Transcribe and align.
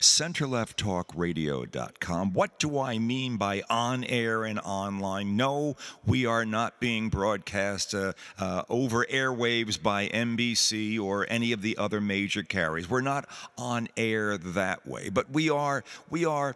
centerlefttalkradio.com. 0.00 2.32
What 2.32 2.58
do 2.58 2.78
I 2.78 2.98
mean 2.98 3.36
by 3.36 3.62
on 3.68 4.04
air 4.04 4.44
and 4.44 4.58
online? 4.60 5.36
No, 5.36 5.76
we 6.06 6.24
are 6.26 6.44
not 6.44 6.80
being 6.80 7.08
broadcast 7.08 7.94
uh, 7.94 8.12
uh, 8.38 8.62
over 8.68 9.04
airwaves 9.06 9.82
by 9.82 10.08
NBC 10.08 11.00
or 11.00 11.26
any 11.28 11.52
of 11.52 11.62
the 11.62 11.76
other 11.78 12.00
major 12.00 12.42
carriers. 12.42 12.88
We're 12.88 13.00
not 13.00 13.28
on 13.56 13.88
air 13.96 14.38
that 14.38 14.86
way, 14.86 15.08
but 15.08 15.30
we 15.30 15.50
are 15.50 15.82
we 16.10 16.24
are 16.24 16.54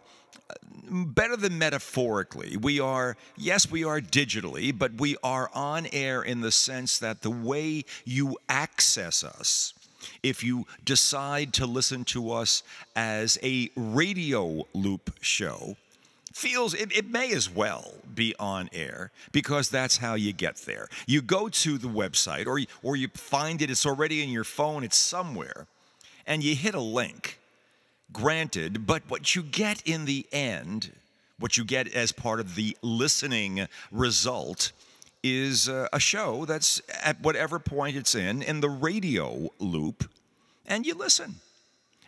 uh, 0.49 0.53
better 0.89 1.35
than 1.35 1.57
metaphorically. 1.57 2.57
We 2.57 2.79
are, 2.79 3.17
yes, 3.37 3.69
we 3.69 3.83
are 3.83 3.99
digitally, 3.99 4.77
but 4.77 4.95
we 4.95 5.17
are 5.23 5.49
on 5.53 5.87
air 5.91 6.23
in 6.23 6.41
the 6.41 6.51
sense 6.51 6.99
that 6.99 7.21
the 7.21 7.31
way 7.31 7.85
you 8.05 8.37
access 8.49 9.23
us 9.23 9.73
if 10.21 10.43
you 10.43 10.65
decide 10.83 11.53
to 11.53 11.65
listen 11.65 12.05
to 12.05 12.31
us 12.31 12.63
as 12.95 13.37
a 13.43 13.69
radio 13.75 14.65
loop 14.73 15.13
show, 15.21 15.75
feels 16.33 16.73
it, 16.73 16.95
it, 16.95 17.09
may 17.09 17.31
as 17.31 17.49
well 17.49 17.93
be 18.13 18.33
on 18.39 18.69
air 18.73 19.11
because 19.31 19.69
that's 19.69 19.97
how 19.97 20.15
you 20.15 20.33
get 20.33 20.57
there. 20.57 20.89
You 21.05 21.21
go 21.21 21.47
to 21.47 21.77
the 21.77 21.87
website 21.87 22.47
or, 22.47 22.59
or 22.81 22.95
you 22.95 23.07
find 23.09 23.61
it, 23.61 23.69
it's 23.69 23.85
already 23.85 24.23
in 24.23 24.29
your 24.29 24.43
phone, 24.43 24.83
it's 24.83 24.97
somewhere, 24.97 25.67
and 26.25 26.43
you 26.43 26.55
hit 26.55 26.75
a 26.75 26.81
link. 26.81 27.39
Granted, 28.11 28.85
but 28.85 29.03
what 29.07 29.35
you 29.35 29.41
get 29.41 29.81
in 29.87 30.05
the 30.05 30.27
end, 30.31 30.91
what 31.39 31.57
you 31.57 31.63
get 31.63 31.93
as 31.95 32.11
part 32.11 32.39
of 32.39 32.55
the 32.55 32.77
listening 32.81 33.67
result, 33.91 34.71
is 35.23 35.69
uh, 35.69 35.87
a 35.93 35.99
show 35.99 36.45
that's 36.45 36.81
at 37.01 37.21
whatever 37.21 37.57
point 37.57 37.95
it's 37.95 38.13
in 38.13 38.43
in 38.43 38.59
the 38.59 38.69
radio 38.69 39.49
loop, 39.59 40.09
and 40.65 40.85
you 40.85 40.93
listen 40.93 41.35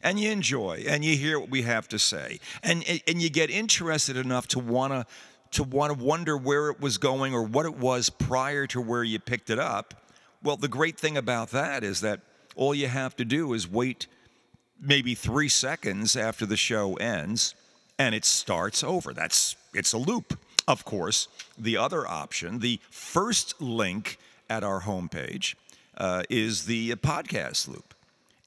and 0.06 0.20
you 0.20 0.30
enjoy 0.30 0.86
and 0.88 1.04
you 1.04 1.18
hear 1.18 1.40
what 1.40 1.50
we 1.50 1.64
have 1.64 1.88
to 1.90 1.98
say 1.98 2.40
and 2.64 2.86
and 3.08 3.22
you 3.22 3.30
get 3.30 3.50
interested 3.50 4.16
enough 4.16 4.48
to 4.48 4.60
want 4.60 4.94
to 4.94 5.06
to 5.52 5.64
want 5.64 5.98
to 5.98 6.06
wonder 6.06 6.38
where 6.38 6.70
it 6.70 6.80
was 6.80 6.98
going 6.98 7.34
or 7.34 7.42
what 7.42 7.66
it 7.66 7.76
was 7.76 8.10
prior 8.10 8.68
to 8.68 8.80
where 8.80 9.04
you 9.04 9.20
picked 9.20 9.50
it 9.50 9.60
up. 9.60 9.94
Well 10.44 10.58
the 10.58 10.68
great 10.68 10.98
thing 10.98 11.18
about 11.18 11.50
that 11.50 11.84
is 11.84 12.02
that 12.02 12.22
all 12.56 12.76
you 12.76 12.88
have 12.88 13.16
to 13.18 13.26
do 13.26 13.54
is 13.54 13.68
wait 13.68 14.06
maybe 14.80 15.16
3 15.16 15.50
seconds 15.50 16.16
after 16.16 16.46
the 16.46 16.58
show 16.58 16.96
ends 16.96 17.56
and 17.98 18.14
it 18.14 18.26
starts 18.26 18.84
over. 18.84 19.12
That's 19.12 19.56
it's 19.74 19.94
a 19.94 19.98
loop 19.98 20.38
of 20.68 20.86
course, 20.86 21.28
the 21.58 21.78
other 21.78 22.08
option, 22.08 22.60
the 22.60 22.80
first 22.90 23.62
link 23.62 24.18
at 24.50 24.64
our 24.64 24.82
homepage, 24.82 25.56
uh, 25.98 26.24
is 26.30 26.66
the 26.66 26.96
podcast 26.96 27.68
loop. 27.68 27.94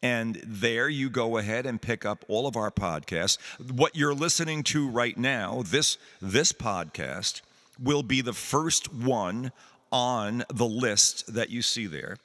And 0.03 0.41
there 0.45 0.89
you 0.89 1.11
go 1.11 1.39
ahead 1.39 1.67
and 1.67 1.83
pick 1.83 2.05
up 2.05 2.25
all 2.28 2.47
of 2.47 2.57
our 2.57 2.71
podcasts. 2.71 3.39
What 3.73 3.97
you're 3.97 4.15
listening 4.15 4.62
to 4.65 4.89
right 4.89 5.17
now, 5.17 5.62
this, 5.67 5.99
this 6.21 6.53
podcast, 6.53 7.41
will 7.81 8.03
be 8.03 8.21
the 8.21 8.33
first 8.33 8.93
one 8.93 9.51
on 9.91 10.45
the 10.53 10.67
list 10.67 11.34
that 11.34 11.51
you 11.51 11.62
see 11.62 11.87
there. 11.87 12.19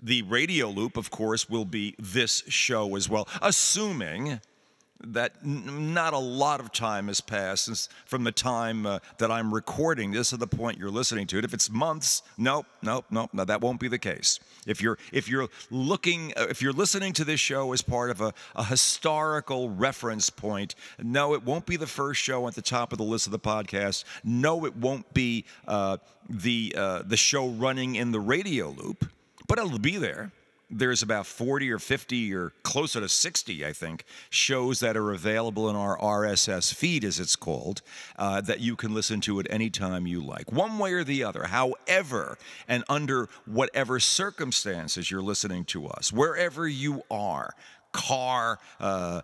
The 0.00 0.22
radio 0.22 0.68
loop, 0.68 0.96
of 0.96 1.10
course, 1.10 1.48
will 1.48 1.64
be 1.64 1.94
this 1.98 2.44
show 2.48 2.94
as 2.96 3.08
well, 3.08 3.26
assuming 3.40 4.40
that 5.00 5.32
n- 5.44 5.94
not 5.94 6.12
a 6.12 6.18
lot 6.18 6.60
of 6.60 6.72
time 6.72 7.08
has 7.08 7.20
passed 7.20 7.66
since 7.66 7.88
from 8.04 8.24
the 8.24 8.32
time 8.32 8.86
uh, 8.86 8.98
that 9.18 9.30
I'm 9.30 9.52
recording 9.52 10.12
this 10.12 10.30
to 10.30 10.36
the 10.36 10.46
point 10.46 10.78
you're 10.78 10.90
listening 10.90 11.26
to 11.28 11.38
it. 11.38 11.44
If 11.44 11.54
it's 11.54 11.70
months, 11.70 12.22
nope, 12.38 12.66
nope, 12.82 13.06
nope, 13.10 13.30
no, 13.32 13.44
that 13.44 13.60
won't 13.60 13.80
be 13.80 13.88
the 13.88 13.98
case. 13.98 14.40
If 14.66 14.80
you're 14.80 14.98
if 15.12 15.28
you're 15.28 15.48
looking 15.70 16.32
uh, 16.36 16.46
if 16.48 16.62
you're 16.62 16.72
listening 16.72 17.12
to 17.14 17.24
this 17.24 17.40
show 17.40 17.72
as 17.72 17.82
part 17.82 18.10
of 18.10 18.20
a, 18.20 18.32
a 18.54 18.64
historical 18.64 19.70
reference 19.70 20.30
point, 20.30 20.74
no, 21.02 21.34
it 21.34 21.44
won't 21.44 21.66
be 21.66 21.76
the 21.76 21.86
first 21.86 22.20
show 22.20 22.46
at 22.48 22.54
the 22.54 22.62
top 22.62 22.92
of 22.92 22.98
the 22.98 23.04
list 23.04 23.26
of 23.26 23.32
the 23.32 23.38
podcast. 23.38 24.04
No, 24.24 24.64
it 24.64 24.76
won't 24.76 25.12
be 25.14 25.44
uh, 25.66 25.98
the 26.28 26.74
uh, 26.76 27.02
the 27.04 27.16
show 27.16 27.48
running 27.48 27.96
in 27.96 28.12
the 28.12 28.20
radio 28.20 28.70
loop, 28.70 29.08
but 29.46 29.58
it'll 29.58 29.78
be 29.78 29.96
there 29.96 30.32
there's 30.68 31.02
about 31.02 31.26
40 31.26 31.70
or 31.70 31.78
50 31.78 32.34
or 32.34 32.52
closer 32.62 33.00
to 33.00 33.08
60, 33.08 33.64
I 33.64 33.72
think, 33.72 34.04
shows 34.30 34.80
that 34.80 34.96
are 34.96 35.12
available 35.12 35.70
in 35.70 35.76
our 35.76 35.96
RSS 35.98 36.74
feed, 36.74 37.04
as 37.04 37.20
it's 37.20 37.36
called, 37.36 37.82
uh, 38.18 38.40
that 38.42 38.60
you 38.60 38.74
can 38.74 38.92
listen 38.92 39.20
to 39.22 39.38
at 39.38 39.46
any 39.48 39.70
time 39.70 40.06
you 40.06 40.20
like, 40.20 40.50
one 40.50 40.78
way 40.78 40.92
or 40.92 41.04
the 41.04 41.22
other, 41.22 41.44
however, 41.44 42.36
and 42.66 42.82
under 42.88 43.28
whatever 43.44 44.00
circumstances 44.00 45.10
you're 45.10 45.22
listening 45.22 45.64
to 45.66 45.86
us, 45.86 46.12
wherever 46.12 46.66
you 46.66 47.02
are, 47.10 47.54
car, 47.92 48.58
uh, 48.80 49.22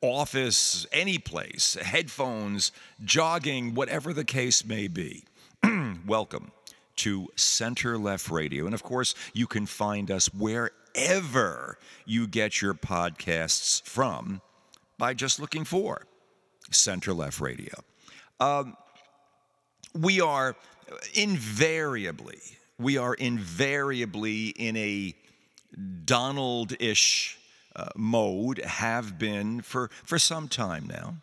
office, 0.00 0.86
any 0.92 1.18
place, 1.18 1.74
headphones, 1.74 2.72
jogging, 3.04 3.74
whatever 3.74 4.12
the 4.12 4.24
case 4.24 4.64
may 4.64 4.86
be. 4.86 5.24
Welcome 6.06 6.52
to 6.98 7.28
Center 7.36 7.98
Left 7.98 8.30
Radio. 8.30 8.66
And 8.66 8.74
of 8.74 8.82
course, 8.82 9.14
you 9.32 9.46
can 9.46 9.66
find 9.66 10.10
us 10.10 10.32
wherever 10.32 11.78
you 12.04 12.26
get 12.26 12.60
your 12.60 12.74
podcasts 12.74 13.82
from 13.82 14.40
by 14.98 15.14
just 15.14 15.40
looking 15.40 15.64
for 15.64 16.06
Center 16.70 17.12
Left 17.12 17.40
Radio. 17.40 17.74
Um, 18.40 18.76
we 19.94 20.20
are 20.20 20.56
invariably, 21.14 22.38
we 22.78 22.96
are 22.98 23.14
invariably 23.14 24.48
in 24.48 24.76
a 24.76 25.14
Donald 26.04 26.74
ish 26.80 27.38
uh, 27.76 27.88
mode, 27.96 28.58
have 28.58 29.18
been 29.18 29.60
for, 29.60 29.90
for 30.04 30.18
some 30.18 30.48
time 30.48 30.86
now. 30.86 31.16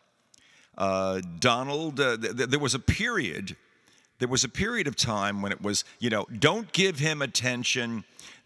Uh, 0.78 1.22
Donald, 1.40 2.00
uh, 2.00 2.18
th- 2.18 2.38
th- 2.38 2.50
there 2.50 2.60
was 2.60 2.74
a 2.74 2.80
period 2.80 3.56
there 4.20 4.28
was 4.28 4.44
a 4.44 4.50
period 4.50 4.88
of 4.88 4.96
time 4.96 5.42
when 5.42 5.52
it 5.52 5.62
was, 5.62 5.84
you 6.00 6.10
know, 6.10 6.26
don't 6.40 6.72
give 6.72 7.00
him 7.00 7.22
attention. 7.22 8.06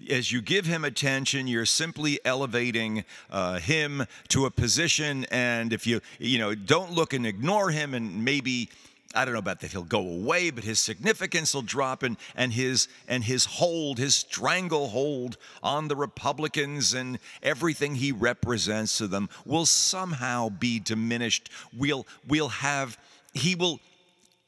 As 0.10 0.32
you 0.32 0.42
give 0.42 0.66
him 0.66 0.84
attention, 0.84 1.48
you're 1.48 1.66
simply 1.66 2.20
elevating 2.26 3.04
uh, 3.30 3.60
him 3.60 4.06
to 4.30 4.46
a 4.46 4.52
position. 4.52 5.26
And 5.32 5.72
if 5.72 5.86
you, 5.86 6.02
you 6.18 6.40
know, 6.40 6.56
don't 6.56 6.92
look 6.92 7.14
and 7.14 7.26
ignore 7.26 7.70
him, 7.70 7.94
and 7.94 8.26
maybe, 8.26 8.70
I 9.14 9.26
don't 9.26 9.34
know 9.34 9.40
about 9.40 9.60
that 9.60 9.72
he'll 9.72 9.84
go 9.84 10.00
away, 10.00 10.50
but 10.50 10.64
his 10.64 10.80
significance 10.80 11.54
will 11.54 11.62
drop, 11.62 12.02
and, 12.02 12.18
and 12.36 12.54
his 12.54 12.88
and 13.08 13.24
his 13.24 13.46
hold, 13.46 14.00
his 14.00 14.16
stranglehold 14.16 15.38
on 15.62 15.88
the 15.88 15.96
Republicans 15.96 16.94
and 16.94 17.20
everything 17.44 17.96
he 17.96 18.12
represents 18.12 18.98
to 18.98 19.08
them 19.08 19.30
will 19.46 19.66
somehow 19.66 20.50
be 20.50 20.80
diminished. 20.80 21.50
We'll 21.78 22.08
we'll 22.28 22.50
have 22.50 22.98
he 23.34 23.54
will 23.56 23.80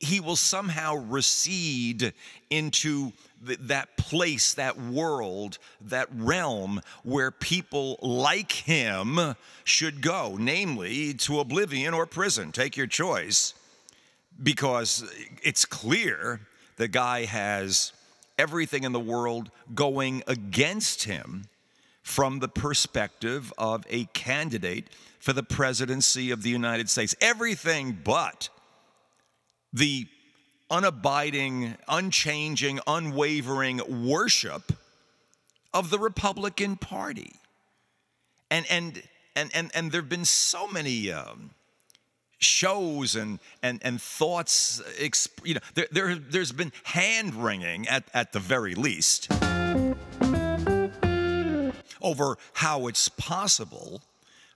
he 0.01 0.19
will 0.19 0.35
somehow 0.35 0.95
recede 0.95 2.13
into 2.49 3.13
th- 3.45 3.59
that 3.59 3.95
place, 3.97 4.53
that 4.55 4.79
world, 4.79 5.57
that 5.79 6.09
realm 6.13 6.81
where 7.03 7.31
people 7.31 7.97
like 8.01 8.51
him 8.51 9.35
should 9.63 10.01
go, 10.01 10.35
namely 10.39 11.13
to 11.13 11.39
oblivion 11.39 11.93
or 11.93 12.05
prison. 12.05 12.51
Take 12.51 12.75
your 12.75 12.87
choice. 12.87 13.53
Because 14.41 15.03
it's 15.43 15.65
clear 15.65 16.41
the 16.77 16.87
guy 16.87 17.25
has 17.25 17.93
everything 18.39 18.83
in 18.83 18.91
the 18.91 18.99
world 18.99 19.51
going 19.75 20.23
against 20.25 21.03
him 21.03 21.45
from 22.01 22.39
the 22.39 22.47
perspective 22.47 23.53
of 23.57 23.85
a 23.89 24.05
candidate 24.05 24.87
for 25.19 25.33
the 25.33 25.43
presidency 25.43 26.31
of 26.31 26.41
the 26.41 26.49
United 26.49 26.89
States. 26.89 27.15
Everything 27.21 27.97
but 28.03 28.49
the 29.73 30.07
unabiding, 30.69 31.77
unchanging, 31.87 32.79
unwavering 32.87 34.05
worship 34.07 34.71
of 35.73 35.89
the 35.89 35.99
Republican 35.99 36.77
Party. 36.77 37.33
And, 38.49 38.65
and, 38.69 39.03
and, 39.35 39.51
and, 39.53 39.71
and 39.73 39.91
there 39.91 40.01
have 40.01 40.09
been 40.09 40.25
so 40.25 40.67
many 40.67 41.11
um, 41.11 41.51
shows 42.39 43.15
and, 43.15 43.39
and, 43.61 43.79
and 43.83 44.01
thoughts, 44.01 44.81
you 45.43 45.55
know, 45.55 45.61
there, 45.75 45.87
there, 45.91 46.15
there's 46.15 46.51
been 46.51 46.71
hand 46.83 47.35
wringing 47.35 47.87
at, 47.87 48.05
at 48.13 48.33
the 48.33 48.39
very 48.39 48.75
least 48.75 49.31
over 52.01 52.37
how 52.53 52.87
it's 52.87 53.09
possible 53.09 54.01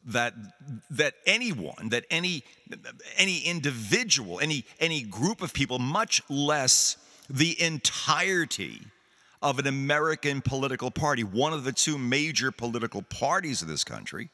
that 0.05 0.33
that 0.91 1.13
anyone, 1.25 1.89
that 1.89 2.05
any 2.09 2.43
any 3.17 3.39
individual, 3.39 4.39
any 4.39 4.65
any 4.79 5.01
group 5.01 5.41
of 5.41 5.53
people, 5.53 5.79
much 5.79 6.21
less 6.29 6.97
the 7.29 7.59
entirety 7.61 8.81
of 9.41 9.59
an 9.59 9.67
American 9.67 10.41
political 10.41 10.91
party, 10.91 11.23
one 11.23 11.53
of 11.53 11.63
the 11.63 11.71
two 11.71 11.97
major 11.97 12.51
political 12.51 13.01
parties 13.01 13.61
of 13.61 13.67
this 13.67 13.83
country, 13.83 14.29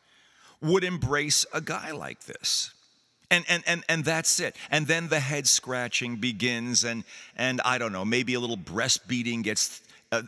would 0.62 0.84
embrace 0.84 1.46
a 1.54 1.62
guy 1.62 1.92
like 1.92 2.26
this. 2.26 2.72
And, 3.30 3.46
and, 3.48 3.64
and, 3.66 3.84
and 3.88 4.04
that's 4.04 4.42
it. 4.42 4.58
And 4.70 4.88
then 4.88 5.08
the 5.08 5.22
head 5.22 5.48
scratching 5.48 6.18
begins, 6.18 6.84
and, 6.84 7.06
and 7.38 7.62
I 7.62 7.78
don't 7.78 7.94
know, 7.94 8.04
maybe 8.04 8.34
a 8.34 8.42
little 8.42 8.58
breast 8.58 9.08
beating 9.08 9.42
gets 9.42 9.82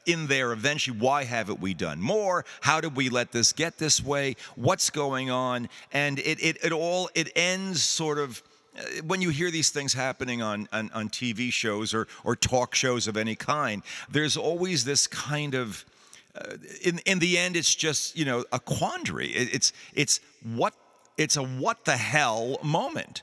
in 0.06 0.28
there 0.28 0.52
eventually. 0.52 0.98
Why 0.98 1.24
haven't 1.24 1.60
we 1.60 1.74
done 1.74 2.00
more? 2.00 2.46
How 2.62 2.82
did 2.82 2.96
we 2.96 3.10
let 3.10 3.32
this 3.32 3.52
get 3.52 3.78
this 3.78 4.04
way? 4.04 4.36
What's 4.56 4.90
going 4.90 5.30
on? 5.30 5.70
And 5.92 6.20
it, 6.20 6.42
it, 6.42 6.58
it 6.64 6.72
all, 6.72 7.10
it 7.16 7.32
ends 7.36 7.84
sort 7.84 8.18
of 8.18 8.42
uh, 8.78 8.82
when 9.06 9.22
you 9.22 9.30
hear 9.30 9.52
these 9.52 9.70
things 9.70 9.94
happening 9.94 10.42
on, 10.42 10.68
on, 10.72 10.90
on, 10.94 11.08
TV 11.10 11.52
shows 11.52 11.94
or, 11.94 12.08
or 12.24 12.36
talk 12.36 12.74
shows 12.74 13.08
of 13.08 13.18
any 13.18 13.36
kind, 13.36 13.84
there's 14.10 14.36
always 14.36 14.84
this 14.84 15.06
kind 15.06 15.54
of, 15.54 15.86
uh, 16.34 16.56
in, 16.84 17.00
in 17.06 17.20
the 17.20 17.38
end, 17.38 17.56
it's 17.56 17.76
just, 17.76 18.18
you 18.18 18.26
know, 18.26 18.44
a 18.52 18.60
quandary. 18.60 19.28
It, 19.28 19.54
it's, 19.54 19.74
it's, 19.94 20.20
what, 20.56 20.74
it's 21.18 21.38
a 21.38 21.44
what 21.44 21.86
the 21.86 21.98
hell 21.98 22.58
moment. 22.64 23.22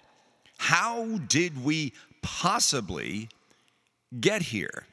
How 0.58 1.18
did 1.26 1.64
we 1.64 1.94
possibly 2.22 3.28
get 4.20 4.42
here? 4.42 4.86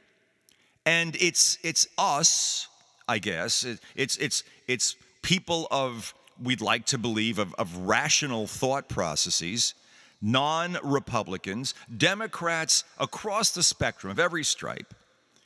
And 0.87 1.17
it's, 1.19 1.57
it's 1.63 1.85
us, 1.97 2.69
I 3.09 3.19
guess, 3.19 3.65
it's, 3.93 4.15
it's, 4.15 4.43
it's 4.69 4.95
people 5.21 5.67
of, 5.69 6.13
we'd 6.41 6.61
like 6.61 6.85
to 6.85 6.97
believe, 6.97 7.39
of, 7.39 7.53
of 7.55 7.75
rational 7.79 8.47
thought 8.47 8.87
processes 8.87 9.73
non 10.21 10.77
Republicans, 10.81 11.73
Democrats 11.97 12.85
across 12.99 13.51
the 13.51 13.63
spectrum 13.63 14.11
of 14.11 14.17
every 14.17 14.45
stripe, 14.45 14.93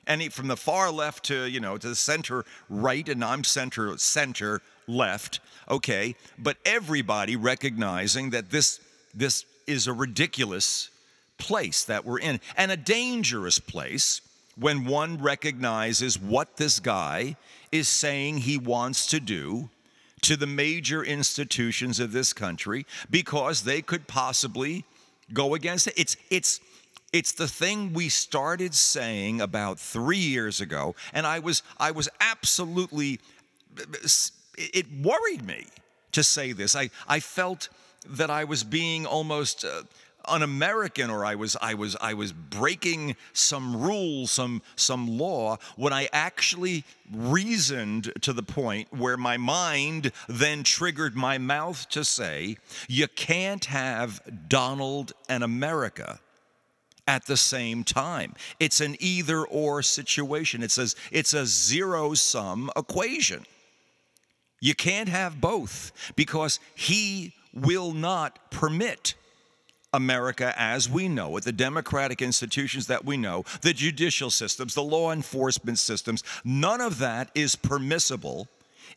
and 0.06 0.32
from 0.32 0.48
the 0.48 0.56
far 0.56 0.92
left 0.92 1.26
to, 1.26 1.50
you 1.50 1.60
know, 1.60 1.76
to 1.76 1.90
the 1.90 1.96
center 1.96 2.46
right, 2.70 3.10
and 3.10 3.24
I'm 3.24 3.44
center, 3.44 3.98
center 3.98 4.62
left, 4.88 5.40
okay, 5.68 6.16
but 6.38 6.58
everybody 6.66 7.36
recognizing 7.36 8.30
that 8.30 8.52
this, 8.52 8.80
this 9.16 9.46
is 9.66 9.88
a 9.88 9.94
ridiculous 9.94 10.92
place 11.40 11.84
that 11.86 12.06
we're 12.06 12.20
in 12.20 12.40
and 12.56 12.72
a 12.72 12.78
dangerous 12.78 13.58
place 13.58 14.22
when 14.56 14.86
one 14.86 15.18
recognizes 15.22 16.20
what 16.20 16.58
this 16.58 16.80
guy 16.80 17.36
is 17.72 17.88
saying 17.88 18.40
he 18.40 18.58
wants 18.58 19.08
to 19.08 19.20
do 19.20 19.70
to 20.22 20.36
the 20.36 20.48
major 20.48 21.04
institutions 21.04 22.00
of 22.00 22.12
this 22.12 22.34
country 22.34 22.86
because 23.10 23.64
they 23.64 23.82
could 23.82 24.08
possibly 24.08 24.86
go 25.34 25.56
against 25.56 25.88
it. 25.88 25.94
It's 25.98 26.18
it's 26.30 26.60
it's 27.12 27.32
the 27.34 27.48
thing 27.48 27.94
we 27.94 28.08
started 28.08 28.74
saying 28.74 29.42
about 29.42 29.80
3 29.80 30.18
years 30.18 30.62
ago 30.62 30.96
and 31.14 31.26
I 31.26 31.40
was 31.40 31.64
I 31.80 31.92
was 31.92 32.08
absolutely 32.20 33.20
it 34.58 34.86
worried 35.02 35.46
me 35.46 35.66
to 36.12 36.24
say 36.24 36.52
this. 36.52 36.76
I 36.76 36.90
I 37.08 37.20
felt 37.20 37.70
that 38.08 38.30
I 38.30 38.44
was 38.44 38.64
being 38.64 39.06
almost 39.06 39.64
uh, 39.64 39.84
un-American 40.26 41.10
or 41.10 41.26
I 41.26 41.36
was 41.36 41.56
I 41.62 41.74
was 41.74 41.96
I 42.02 42.14
was 42.14 42.34
breaking 42.34 43.16
some 43.34 43.82
rule, 43.82 44.28
some 44.28 44.62
some 44.76 45.18
law 45.18 45.58
when 45.76 45.94
I 45.94 46.10
actually 46.14 46.84
reasoned 47.12 48.14
to 48.22 48.34
the 48.34 48.44
point 48.44 48.88
where 48.92 49.18
my 49.18 49.38
mind 49.38 50.12
then 50.28 50.64
triggered 50.64 51.16
my 51.16 51.38
mouth 51.38 51.90
to 51.90 52.06
say, 52.06 52.58
you 52.88 53.08
can't 53.08 53.66
have 53.66 54.22
Donald 54.48 55.14
and 55.28 55.44
America 55.44 56.20
at 57.08 57.26
the 57.26 57.38
same 57.38 57.84
time. 57.84 58.36
It's 58.60 58.80
an 58.80 58.96
either 59.00 59.44
or 59.44 59.82
situation. 59.82 60.64
It 60.64 60.72
says 60.72 60.96
it's 61.12 61.34
a 61.34 61.46
zero 61.46 62.14
sum 62.14 62.70
equation. 62.76 63.46
You 64.62 64.76
can't 64.76 65.10
have 65.10 65.42
both 65.42 65.92
because 66.16 66.60
he 66.76 67.34
will 67.54 67.92
not 67.94 68.52
permit 68.52 69.16
America 69.94 70.54
as 70.58 70.90
we 70.90 71.08
know 71.08 71.36
it, 71.38 71.44
the 71.44 71.52
democratic 71.52 72.22
institutions 72.22 72.88
that 72.88 73.06
we 73.06 73.18
know, 73.18 73.44
the 73.62 73.74
judicial 73.74 74.30
systems, 74.30 74.74
the 74.74 74.84
law 74.84 75.12
enforcement 75.12 75.80
systems, 75.80 76.24
none 76.44 76.82
of 76.82 77.00
that 77.00 77.30
is 77.36 77.56
permissible 77.56 78.48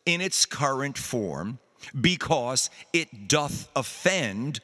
in 0.06 0.20
its 0.20 0.46
current 0.46 0.96
form 0.96 1.58
because 2.00 2.70
it 2.92 3.28
doth 3.28 3.68
offend 3.76 4.60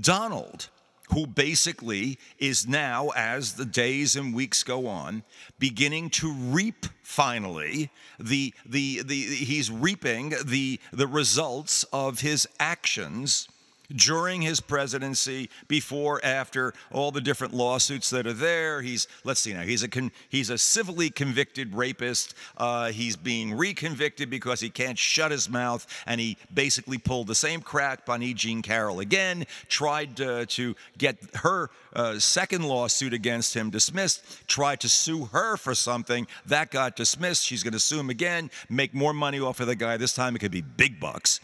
Donald, 0.00 0.68
who 1.12 1.26
basically 1.26 2.18
is 2.38 2.66
now, 2.68 3.08
as 3.16 3.54
the 3.54 3.64
days 3.64 4.16
and 4.16 4.34
weeks 4.34 4.62
go 4.62 4.86
on, 4.86 5.22
beginning 5.58 6.10
to 6.10 6.32
reap 6.32 6.86
finally 7.02 7.90
the, 8.18 8.54
the, 8.64 9.02
the, 9.02 9.22
he's 9.22 9.70
reaping 9.70 10.34
the, 10.44 10.78
the 10.92 11.06
results 11.06 11.84
of 11.92 12.20
his 12.20 12.46
actions 12.58 13.48
during 13.94 14.42
his 14.42 14.60
presidency, 14.60 15.50
before, 15.68 16.20
after, 16.24 16.72
all 16.92 17.10
the 17.10 17.20
different 17.20 17.54
lawsuits 17.54 18.10
that 18.10 18.26
are 18.26 18.32
there. 18.32 18.82
He's, 18.82 19.08
let's 19.24 19.40
see 19.40 19.52
now, 19.52 19.62
he's 19.62 19.82
a, 19.82 19.88
con, 19.88 20.12
he's 20.28 20.50
a 20.50 20.58
civilly 20.58 21.10
convicted 21.10 21.74
rapist. 21.74 22.34
Uh, 22.56 22.90
he's 22.90 23.16
being 23.16 23.52
reconvicted 23.52 24.30
because 24.30 24.60
he 24.60 24.70
can't 24.70 24.98
shut 24.98 25.30
his 25.30 25.48
mouth, 25.48 25.86
and 26.06 26.20
he 26.20 26.36
basically 26.52 26.98
pulled 26.98 27.26
the 27.26 27.34
same 27.34 27.60
crap 27.60 28.08
on 28.08 28.22
E. 28.22 28.34
Jean 28.34 28.62
Carroll 28.62 29.00
again, 29.00 29.44
tried 29.68 30.20
uh, 30.20 30.46
to 30.46 30.74
get 30.98 31.18
her 31.36 31.70
uh, 31.92 32.18
second 32.18 32.64
lawsuit 32.64 33.12
against 33.12 33.54
him 33.54 33.70
dismissed, 33.70 34.46
tried 34.46 34.80
to 34.80 34.88
sue 34.88 35.26
her 35.26 35.56
for 35.56 35.74
something. 35.74 36.26
That 36.46 36.70
got 36.70 36.96
dismissed. 36.96 37.44
She's 37.44 37.62
going 37.62 37.72
to 37.72 37.80
sue 37.80 38.00
him 38.00 38.10
again, 38.10 38.50
make 38.68 38.94
more 38.94 39.12
money 39.12 39.40
off 39.40 39.60
of 39.60 39.66
the 39.66 39.74
guy. 39.74 39.96
This 39.96 40.14
time 40.14 40.36
it 40.36 40.38
could 40.38 40.50
be 40.50 40.62
big 40.62 41.00
bucks 41.00 41.40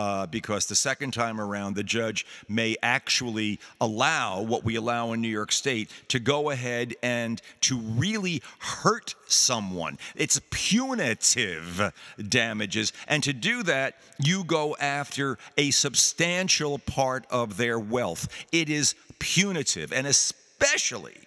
uh, 0.00 0.24
because 0.24 0.64
the 0.64 0.74
second 0.74 1.10
time 1.10 1.38
around, 1.38 1.74
the 1.74 1.82
judge 1.82 2.24
may 2.48 2.74
actually 2.82 3.60
allow 3.82 4.40
what 4.40 4.64
we 4.64 4.74
allow 4.76 5.12
in 5.12 5.20
New 5.20 5.28
York 5.28 5.52
State 5.52 5.90
to 6.08 6.18
go 6.18 6.48
ahead 6.48 6.94
and 7.02 7.42
to 7.60 7.78
really 7.78 8.42
hurt 8.60 9.14
someone. 9.26 9.98
It's 10.16 10.40
punitive 10.48 11.92
damages. 12.30 12.94
And 13.08 13.22
to 13.24 13.34
do 13.34 13.62
that, 13.64 13.96
you 14.18 14.42
go 14.42 14.74
after 14.80 15.36
a 15.58 15.70
substantial 15.70 16.78
part 16.78 17.26
of 17.28 17.58
their 17.58 17.78
wealth. 17.78 18.26
It 18.52 18.70
is 18.70 18.94
punitive, 19.18 19.92
and 19.92 20.06
especially 20.06 21.18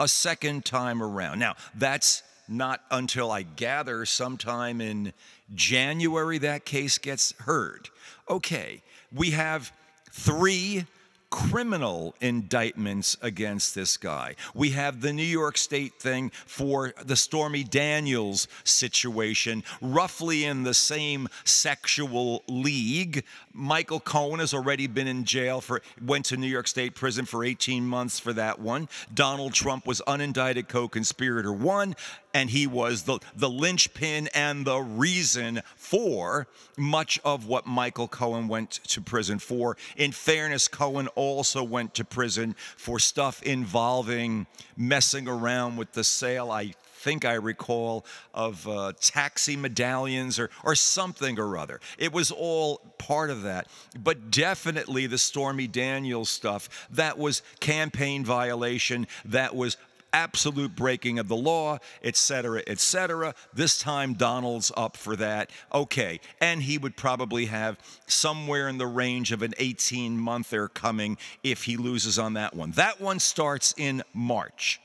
a 0.00 0.08
second 0.08 0.64
time 0.64 1.00
around. 1.00 1.38
Now, 1.38 1.54
that's 1.76 2.24
not 2.48 2.80
until 2.90 3.30
I 3.30 3.42
gather 3.42 4.04
sometime 4.04 4.80
in 4.80 5.12
January 5.54 6.38
that 6.38 6.64
case 6.64 6.98
gets 6.98 7.32
heard. 7.42 7.88
Okay, 8.28 8.82
we 9.12 9.30
have 9.30 9.72
three 10.10 10.86
criminal 11.30 12.14
indictments 12.20 13.16
against 13.20 13.74
this 13.74 13.96
guy. 13.96 14.34
We 14.54 14.70
have 14.70 15.00
the 15.00 15.12
New 15.12 15.22
York 15.22 15.58
State 15.58 15.94
thing 15.94 16.30
for 16.46 16.94
the 17.04 17.16
Stormy 17.16 17.62
Daniels 17.62 18.48
situation, 18.64 19.62
roughly 19.80 20.44
in 20.44 20.62
the 20.62 20.74
same 20.74 21.28
sexual 21.44 22.42
league. 22.48 23.24
Michael 23.52 24.00
Cohen 24.00 24.40
has 24.40 24.54
already 24.54 24.86
been 24.86 25.06
in 25.06 25.24
jail 25.24 25.60
for 25.60 25.82
went 26.04 26.24
to 26.26 26.36
New 26.36 26.46
York 26.46 26.68
State 26.68 26.94
prison 26.94 27.24
for 27.24 27.44
18 27.44 27.86
months 27.86 28.18
for 28.18 28.32
that 28.32 28.58
one. 28.58 28.88
Donald 29.12 29.52
Trump 29.52 29.86
was 29.86 30.00
unindicted 30.06 30.68
co-conspirator 30.68 31.52
1 31.52 31.94
and 32.36 32.50
he 32.50 32.66
was 32.66 33.04
the, 33.04 33.18
the 33.34 33.48
linchpin 33.48 34.28
and 34.34 34.66
the 34.66 34.78
reason 34.78 35.62
for 35.74 36.46
much 36.76 37.18
of 37.24 37.46
what 37.46 37.66
Michael 37.66 38.08
Cohen 38.08 38.46
went 38.46 38.72
to 38.72 39.00
prison 39.00 39.38
for. 39.38 39.78
In 39.96 40.12
fairness, 40.12 40.68
Cohen 40.68 41.08
also 41.14 41.64
went 41.64 41.94
to 41.94 42.04
prison 42.04 42.54
for 42.76 42.98
stuff 42.98 43.42
involving 43.42 44.46
messing 44.76 45.26
around 45.26 45.78
with 45.78 45.92
the 45.92 46.04
sale, 46.04 46.50
I 46.50 46.74
think 47.06 47.24
I 47.24 47.34
recall, 47.34 48.04
of 48.34 48.68
uh, 48.68 48.92
taxi 49.00 49.56
medallions 49.56 50.38
or, 50.38 50.50
or 50.62 50.74
something 50.74 51.38
or 51.38 51.56
other. 51.56 51.80
It 51.98 52.12
was 52.12 52.30
all 52.30 52.78
part 52.98 53.30
of 53.30 53.42
that. 53.42 53.68
But 53.98 54.30
definitely 54.30 55.06
the 55.06 55.16
Stormy 55.16 55.68
Daniels 55.68 56.28
stuff, 56.28 56.86
that 56.90 57.16
was 57.16 57.42
campaign 57.60 58.24
violation, 58.24 59.06
that 59.24 59.54
was 59.54 59.76
absolute 60.12 60.74
breaking 60.74 61.18
of 61.18 61.28
the 61.28 61.36
law, 61.36 61.78
etc., 62.02 62.62
etc. 62.66 63.34
This 63.52 63.78
time 63.78 64.14
Donald's 64.14 64.72
up 64.76 64.96
for 64.96 65.16
that. 65.16 65.50
Okay. 65.72 66.20
And 66.40 66.62
he 66.62 66.78
would 66.78 66.96
probably 66.96 67.46
have 67.46 67.78
somewhere 68.06 68.68
in 68.68 68.78
the 68.78 68.86
range 68.86 69.32
of 69.32 69.42
an 69.42 69.54
18 69.58 70.16
monther 70.16 70.68
coming 70.68 71.18
if 71.42 71.64
he 71.64 71.76
loses 71.76 72.18
on 72.18 72.34
that 72.34 72.54
one. 72.54 72.72
That 72.72 73.00
one 73.00 73.18
starts 73.20 73.74
in 73.76 74.02
March. 74.14 74.80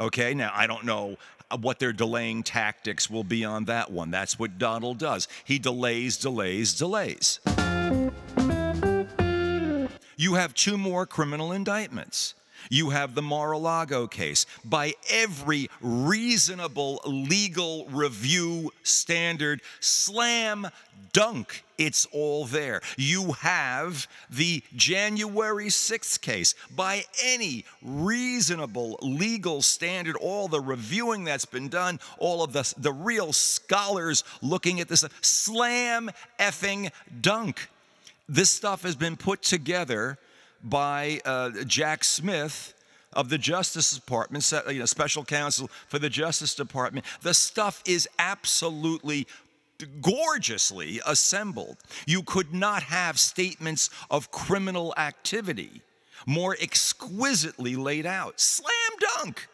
Okay. 0.00 0.34
Now, 0.34 0.52
I 0.54 0.66
don't 0.66 0.84
know 0.84 1.16
what 1.60 1.78
their 1.78 1.92
delaying 1.92 2.42
tactics 2.42 3.10
will 3.10 3.24
be 3.24 3.44
on 3.44 3.66
that 3.66 3.90
one. 3.90 4.10
That's 4.10 4.38
what 4.38 4.58
Donald 4.58 4.98
does. 4.98 5.28
He 5.44 5.58
delays, 5.58 6.16
delays, 6.16 6.74
delays. 6.74 7.40
You 10.16 10.34
have 10.34 10.54
two 10.54 10.78
more 10.78 11.04
criminal 11.04 11.52
indictments. 11.52 12.34
You 12.70 12.90
have 12.90 13.14
the 13.14 13.22
Mar 13.22 13.52
a 13.52 13.58
Lago 13.58 14.06
case. 14.06 14.46
By 14.64 14.94
every 15.10 15.68
reasonable 15.80 17.00
legal 17.04 17.86
review 17.88 18.72
standard, 18.82 19.60
slam 19.80 20.68
dunk, 21.12 21.64
it's 21.78 22.06
all 22.12 22.44
there. 22.44 22.80
You 22.96 23.32
have 23.32 24.06
the 24.30 24.62
January 24.74 25.66
6th 25.66 26.20
case. 26.20 26.54
By 26.74 27.04
any 27.22 27.64
reasonable 27.82 28.98
legal 29.02 29.62
standard, 29.62 30.16
all 30.16 30.48
the 30.48 30.60
reviewing 30.60 31.24
that's 31.24 31.44
been 31.44 31.68
done, 31.68 32.00
all 32.18 32.42
of 32.42 32.52
the, 32.52 32.72
the 32.78 32.92
real 32.92 33.32
scholars 33.32 34.24
looking 34.40 34.80
at 34.80 34.88
this, 34.88 35.04
slam 35.20 36.10
effing 36.38 36.90
dunk. 37.20 37.68
This 38.28 38.50
stuff 38.50 38.82
has 38.82 38.96
been 38.96 39.16
put 39.16 39.42
together 39.42 40.18
by 40.62 41.20
uh, 41.24 41.50
Jack 41.66 42.04
Smith 42.04 42.74
of 43.12 43.28
the 43.28 43.38
Justice 43.38 43.92
Department, 43.94 44.50
you 44.68 44.78
know, 44.78 44.86
special 44.86 45.24
counsel 45.24 45.70
for 45.88 45.98
the 45.98 46.08
Justice 46.08 46.54
Department. 46.54 47.04
The 47.22 47.34
stuff 47.34 47.82
is 47.86 48.08
absolutely 48.18 49.26
gorgeously 50.00 51.00
assembled. 51.06 51.76
You 52.06 52.22
could 52.22 52.54
not 52.54 52.84
have 52.84 53.18
statements 53.18 53.90
of 54.10 54.30
criminal 54.30 54.94
activity 54.96 55.82
more 56.26 56.56
exquisitely 56.60 57.76
laid 57.76 58.06
out. 58.06 58.40
Slam 58.40 58.70
dunk. 59.16 59.48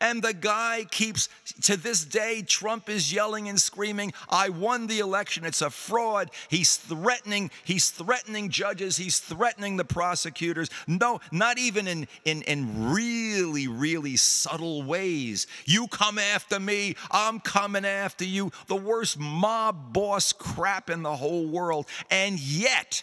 And 0.00 0.22
the 0.22 0.34
guy 0.34 0.86
keeps, 0.90 1.28
to 1.62 1.76
this 1.76 2.04
day, 2.04 2.42
Trump 2.42 2.88
is 2.88 3.12
yelling 3.12 3.48
and 3.48 3.60
screaming, 3.60 4.12
I 4.28 4.48
won 4.48 4.86
the 4.86 4.98
election. 4.98 5.44
It's 5.44 5.62
a 5.62 5.70
fraud. 5.70 6.30
He's 6.48 6.76
threatening, 6.76 7.50
he's 7.64 7.90
threatening 7.90 8.48
judges, 8.50 8.96
he's 8.96 9.18
threatening 9.18 9.76
the 9.76 9.84
prosecutors. 9.84 10.70
No, 10.86 11.20
not 11.30 11.58
even 11.58 11.86
in, 11.86 12.08
in, 12.24 12.42
in 12.42 12.92
really, 12.92 13.68
really 13.68 14.16
subtle 14.16 14.82
ways. 14.82 15.46
You 15.64 15.86
come 15.88 16.18
after 16.18 16.58
me, 16.58 16.96
I'm 17.10 17.40
coming 17.40 17.84
after 17.84 18.24
you. 18.24 18.50
The 18.66 18.76
worst 18.76 19.18
mob 19.18 19.92
boss 19.92 20.32
crap 20.32 20.90
in 20.90 21.02
the 21.02 21.16
whole 21.16 21.46
world. 21.46 21.86
And 22.10 22.40
yet, 22.40 23.02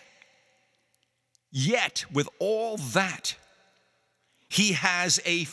yet, 1.51 2.05
with 2.11 2.27
all 2.39 2.77
that, 2.77 3.35
he 4.53 4.73
has 4.73 5.19
a, 5.25 5.47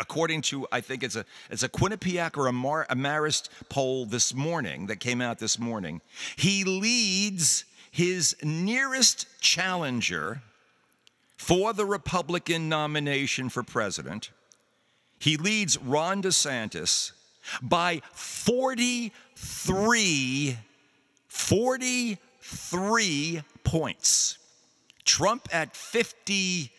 according 0.00 0.42
to, 0.42 0.66
I 0.72 0.80
think 0.80 1.04
it's 1.04 1.14
a, 1.14 1.24
it's 1.50 1.62
a 1.62 1.68
Quinnipiac 1.68 2.36
or 2.36 2.48
a, 2.48 2.52
Mar, 2.52 2.84
a 2.90 2.96
Marist 2.96 3.48
poll 3.68 4.06
this 4.06 4.34
morning 4.34 4.88
that 4.88 4.96
came 4.96 5.20
out 5.20 5.38
this 5.38 5.56
morning. 5.56 6.00
He 6.34 6.64
leads 6.64 7.64
his 7.92 8.34
nearest 8.42 9.28
challenger 9.40 10.42
for 11.36 11.72
the 11.72 11.84
Republican 11.84 12.68
nomination 12.68 13.50
for 13.50 13.62
president. 13.62 14.30
He 15.20 15.36
leads 15.36 15.78
Ron 15.78 16.20
DeSantis 16.20 17.12
by 17.62 18.02
43, 18.14 20.58
43 21.28 23.42
points. 23.62 24.38
Trump 25.04 25.48
at 25.52 25.76
50 25.76 26.72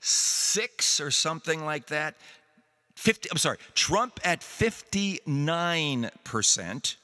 six 0.00 1.00
or 1.00 1.10
something 1.10 1.64
like 1.64 1.86
that. 1.88 2.14
50, 2.96 3.30
I'm 3.30 3.38
sorry, 3.38 3.58
Trump 3.74 4.20
at 4.24 4.40
59% 4.40 6.96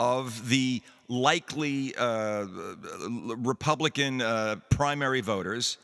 of 0.00 0.48
the 0.48 0.82
likely 1.08 1.94
uh, 1.96 2.46
Republican 3.08 4.22
uh, 4.22 4.56
primary 4.70 5.20
voters, 5.20 5.78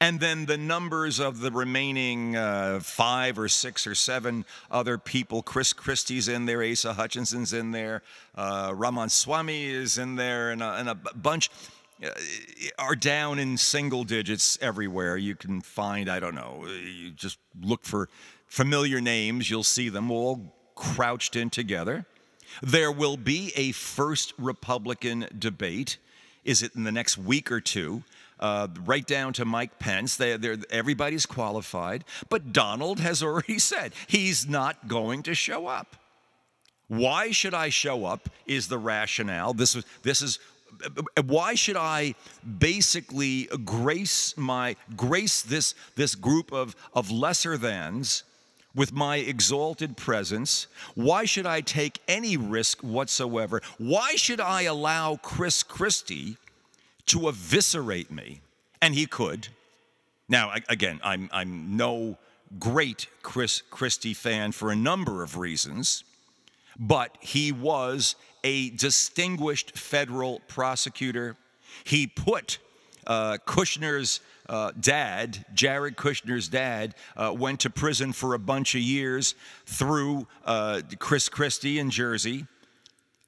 And 0.01 0.21
then 0.21 0.47
the 0.47 0.57
numbers 0.57 1.19
of 1.19 1.41
the 1.41 1.51
remaining 1.51 2.37
uh, 2.37 2.81
five 2.81 3.39
or 3.39 3.49
six 3.49 3.87
or 3.87 3.95
seven 3.95 4.45
other 4.71 4.99
people 4.99 5.43
Chris 5.43 5.73
Christie's 5.73 6.29
in 6.29 6.47
there, 6.47 6.63
Asa 6.63 6.95
Hutchinson's 6.95 7.53
in 7.53 7.71
there, 7.71 8.03
uh, 8.35 8.73
Ramaswamy 8.75 9.65
is 9.67 9.99
in 9.99 10.17
there, 10.17 10.51
and 10.51 10.63
a, 10.63 10.75
and 10.75 10.89
a 10.89 10.95
bunch 10.95 11.51
uh, 12.05 12.11
are 12.79 12.97
down 12.97 13.39
in 13.39 13.57
single 13.57 14.05
digits 14.05 14.59
everywhere. 14.61 15.17
You 15.17 15.35
can 15.35 15.61
find, 15.61 16.09
I 16.09 16.21
don't 16.21 16.35
know, 16.35 16.67
you 16.67 17.11
just 17.11 17.39
look 17.61 17.85
for 17.85 18.09
familiar 18.47 19.01
names, 19.01 19.51
you'll 19.51 19.63
see 19.63 19.89
them 19.89 20.11
all 20.11 20.55
crouched 20.75 21.37
in 21.37 21.51
together. 21.51 22.07
There 22.63 22.93
will 22.93 23.17
be 23.17 23.53
a 23.57 23.73
first 23.73 24.33
Republican 24.39 25.27
debate. 25.39 25.99
Is 26.45 26.63
it 26.63 26.77
in 26.77 26.85
the 26.85 26.93
next 26.93 27.19
week 27.19 27.51
or 27.51 27.61
two? 27.61 28.05
Uh, 28.39 28.69
right 28.85 29.07
down 29.07 29.33
to 29.35 29.45
Mike 29.45 29.79
Pence. 29.79 30.17
They, 30.17 30.37
everybody's 30.71 31.27
qualified. 31.27 32.05
But 32.29 32.53
Donald 32.53 33.01
has 33.01 33.23
already 33.23 33.59
said 33.59 33.93
he's 34.07 34.49
not 34.49 34.89
going 34.89 35.23
to 35.25 35.35
show 35.35 35.67
up. 35.67 35.97
Why 36.89 37.33
should 37.33 37.55
I 37.55 37.69
show 37.69 38.05
up? 38.05 38.29
Is 38.47 38.69
the 38.69 38.79
rationale. 38.79 39.55
This, 39.55 39.75
was, 39.75 39.85
this 40.03 40.23
is 40.23 40.39
why 41.25 41.55
should 41.55 41.77
I 41.77 42.15
basically 42.59 43.49
grace 43.65 44.37
my 44.37 44.77
grace 44.97 45.43
this 45.43 45.75
this 45.95 46.15
group 46.15 46.53
of 46.53 46.77
of 46.93 47.11
lesser 47.11 47.57
thans 47.57 48.25
with 48.75 48.93
my 48.93 49.17
exalted 49.17 49.97
presence? 49.97 50.67
Why 50.95 51.25
should 51.25 51.47
I 51.47 51.61
take 51.63 52.01
any 52.07 52.37
risk 52.37 52.83
whatsoever? 52.83 53.63
Why 53.79 54.17
should 54.17 54.41
I 54.41 54.63
allow 54.63 55.17
Chris 55.17 55.63
Christie 55.63 56.37
to 57.07 57.29
eviscerate 57.29 58.11
me, 58.11 58.41
and 58.83 58.95
he 58.95 59.07
could. 59.07 59.49
Now, 60.29 60.53
again, 60.69 61.01
I'm, 61.05 61.29
I'm 61.33 61.77
no 61.77 62.19
great 62.59 63.09
Chris 63.23 63.63
Christie 63.71 64.15
fan 64.15 64.53
for 64.53 64.71
a 64.71 64.77
number 64.77 65.23
of 65.23 65.37
reasons, 65.37 66.05
but 66.79 67.17
he 67.21 67.53
was 67.53 68.17
a 68.45 68.71
distinguished 68.71 69.77
federal 69.77 70.41
prosecutor. 70.49 71.37
He 71.85 72.07
put 72.07 72.59
uh, 73.07 73.39
Kushner's 73.47 74.21
uh, 74.49 74.73
dad, 74.79 75.45
Jared 75.55 75.97
Kushner's 75.97 76.49
dad, 76.49 76.95
uh, 77.17 77.33
went 77.37 77.61
to 77.61 77.71
prison 77.71 78.13
for 78.13 78.35
a 78.35 78.39
bunch 78.39 78.75
of 78.75 78.81
years 78.81 79.35
through 79.65 80.27
uh, 80.45 80.83
Chris 80.99 81.29
Christie 81.29 81.79
in 81.79 81.91
Jersey. 81.91 82.47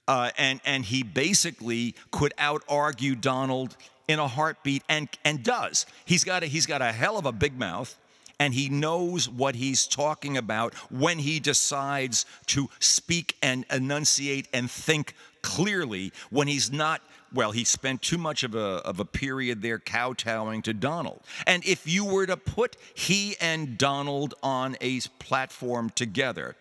Uh, 0.09 0.31
and, 0.39 0.61
and 0.65 0.85
he 0.87 1.05
basically 1.05 1.95
could 2.11 2.35
out 2.39 2.65
argue 2.69 3.15
Donald 3.15 3.77
in 4.09 4.19
a 4.19 4.27
heartbeat 4.27 4.83
and, 4.89 5.09
and 5.25 5.45
does. 5.45 5.87
He's 6.05 6.25
got, 6.25 6.43
a, 6.43 6.47
he's 6.47 6.67
got 6.67 6.83
a 6.83 6.91
hell 6.91 7.19
of 7.19 7.27
a 7.27 7.33
big 7.33 7.57
mouth 7.57 7.95
and 8.41 8.55
he 8.55 8.69
knows 8.69 9.29
what 9.29 9.57
he's 9.57 9.87
talking 9.87 10.37
about 10.37 10.75
when 10.91 11.19
he 11.19 11.41
decides 11.41 12.25
to 12.47 12.69
speak 12.79 13.37
and 13.43 13.65
enunciate 13.71 14.49
and 14.53 14.71
think 14.71 15.15
clearly 15.43 16.13
when 16.31 16.49
he's 16.49 16.71
not 16.73 17.03
well 17.33 17.53
he 17.53 17.65
spent 17.65 18.03
too 18.03 18.19
much 18.19 18.43
of 18.43 18.55
a, 18.55 18.81
of 18.85 19.01
a 19.01 19.05
period 19.05 19.63
there 19.63 19.79
kowtowing 19.79 20.63
to 20.63 20.75
donald 20.75 21.21
and 21.47 21.65
if 21.65 21.87
you 21.87 22.05
were 22.05 22.27
to 22.27 22.37
put 22.37 22.77
he 22.95 23.37
and 23.41 23.79
donald 23.79 24.35
on 24.43 24.77
a 24.81 24.99
platform 25.19 25.91
together 25.91 26.57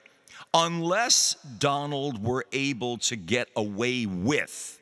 unless 0.58 1.36
Donald 1.60 2.24
were 2.24 2.44
able 2.52 2.98
to 2.98 3.16
get 3.16 3.48
away 3.56 4.08
with 4.08 4.80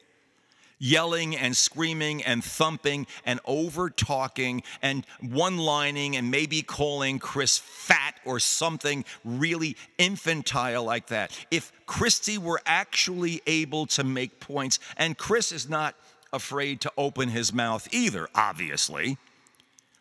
yelling 0.79 1.35
and 1.35 1.55
screaming 1.55 2.23
and 2.23 2.43
thumping 2.43 3.07
and 3.25 3.39
over 3.45 3.89
talking 3.89 4.63
and 4.81 5.05
one 5.21 5.57
lining 5.57 6.15
and 6.15 6.31
maybe 6.31 6.61
calling 6.61 7.19
Chris 7.19 7.57
fat 7.57 8.19
or 8.25 8.39
something 8.39 9.03
really 9.23 9.75
infantile 9.97 10.83
like 10.83 11.07
that. 11.07 11.37
If 11.51 11.71
Christie 11.85 12.37
were 12.37 12.61
actually 12.65 13.41
able 13.45 13.85
to 13.87 14.03
make 14.03 14.39
points, 14.39 14.79
and 14.97 15.17
Chris 15.17 15.51
is 15.51 15.69
not 15.69 15.95
afraid 16.31 16.81
to 16.81 16.91
open 16.97 17.29
his 17.29 17.53
mouth 17.53 17.87
either, 17.91 18.27
obviously, 18.33 19.17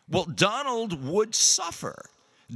well, 0.09 0.25
Donald 0.25 1.03
would 1.03 1.33
suffer. 1.35 2.05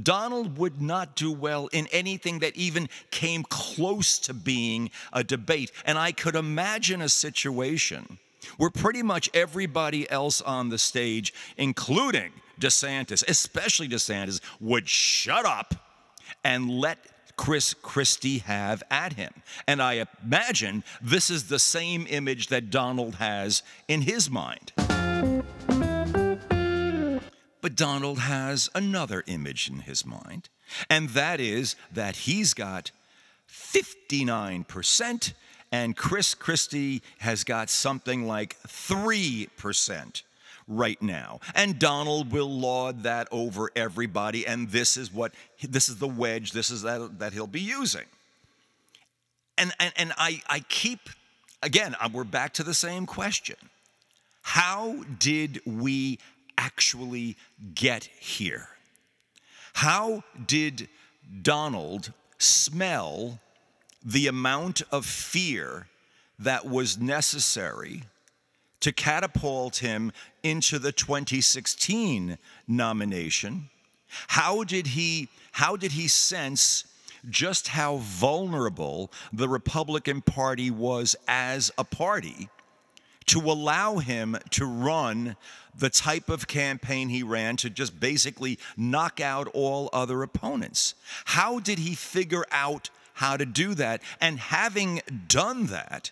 Donald 0.00 0.56
would 0.58 0.80
not 0.80 1.16
do 1.16 1.32
well 1.32 1.68
in 1.68 1.86
anything 1.92 2.38
that 2.40 2.56
even 2.56 2.88
came 3.10 3.42
close 3.44 4.18
to 4.20 4.34
being 4.34 4.90
a 5.12 5.24
debate. 5.24 5.72
And 5.84 5.98
I 5.98 6.12
could 6.12 6.36
imagine 6.36 7.02
a 7.02 7.08
situation 7.08 8.18
where 8.56 8.70
pretty 8.70 9.02
much 9.02 9.28
everybody 9.34 10.08
else 10.10 10.40
on 10.40 10.68
the 10.68 10.78
stage, 10.78 11.34
including 11.56 12.32
DeSantis, 12.60 13.26
especially 13.28 13.88
DeSantis, 13.88 14.40
would 14.60 14.88
shut 14.88 15.44
up 15.44 15.74
and 16.44 16.70
let 16.70 16.98
Chris 17.36 17.74
Christie 17.74 18.38
have 18.38 18.82
at 18.90 19.14
him. 19.14 19.32
And 19.66 19.80
I 19.80 20.06
imagine 20.22 20.84
this 21.00 21.30
is 21.30 21.48
the 21.48 21.58
same 21.58 22.06
image 22.08 22.48
that 22.48 22.70
Donald 22.70 23.16
has 23.16 23.62
in 23.88 24.02
his 24.02 24.30
mind. 24.30 24.72
But 27.60 27.76
Donald 27.76 28.20
has 28.20 28.68
another 28.74 29.22
image 29.26 29.68
in 29.68 29.80
his 29.80 30.06
mind, 30.06 30.48
and 30.88 31.10
that 31.10 31.40
is 31.40 31.76
that 31.92 32.16
he's 32.16 32.54
got 32.54 32.90
59% 33.48 35.32
and 35.72 35.96
Chris 35.96 36.34
Christie 36.34 37.02
has 37.18 37.44
got 37.44 37.70
something 37.70 38.26
like 38.26 38.56
3% 38.66 40.22
right 40.66 41.00
now. 41.00 41.40
And 41.54 41.78
Donald 41.78 42.32
will 42.32 42.50
laud 42.50 43.02
that 43.04 43.28
over 43.30 43.70
everybody 43.76 44.46
and 44.46 44.70
this 44.70 44.96
is 44.96 45.12
what 45.12 45.32
this 45.62 45.88
is 45.88 45.96
the 45.96 46.08
wedge 46.08 46.52
this 46.52 46.70
is 46.70 46.82
that 46.82 47.18
that 47.18 47.32
he'll 47.32 47.46
be 47.46 47.60
using. 47.60 48.06
And 49.58 49.72
and, 49.78 49.92
and 49.96 50.12
I 50.16 50.42
I 50.48 50.60
keep 50.60 51.00
again 51.62 51.94
we're 52.12 52.24
back 52.24 52.54
to 52.54 52.62
the 52.62 52.74
same 52.74 53.06
question. 53.06 53.56
How 54.42 55.04
did 55.18 55.60
we 55.66 56.18
actually 56.60 57.36
get 57.74 58.04
here? 58.20 58.68
How 59.72 60.22
did 60.46 60.88
Donald 61.42 62.12
smell 62.38 63.40
the 64.04 64.26
amount 64.26 64.82
of 64.92 65.06
fear 65.06 65.88
that 66.38 66.66
was 66.66 66.98
necessary 66.98 68.02
to 68.80 68.92
catapult 68.92 69.76
him 69.78 70.12
into 70.42 70.78
the 70.78 70.92
2016 70.92 72.38
nomination? 72.68 73.70
How 74.28 74.64
did 74.64 74.88
he 74.88 75.28
how 75.52 75.76
did 75.76 75.92
he 75.92 76.08
sense 76.08 76.84
just 77.28 77.68
how 77.68 77.96
vulnerable 77.96 79.10
the 79.32 79.48
Republican 79.48 80.22
Party 80.22 80.70
was 80.70 81.16
as 81.26 81.70
a 81.76 81.84
party 81.84 82.48
to 83.30 83.38
allow 83.38 83.98
him 83.98 84.36
to 84.50 84.66
run 84.66 85.36
the 85.78 85.88
type 85.88 86.28
of 86.28 86.48
campaign 86.48 87.08
he 87.08 87.22
ran 87.22 87.54
to 87.56 87.70
just 87.70 88.00
basically 88.00 88.58
knock 88.76 89.20
out 89.20 89.46
all 89.54 89.88
other 89.92 90.24
opponents. 90.24 90.96
How 91.26 91.60
did 91.60 91.78
he 91.78 91.94
figure 91.94 92.44
out 92.50 92.90
how 93.14 93.36
to 93.36 93.46
do 93.46 93.74
that? 93.74 94.02
And 94.20 94.40
having 94.40 95.00
done 95.28 95.66
that, 95.66 96.10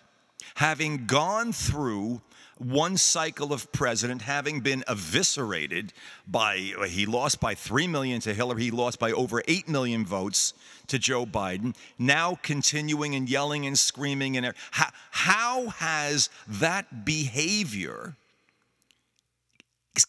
having 0.55 1.07
gone 1.07 1.51
through 1.51 2.21
one 2.57 2.97
cycle 2.97 3.53
of 3.53 3.71
president 3.71 4.21
having 4.21 4.59
been 4.59 4.83
eviscerated 4.85 5.93
by 6.27 6.57
he 6.89 7.05
lost 7.05 7.39
by 7.39 7.55
3 7.55 7.87
million 7.87 8.19
to 8.19 8.33
Hillary 8.33 8.63
he 8.63 8.71
lost 8.71 8.99
by 8.99 9.13
over 9.13 9.41
8 9.47 9.69
million 9.69 10.05
votes 10.05 10.53
to 10.89 10.99
Joe 10.99 11.25
Biden 11.25 11.75
now 11.97 12.37
continuing 12.41 13.15
and 13.15 13.29
yelling 13.29 13.65
and 13.65 13.77
screaming 13.77 14.37
and 14.37 14.53
how, 14.71 14.89
how 15.11 15.67
has 15.69 16.29
that 16.47 17.05
behavior 17.05 18.15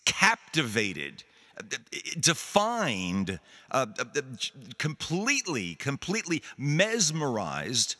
captivated 0.04 1.24
defined 2.18 3.38
uh, 3.70 3.86
completely 4.78 5.74
completely 5.74 6.42
mesmerized 6.56 7.96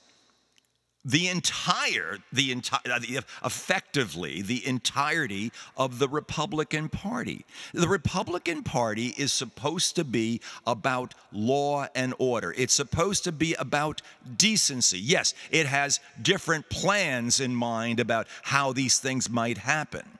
the 1.04 1.28
entire 1.28 2.18
the 2.32 2.52
entire 2.52 2.80
uh, 2.92 3.00
effectively 3.44 4.42
the 4.42 4.66
entirety 4.66 5.50
of 5.76 5.98
the 5.98 6.08
Republican 6.08 6.88
Party. 6.88 7.44
The 7.72 7.88
Republican 7.88 8.62
Party 8.62 9.14
is 9.16 9.32
supposed 9.32 9.96
to 9.96 10.04
be 10.04 10.40
about 10.66 11.14
law 11.32 11.86
and 11.94 12.14
order. 12.18 12.54
It's 12.56 12.74
supposed 12.74 13.24
to 13.24 13.32
be 13.32 13.54
about 13.54 14.02
decency. 14.36 14.98
Yes, 14.98 15.34
it 15.50 15.66
has 15.66 16.00
different 16.20 16.68
plans 16.68 17.40
in 17.40 17.54
mind 17.54 17.98
about 17.98 18.26
how 18.42 18.72
these 18.72 18.98
things 18.98 19.30
might 19.30 19.58
happen. 19.58 20.18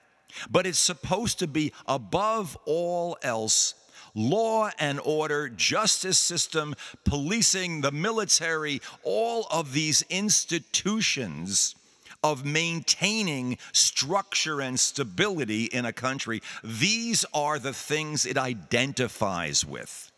But 0.50 0.66
it's 0.66 0.78
supposed 0.78 1.40
to 1.40 1.46
be 1.46 1.72
above 1.86 2.56
all 2.64 3.18
else 3.22 3.74
law 4.14 4.70
and 4.78 5.00
order, 5.04 5.48
justice 5.48 6.18
system, 6.18 6.74
policing, 7.04 7.80
the 7.80 7.92
military, 7.92 8.80
all 9.02 9.46
of 9.50 9.72
these 9.72 10.02
institutions 10.10 11.74
of 12.22 12.44
maintaining 12.44 13.56
structure 13.72 14.60
and 14.60 14.78
stability 14.78 15.64
in 15.64 15.86
a 15.86 15.92
country, 15.92 16.42
these 16.62 17.24
are 17.32 17.58
the 17.58 17.72
things 17.72 18.26
it 18.26 18.36
identifies 18.36 19.64
with. 19.64 20.12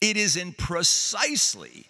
It 0.00 0.16
is 0.16 0.36
in 0.36 0.52
precisely 0.52 1.86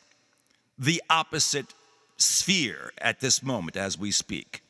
the 0.79 1.03
opposite 1.11 1.75
sphere 2.17 2.93
at 2.99 3.21
this 3.21 3.43
moment 3.43 3.77
as 3.77 3.99
we 3.99 4.11
speak. 4.11 4.63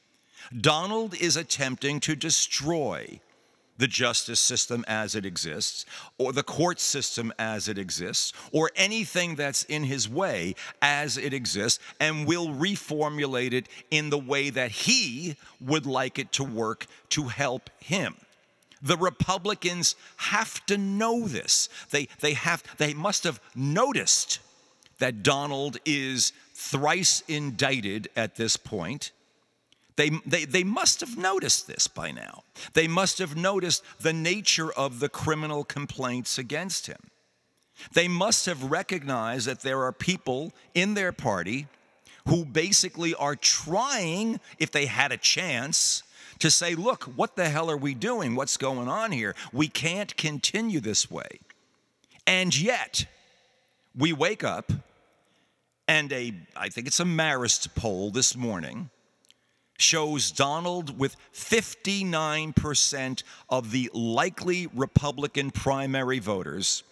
Donald 0.59 1.15
is 1.15 1.37
attempting 1.37 2.01
to 2.01 2.15
destroy 2.15 3.21
the 3.79 3.87
justice 3.87 4.41
system 4.41 4.85
as 4.89 5.15
it 5.15 5.27
exists, 5.27 5.85
or 6.19 6.33
the 6.33 6.43
court 6.43 6.81
system 6.81 7.33
as 7.39 7.69
it 7.69 7.79
exists, 7.79 8.33
or 8.53 8.71
anything 8.77 9.35
that's 9.35 9.65
in 9.65 9.85
his 9.85 10.09
way 10.09 10.55
as 10.81 11.17
it 11.17 11.33
exists, 11.33 11.83
and 12.01 12.27
will 12.27 12.49
reformulate 12.49 13.53
it 13.53 13.69
in 13.91 14.11
the 14.11 14.19
way 14.19 14.51
that 14.51 14.71
he 14.71 15.37
would 15.61 15.87
like 15.87 16.19
it 16.19 16.33
to 16.33 16.45
work 16.45 16.87
to 17.11 17.25
help 17.25 17.71
him. 17.81 18.17
The 18.83 18.97
Republicans 18.97 19.97
have 20.17 20.65
to 20.67 20.77
know 20.77 21.27
this. 21.27 21.69
They, 21.91 22.09
they, 22.21 22.35
have, 22.35 22.63
they 22.77 22.95
must 22.95 23.25
have 23.25 23.41
noticed 23.55 24.41
that 24.99 25.23
Donald 25.23 25.79
is 25.85 26.33
thrice 26.55 27.23
indicted 27.29 28.09
at 28.17 28.37
this 28.37 28.57
point 28.57 29.13
they, 29.97 30.11
they, 30.27 30.45
they 30.45 30.65
must 30.65 31.01
have 31.01 31.17
noticed 31.17 31.67
this 31.67 31.89
by 31.89 32.11
now. 32.11 32.43
They 32.75 32.87
must 32.87 33.19
have 33.19 33.37
noticed 33.37 33.83
the 34.01 34.13
nature 34.13 34.71
of 34.73 35.01
the 35.01 35.09
criminal 35.09 35.65
complaints 35.65 36.39
against 36.39 36.87
him. 36.87 37.11
They 37.93 38.09
must 38.09 38.47
have 38.47 38.71
recognized 38.71 39.47
that 39.47 39.61
there 39.61 39.83
are 39.83 39.93
people 39.93 40.53
in 40.75 40.95
their 40.95 41.13
party 41.13 41.67
who 42.29 42.45
basically 42.45 43.15
are 43.15 43.37
trying, 43.37 44.41
if 44.59 44.71
they 44.71 44.87
had 44.87 45.13
a 45.13 45.17
chance, 45.17 46.03
to 46.39 46.51
say, 46.51 46.75
look, 46.75 47.05
what 47.05 47.37
the 47.37 47.49
hell 47.49 47.71
are 47.71 47.77
we 47.77 47.95
doing? 47.95 48.35
What's 48.35 48.57
going 48.57 48.89
on 48.89 49.13
here? 49.13 49.35
We 49.53 49.69
can't 49.69 50.15
continue 50.17 50.81
this 50.81 51.11
way. 51.11 51.41
And 52.27 52.59
yet, 52.59 53.07
we 53.97 54.13
wake 54.13 54.45
up 54.45 54.73
and 55.89 56.13
a, 56.13 56.35
I 56.57 56.69
think 56.69 56.87
it's 56.87 57.01
a 57.01 57.05
Marist 57.05 57.75
poll 57.75 58.11
this 58.11 58.37
morning 58.37 58.91
shows 59.77 60.31
Donald 60.31 60.99
with 60.99 61.17
59% 61.33 63.23
of 63.49 63.71
the 63.71 63.91
likely 63.93 64.69
Republican 64.75 65.51
primary 65.51 66.19
voters, 66.19 66.83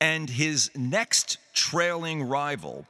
and 0.00 0.30
his 0.30 0.70
next 0.76 1.38
trailing 1.54 2.22
rival, 2.28 2.86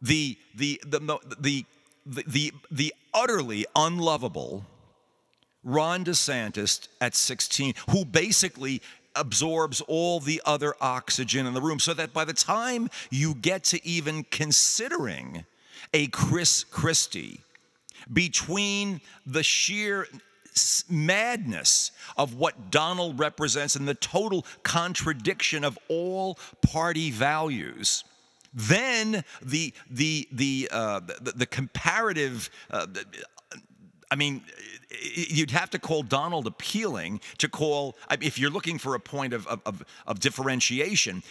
the, 0.00 0.36
the, 0.54 0.80
the, 0.84 0.98
the, 1.38 1.64
the, 2.06 2.22
the, 2.26 2.52
the 2.70 2.94
utterly 3.14 3.64
unlovable 3.76 4.64
Ron 5.64 6.04
DeSantis 6.04 6.88
at 7.00 7.14
16, 7.14 7.74
who 7.90 8.04
basically 8.04 8.82
absorbs 9.14 9.80
all 9.82 10.20
the 10.20 10.42
other 10.44 10.74
oxygen 10.80 11.46
in 11.46 11.54
the 11.54 11.60
room, 11.60 11.78
so 11.78 11.94
that 11.94 12.12
by 12.12 12.24
the 12.24 12.32
time 12.32 12.88
you 13.10 13.34
get 13.34 13.62
to 13.64 13.86
even 13.86 14.24
considering 14.24 15.44
a 15.92 16.06
Chris 16.08 16.64
Christie, 16.64 17.40
between 18.12 19.00
the 19.26 19.42
sheer 19.42 20.06
madness 20.88 21.92
of 22.16 22.34
what 22.34 22.70
Donald 22.70 23.18
represents 23.18 23.76
and 23.76 23.88
the 23.88 23.94
total 23.94 24.44
contradiction 24.62 25.64
of 25.64 25.78
all 25.88 26.38
party 26.60 27.10
values. 27.10 28.04
Then 28.54 29.24
the 29.40 29.72
the 29.90 30.28
the 30.30 30.68
uh, 30.70 31.00
the, 31.00 31.32
the, 31.36 31.46
comparative. 31.46 32.50
Uh, 32.70 32.86
I 34.10 34.14
mean, 34.14 34.42
you'd 35.00 35.50
have 35.50 35.70
to 35.70 35.78
call 35.78 36.02
Donald 36.02 36.46
appealing 36.46 37.20
to 37.38 37.48
call, 37.48 37.96
if 38.20 38.38
you're 38.38 38.50
looking 38.50 38.78
for 38.78 38.94
a 38.94 39.00
point 39.00 39.32
of, 39.32 39.46
of, 39.46 39.84
of, 40.06 40.20
differentiation, 40.20 41.22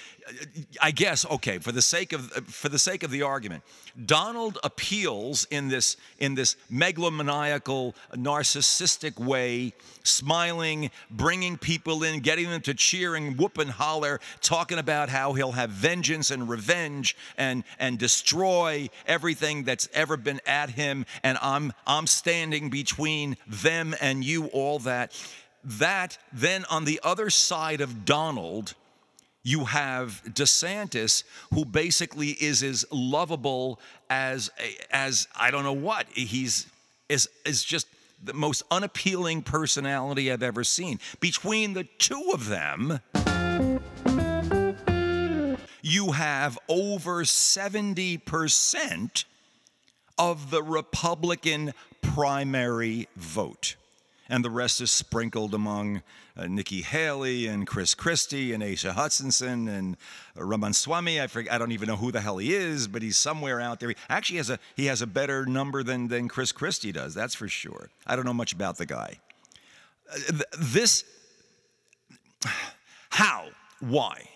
I 0.82 0.92
guess, 0.92 1.26
okay, 1.26 1.60
for 1.60 1.72
the 1.72 1.82
sake 1.82 2.14
of, 2.14 2.32
for 2.48 2.70
the 2.70 2.80
sake 2.80 3.04
of 3.04 3.12
the 3.12 3.22
argument, 3.22 3.64
Donald 4.06 4.58
appeals 4.64 5.48
in 5.52 5.68
this, 5.70 5.98
in 6.20 6.36
this 6.36 6.56
megalomaniacal, 6.72 7.94
narcissistic 8.14 9.20
way, 9.20 9.74
smiling, 10.04 10.92
bringing 11.10 11.58
people 11.58 12.04
in, 12.04 12.20
getting 12.20 12.50
them 12.50 12.62
to 12.62 12.74
cheer 12.74 13.16
and 13.16 13.38
whoop 13.38 13.58
and 13.58 13.72
holler, 13.72 14.20
talking 14.42 14.78
about 14.78 15.10
how 15.10 15.34
he'll 15.34 15.52
have 15.54 15.70
vengeance 15.70 16.32
and 16.32 16.50
revenge 16.50 17.16
and, 17.38 17.64
and 17.80 17.98
destroy 17.98 18.90
everything 19.06 19.64
that's 19.64 19.88
ever 19.94 20.18
been 20.18 20.42
at 20.46 20.72
him, 20.72 21.06
and 21.24 21.38
I'm, 21.42 21.74
I'm 21.86 22.08
standing 22.08 22.70
between 22.70 23.38
them 23.52 23.96
and 24.02 24.24
you, 24.24 24.46
all 24.48 24.80
that. 24.80 25.14
That 25.64 26.18
then 26.34 26.66
on 26.70 26.86
the 26.86 27.00
other 27.04 27.30
side 27.30 27.82
of 27.82 28.04
Donald, 28.04 28.74
you 29.44 29.66
have 29.66 30.22
DeSantis, 30.28 31.24
who 31.54 31.66
basically 31.66 32.30
is 32.30 32.64
as 32.64 32.86
lovable 32.92 33.80
as 34.10 34.50
as 34.92 35.28
I 35.36 35.52
don't 35.52 35.64
know 35.64 35.74
what 35.74 36.08
he's 36.14 36.68
is 37.10 37.30
is 37.46 37.64
just 37.64 37.88
the 38.24 38.34
most 38.34 38.64
unappealing 38.70 39.42
personality 39.42 40.32
I've 40.32 40.44
ever 40.44 40.64
seen. 40.64 41.00
Between 41.20 41.74
the 41.74 41.84
two 41.84 42.32
of 42.34 42.48
them, 42.50 43.00
you 45.82 46.12
have 46.12 46.58
over 46.68 47.26
seventy 47.26 48.18
percent 48.18 49.26
of 50.22 50.52
the 50.52 50.62
Republican 50.62 51.74
primary 52.04 53.08
vote. 53.16 53.76
And 54.30 54.46
the 54.46 54.52
rest 54.52 54.80
is 54.80 54.92
sprinkled 54.92 55.56
among 55.56 56.04
uh, 56.38 56.46
Nikki 56.46 56.84
Haley 56.84 57.48
and 57.48 57.66
Chris 57.66 57.96
Christie 57.96 58.54
and 58.54 58.64
Asa 58.64 58.94
Hutchinson 58.94 59.68
and 59.68 59.98
uh, 60.38 60.44
Ramaswamy. 60.44 61.20
I 61.20 61.26
forget, 61.26 61.52
I 61.52 61.58
don't 61.58 61.72
even 61.72 61.88
know 61.88 61.96
who 61.96 62.12
the 62.12 62.22
hell 62.22 62.38
he 62.38 62.54
is, 62.54 62.88
but 62.88 63.02
he's 63.02 63.18
somewhere 63.18 63.60
out 63.60 63.80
there. 63.80 63.90
He 63.90 63.96
actually 64.10 64.38
has 64.38 64.52
a 64.52 64.60
he 64.76 64.86
has 64.86 65.02
a 65.02 65.08
better 65.08 65.48
number 65.48 65.82
than 65.82 66.08
than 66.08 66.28
Chris 66.28 66.52
Christie 66.52 66.92
does. 66.92 67.16
That's 67.16 67.34
for 67.34 67.48
sure. 67.48 67.90
I 68.06 68.16
don't 68.16 68.26
know 68.26 68.32
much 68.32 68.54
about 68.54 68.78
the 68.78 68.86
guy. 68.86 69.18
Uh, 70.08 70.18
th- 70.30 70.44
this 70.60 71.04
how 73.10 73.48
why 73.80 74.30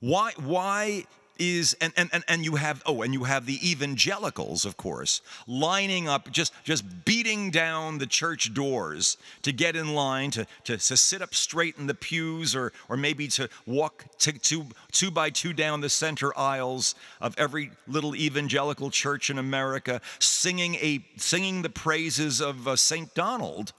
why 0.00 0.32
why 0.38 1.04
is 1.38 1.76
and, 1.80 1.92
and 1.96 2.10
and 2.12 2.24
and 2.28 2.44
you 2.44 2.56
have 2.56 2.82
oh 2.86 3.02
and 3.02 3.12
you 3.12 3.24
have 3.24 3.46
the 3.46 3.70
evangelicals 3.70 4.64
of 4.64 4.76
course 4.76 5.20
lining 5.46 6.08
up 6.08 6.30
just 6.30 6.52
just 6.64 7.04
beating 7.04 7.50
down 7.50 7.98
the 7.98 8.06
church 8.06 8.54
doors 8.54 9.16
to 9.42 9.52
get 9.52 9.76
in 9.76 9.94
line 9.94 10.30
to 10.30 10.46
to, 10.64 10.76
to 10.76 10.96
sit 10.96 11.22
up 11.22 11.34
straight 11.34 11.76
in 11.78 11.86
the 11.86 11.94
pews 11.94 12.54
or 12.54 12.72
or 12.88 12.96
maybe 12.96 13.28
to 13.28 13.48
walk 13.66 14.04
to, 14.18 14.32
two 14.32 14.66
two 14.92 15.10
by 15.10 15.30
two 15.30 15.52
down 15.52 15.80
the 15.80 15.88
center 15.88 16.36
aisles 16.38 16.94
of 17.20 17.34
every 17.38 17.70
little 17.86 18.14
evangelical 18.14 18.90
church 18.90 19.30
in 19.30 19.38
America 19.38 20.00
singing 20.18 20.74
a 20.76 21.04
singing 21.16 21.62
the 21.62 21.70
praises 21.70 22.40
of 22.40 22.66
uh, 22.68 22.76
St. 22.76 23.14
Donald 23.14 23.72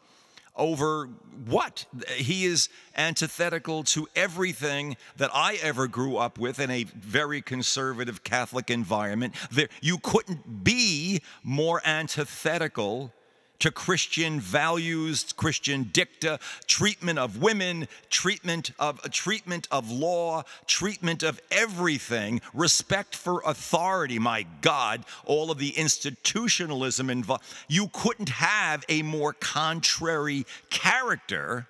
over 0.57 1.09
what? 1.45 1.85
He 2.15 2.45
is 2.45 2.69
antithetical 2.95 3.83
to 3.85 4.07
everything 4.15 4.97
that 5.17 5.29
I 5.33 5.55
ever 5.61 5.87
grew 5.87 6.17
up 6.17 6.39
with 6.39 6.59
in 6.59 6.71
a 6.71 6.83
very 6.83 7.41
conservative 7.41 8.23
Catholic 8.23 8.69
environment. 8.69 9.35
There, 9.51 9.69
you 9.81 9.99
couldn't 9.99 10.63
be 10.63 11.21
more 11.43 11.81
antithetical 11.85 13.13
to 13.59 13.71
Christian 13.71 14.39
values, 14.39 15.33
Christian 15.33 15.89
dicta, 15.91 16.39
treatment 16.67 17.19
of 17.19 17.41
women, 17.41 17.87
treatment 18.09 18.71
of 18.79 19.01
treatment 19.11 19.67
of 19.71 19.91
law, 19.91 20.43
treatment 20.65 21.23
of 21.23 21.41
everything, 21.51 22.41
respect 22.53 23.15
for 23.15 23.41
authority. 23.45 24.19
My 24.19 24.45
God, 24.61 25.03
all 25.25 25.51
of 25.51 25.57
the 25.57 25.71
institutionalism 25.71 27.09
involved. 27.09 27.43
You 27.67 27.89
couldn't 27.93 28.29
have 28.29 28.83
a 28.89 29.01
more 29.01 29.33
contrary 29.33 30.45
character 30.69 31.67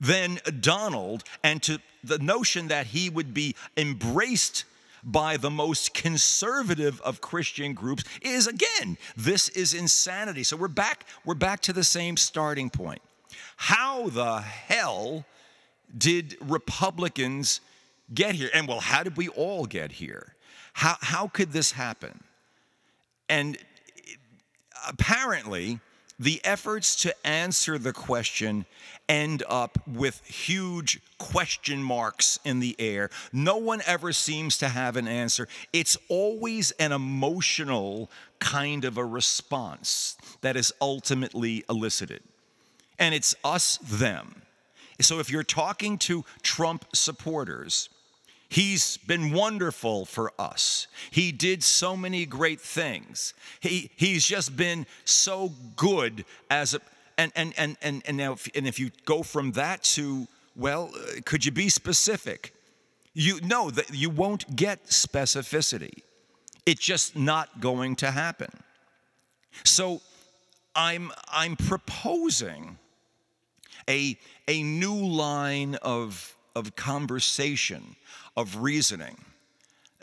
than 0.00 0.40
Donald, 0.60 1.24
and 1.42 1.62
to 1.62 1.78
the 2.02 2.18
notion 2.18 2.68
that 2.68 2.88
he 2.88 3.08
would 3.08 3.32
be 3.32 3.54
embraced 3.76 4.64
by 5.04 5.36
the 5.36 5.50
most 5.50 5.94
conservative 5.94 7.00
of 7.02 7.20
Christian 7.20 7.74
groups 7.74 8.04
is 8.22 8.46
again, 8.46 8.96
this 9.16 9.48
is 9.50 9.74
insanity. 9.74 10.42
So 10.42 10.56
we're 10.56 10.68
back, 10.68 11.06
we're 11.24 11.34
back 11.34 11.60
to 11.62 11.72
the 11.72 11.84
same 11.84 12.16
starting 12.16 12.70
point. 12.70 13.02
How 13.56 14.08
the 14.08 14.40
hell 14.40 15.24
did 15.96 16.36
Republicans 16.40 17.60
get 18.12 18.34
here? 18.34 18.50
And 18.54 18.66
well, 18.66 18.80
how 18.80 19.02
did 19.02 19.16
we 19.16 19.28
all 19.28 19.66
get 19.66 19.92
here? 19.92 20.34
How, 20.72 20.96
how 21.00 21.28
could 21.28 21.52
this 21.52 21.72
happen? 21.72 22.24
And 23.28 23.56
uh, 23.56 24.88
apparently, 24.88 25.80
the 26.18 26.40
efforts 26.44 26.94
to 27.02 27.26
answer 27.26 27.78
the 27.78 27.92
question 27.92 28.66
end 29.08 29.42
up 29.48 29.78
with 29.86 30.24
huge 30.24 31.00
question 31.18 31.82
marks 31.82 32.38
in 32.44 32.60
the 32.60 32.76
air. 32.78 33.10
No 33.32 33.56
one 33.56 33.82
ever 33.86 34.12
seems 34.12 34.58
to 34.58 34.68
have 34.68 34.96
an 34.96 35.08
answer. 35.08 35.48
It's 35.72 35.96
always 36.08 36.70
an 36.72 36.92
emotional 36.92 38.10
kind 38.38 38.84
of 38.84 38.96
a 38.96 39.04
response 39.04 40.16
that 40.40 40.56
is 40.56 40.72
ultimately 40.80 41.64
elicited. 41.68 42.22
And 42.98 43.14
it's 43.14 43.34
us, 43.44 43.78
them. 43.78 44.42
So 45.00 45.18
if 45.18 45.30
you're 45.30 45.42
talking 45.42 45.98
to 45.98 46.24
Trump 46.42 46.84
supporters, 46.94 47.88
He's 48.54 48.98
been 48.98 49.32
wonderful 49.32 50.04
for 50.04 50.30
us. 50.38 50.86
He 51.10 51.32
did 51.32 51.64
so 51.64 51.96
many 51.96 52.24
great 52.24 52.60
things. 52.60 53.34
He, 53.58 53.90
he's 53.96 54.24
just 54.24 54.56
been 54.56 54.86
so 55.04 55.50
good 55.74 56.24
as 56.48 56.72
a, 56.72 56.80
and, 57.18 57.32
and, 57.34 57.52
and, 57.58 57.76
and, 57.82 58.02
and 58.06 58.16
now, 58.16 58.34
if, 58.34 58.48
and 58.54 58.68
if 58.68 58.78
you 58.78 58.92
go 59.06 59.24
from 59.24 59.50
that 59.52 59.82
to, 59.94 60.28
well, 60.54 60.92
could 61.24 61.44
you 61.44 61.50
be 61.50 61.68
specific? 61.68 62.54
You 63.12 63.40
know 63.40 63.72
that 63.72 63.92
you 63.92 64.08
won't 64.08 64.54
get 64.54 64.86
specificity. 64.86 66.02
It's 66.64 66.80
just 66.80 67.16
not 67.16 67.60
going 67.60 67.96
to 67.96 68.12
happen. 68.12 68.52
So 69.64 70.00
I'm, 70.76 71.10
I'm 71.26 71.56
proposing 71.56 72.78
a, 73.88 74.16
a 74.46 74.62
new 74.62 74.94
line 74.94 75.74
of, 75.82 76.33
of 76.54 76.76
conversation 76.76 77.96
of 78.36 78.56
reasoning. 78.56 79.16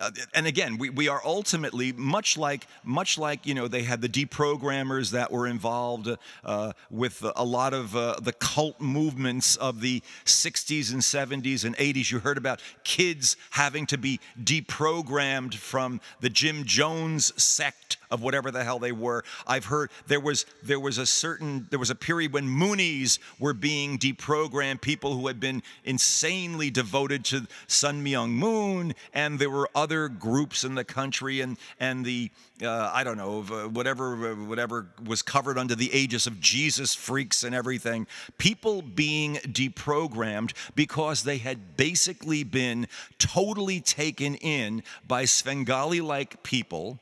Uh, 0.01 0.09
and 0.33 0.47
again, 0.47 0.79
we, 0.79 0.89
we 0.89 1.07
are 1.07 1.21
ultimately 1.23 1.91
much 1.91 2.35
like 2.35 2.65
much 2.83 3.19
like 3.19 3.45
you 3.45 3.53
know 3.53 3.67
they 3.67 3.83
had 3.83 4.01
the 4.01 4.09
deprogrammers 4.09 5.11
that 5.11 5.31
were 5.31 5.45
involved 5.45 6.09
uh, 6.43 6.73
with 6.89 7.23
a 7.35 7.45
lot 7.45 7.73
of 7.73 7.95
uh, 7.95 8.15
the 8.19 8.33
cult 8.33 8.81
movements 8.81 9.55
of 9.57 9.79
the 9.79 10.01
60s 10.25 10.91
and 10.91 11.01
70s 11.01 11.65
and 11.65 11.77
80s. 11.77 12.11
You 12.11 12.19
heard 12.19 12.39
about 12.39 12.61
kids 12.83 13.37
having 13.51 13.85
to 13.87 13.97
be 13.97 14.19
deprogrammed 14.43 15.53
from 15.53 16.01
the 16.19 16.29
Jim 16.29 16.63
Jones 16.63 17.31
sect 17.41 17.97
of 18.09 18.21
whatever 18.23 18.49
the 18.49 18.63
hell 18.63 18.79
they 18.79 18.91
were. 18.91 19.23
I've 19.45 19.65
heard 19.65 19.91
there 20.07 20.19
was 20.19 20.45
there 20.63 20.79
was 20.79 20.97
a 20.97 21.05
certain 21.05 21.67
there 21.69 21.79
was 21.79 21.91
a 21.91 21.95
period 21.95 22.33
when 22.33 22.47
Moonies 22.47 23.19
were 23.39 23.53
being 23.53 23.99
deprogrammed, 23.99 24.81
people 24.81 25.15
who 25.15 25.27
had 25.27 25.39
been 25.39 25.61
insanely 25.85 26.71
devoted 26.71 27.23
to 27.25 27.47
Sun 27.67 28.03
Myung 28.03 28.31
Moon, 28.31 28.93
and 29.13 29.37
there 29.37 29.49
were 29.49 29.69
other 29.75 29.90
groups 30.09 30.63
in 30.63 30.75
the 30.75 30.83
country 30.83 31.41
and 31.41 31.57
and 31.79 32.05
the 32.05 32.31
uh, 32.61 32.91
I 32.93 33.03
don't 33.03 33.17
know 33.17 33.45
uh, 33.49 33.67
whatever 33.67 34.31
uh, 34.31 34.35
whatever 34.35 34.87
was 35.05 35.21
covered 35.21 35.57
under 35.57 35.75
the 35.75 35.91
aegis 35.95 36.27
of 36.27 36.39
Jesus 36.39 36.95
freaks 36.95 37.43
and 37.43 37.53
everything. 37.55 38.07
People 38.37 38.81
being 38.81 39.35
deprogrammed 39.35 40.53
because 40.75 41.23
they 41.23 41.37
had 41.37 41.77
basically 41.77 42.43
been 42.43 42.87
totally 43.17 43.79
taken 43.79 44.35
in 44.35 44.83
by 45.07 45.25
Svengali 45.25 46.01
like 46.01 46.43
people 46.43 46.99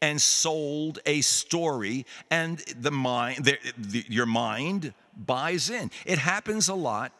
and 0.00 0.20
sold 0.20 1.00
a 1.06 1.20
story, 1.22 2.06
and 2.30 2.58
the 2.80 2.90
mind, 2.90 3.44
the, 3.44 3.58
the, 3.76 4.04
your 4.08 4.26
mind 4.26 4.94
buys 5.16 5.70
in. 5.70 5.90
It 6.06 6.18
happens 6.18 6.68
a 6.68 6.74
lot 6.74 7.12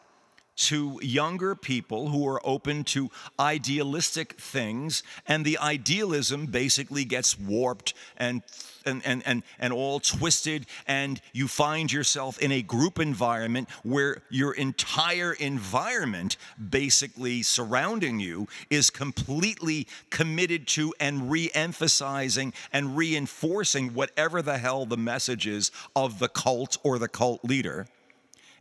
to 0.59 0.99
younger 1.01 1.55
people 1.55 2.09
who 2.09 2.27
are 2.27 2.41
open 2.45 2.83
to 2.83 3.09
idealistic 3.39 4.33
things, 4.33 5.03
and 5.25 5.45
the 5.45 5.57
idealism 5.57 6.45
basically 6.47 7.05
gets 7.05 7.39
warped 7.39 7.93
and 8.17 8.43
and, 8.85 9.01
and, 9.05 9.23
and, 9.25 9.43
and 9.59 9.73
all 9.73 9.99
twisted, 9.99 10.65
and 10.87 11.21
you 11.33 11.47
find 11.47 11.91
yourself 11.91 12.39
in 12.39 12.51
a 12.51 12.61
group 12.61 12.99
environment 12.99 13.69
where 13.83 14.23
your 14.29 14.53
entire 14.53 15.33
environment, 15.33 16.37
basically 16.69 17.43
surrounding 17.43 18.19
you, 18.19 18.47
is 18.69 18.89
completely 18.89 19.87
committed 20.09 20.67
to 20.67 20.93
and 20.99 21.29
re 21.29 21.49
emphasizing 21.53 22.53
and 22.71 22.97
reinforcing 22.97 23.93
whatever 23.93 24.41
the 24.41 24.57
hell 24.57 24.85
the 24.85 24.97
message 24.97 25.47
is 25.47 25.71
of 25.95 26.19
the 26.19 26.29
cult 26.29 26.77
or 26.83 26.97
the 26.97 27.07
cult 27.07 27.43
leader. 27.43 27.87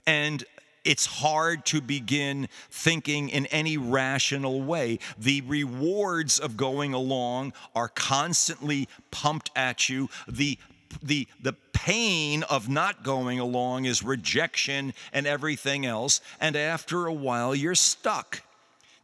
And 0.06 0.44
it's 0.84 1.06
hard 1.06 1.64
to 1.66 1.80
begin 1.80 2.48
thinking 2.70 3.28
in 3.28 3.46
any 3.46 3.76
rational 3.76 4.62
way. 4.62 4.98
The 5.18 5.42
rewards 5.42 6.38
of 6.38 6.56
going 6.56 6.94
along 6.94 7.52
are 7.74 7.88
constantly 7.88 8.88
pumped 9.10 9.50
at 9.56 9.88
you. 9.88 10.08
The 10.26 10.58
the 11.02 11.28
the 11.42 11.54
pain 11.72 12.42
of 12.44 12.68
not 12.68 13.02
going 13.02 13.38
along 13.38 13.84
is 13.84 14.02
rejection 14.02 14.94
and 15.12 15.26
everything 15.26 15.84
else 15.84 16.20
and 16.40 16.56
after 16.56 17.06
a 17.06 17.12
while 17.12 17.54
you're 17.54 17.74
stuck 17.74 18.42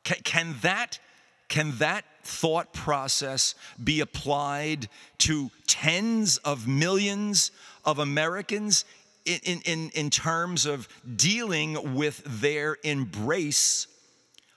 can, 0.02 0.16
can 0.24 0.56
that 0.62 0.98
can 1.48 1.76
that 1.76 2.04
thought 2.22 2.72
process 2.72 3.54
be 3.82 4.00
applied 4.00 4.88
to 5.18 5.50
tens 5.66 6.38
of 6.38 6.66
millions 6.66 7.50
of 7.84 7.98
Americans 7.98 8.84
in, 9.24 9.60
in, 9.64 9.90
in 9.90 10.10
terms 10.10 10.66
of 10.66 10.88
dealing 11.16 11.94
with 11.94 12.22
their 12.40 12.76
embrace 12.82 13.86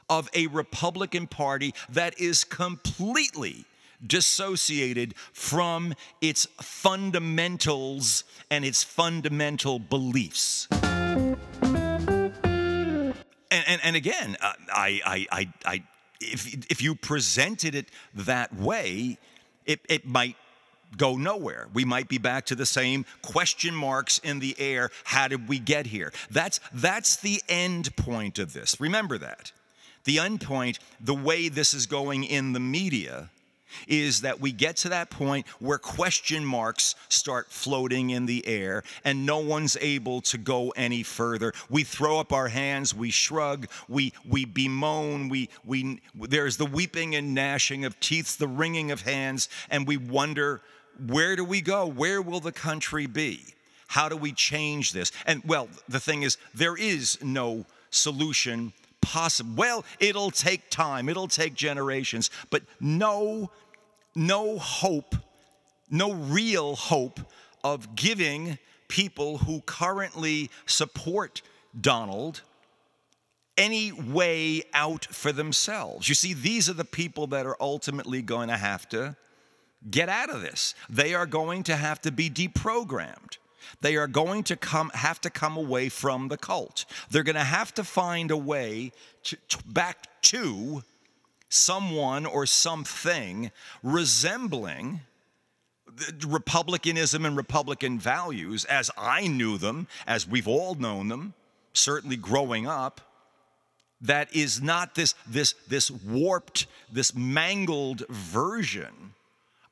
of 0.09 0.29
a 0.33 0.47
Republican 0.47 1.27
Party 1.27 1.73
that 1.89 2.19
is 2.19 2.43
completely 2.43 3.65
dissociated 4.05 5.15
from 5.33 5.93
its 6.21 6.45
fundamentals 6.61 8.23
and 8.51 8.63
its 8.63 8.83
fundamental 8.83 9.79
beliefs. 9.79 10.67
And, 13.49 13.63
and, 13.65 13.81
and 13.83 13.95
again, 13.95 14.37
uh, 14.41 14.53
I, 14.73 15.01
I, 15.05 15.27
I, 15.31 15.53
I, 15.65 15.83
if, 16.19 16.71
if 16.71 16.81
you 16.81 16.95
presented 16.95 17.75
it 17.75 17.87
that 18.13 18.53
way, 18.55 19.17
it, 19.65 19.79
it 19.89 20.05
might 20.05 20.35
go 20.95 21.17
nowhere. 21.17 21.67
We 21.73 21.85
might 21.85 22.07
be 22.07 22.17
back 22.17 22.45
to 22.45 22.55
the 22.55 22.65
same 22.65 23.05
question 23.21 23.75
marks 23.75 24.19
in 24.19 24.39
the 24.39 24.55
air. 24.57 24.89
How 25.03 25.27
did 25.27 25.47
we 25.47 25.59
get 25.59 25.87
here? 25.87 26.13
That's, 26.31 26.59
that's 26.73 27.17
the 27.17 27.41
end 27.49 27.95
point 27.95 28.39
of 28.39 28.53
this. 28.53 28.79
Remember 28.79 29.17
that. 29.17 29.51
The 30.05 30.19
end 30.19 30.41
point, 30.41 30.79
the 31.01 31.15
way 31.15 31.49
this 31.49 31.73
is 31.73 31.85
going 31.85 32.23
in 32.23 32.53
the 32.53 32.59
media, 32.59 33.29
is 33.87 34.21
that 34.21 34.39
we 34.39 34.51
get 34.51 34.77
to 34.77 34.89
that 34.89 35.09
point 35.09 35.47
where 35.59 35.77
question 35.77 36.45
marks 36.45 36.95
start 37.09 37.51
floating 37.51 38.09
in 38.09 38.25
the 38.25 38.45
air 38.47 38.83
and 39.03 39.25
no 39.25 39.39
one's 39.39 39.77
able 39.81 40.21
to 40.21 40.37
go 40.37 40.69
any 40.71 41.03
further. 41.03 41.53
We 41.69 41.83
throw 41.83 42.19
up 42.19 42.31
our 42.31 42.47
hands, 42.47 42.93
we 42.95 43.11
shrug, 43.11 43.67
we 43.87 44.13
we 44.27 44.45
bemoan, 44.45 45.29
we 45.29 45.49
we 45.65 46.01
there's 46.15 46.57
the 46.57 46.65
weeping 46.65 47.15
and 47.15 47.33
gnashing 47.33 47.85
of 47.85 47.99
teeth, 47.99 48.37
the 48.37 48.47
wringing 48.47 48.91
of 48.91 49.01
hands, 49.01 49.49
and 49.69 49.85
we 49.85 49.97
wonder 49.97 50.61
where 51.05 51.35
do 51.35 51.43
we 51.43 51.61
go? 51.61 51.87
Where 51.87 52.21
will 52.21 52.39
the 52.39 52.51
country 52.51 53.05
be? 53.05 53.43
How 53.87 54.09
do 54.09 54.17
we 54.17 54.33
change 54.33 54.91
this? 54.91 55.11
And 55.25 55.41
well, 55.45 55.69
the 55.87 55.99
thing 55.99 56.23
is, 56.23 56.37
there 56.53 56.75
is 56.75 57.17
no 57.23 57.65
solution 57.89 58.73
possible. 59.01 59.53
Well, 59.55 59.85
it'll 59.99 60.31
take 60.31 60.69
time, 60.69 61.07
it'll 61.09 61.27
take 61.27 61.53
generations, 61.53 62.29
but 62.49 62.63
no, 62.79 63.51
no 64.15 64.57
hope, 64.57 65.15
no 65.89 66.13
real 66.13 66.75
hope 66.75 67.19
of 67.63 67.95
giving 67.95 68.57
people 68.87 69.39
who 69.39 69.61
currently 69.61 70.49
support 70.65 71.41
Donald 71.79 72.41
any 73.57 73.91
way 73.91 74.63
out 74.73 75.05
for 75.05 75.31
themselves. 75.31 76.07
You 76.07 76.15
see, 76.15 76.33
these 76.33 76.69
are 76.69 76.73
the 76.73 76.85
people 76.85 77.27
that 77.27 77.45
are 77.45 77.57
ultimately 77.59 78.21
going 78.21 78.49
to 78.49 78.57
have 78.57 78.87
to 78.89 79.15
get 79.89 80.09
out 80.09 80.29
of 80.29 80.41
this. 80.41 80.75
They 80.89 81.13
are 81.13 81.25
going 81.25 81.63
to 81.63 81.75
have 81.75 82.01
to 82.01 82.11
be 82.11 82.29
deprogrammed. 82.29 83.37
They 83.81 83.95
are 83.95 84.07
going 84.07 84.43
to 84.43 84.55
come 84.55 84.91
have 84.93 85.21
to 85.21 85.29
come 85.29 85.57
away 85.57 85.89
from 85.89 86.29
the 86.29 86.37
cult. 86.37 86.85
They're 87.11 87.23
going 87.23 87.35
to 87.35 87.43
have 87.43 87.73
to 87.75 87.83
find 87.83 88.31
a 88.31 88.37
way 88.37 88.91
to, 89.23 89.37
to 89.49 89.57
back 89.65 90.07
to 90.23 90.83
someone 91.49 92.25
or 92.25 92.45
something 92.45 93.51
resembling 93.83 95.01
republicanism 96.27 97.25
and 97.25 97.35
republican 97.35 97.97
values 97.97 98.65
as 98.65 98.91
I 98.97 99.27
knew 99.27 99.57
them, 99.57 99.87
as 100.05 100.27
we've 100.27 100.47
all 100.47 100.75
known 100.75 101.07
them, 101.07 101.33
certainly 101.73 102.17
growing 102.17 102.67
up 102.67 103.01
that 104.01 104.35
is 104.35 104.61
not 104.61 104.95
this 104.95 105.15
this 105.27 105.53
this 105.67 105.89
warped 105.89 106.67
this 106.91 107.15
mangled 107.15 108.07
version 108.09 109.13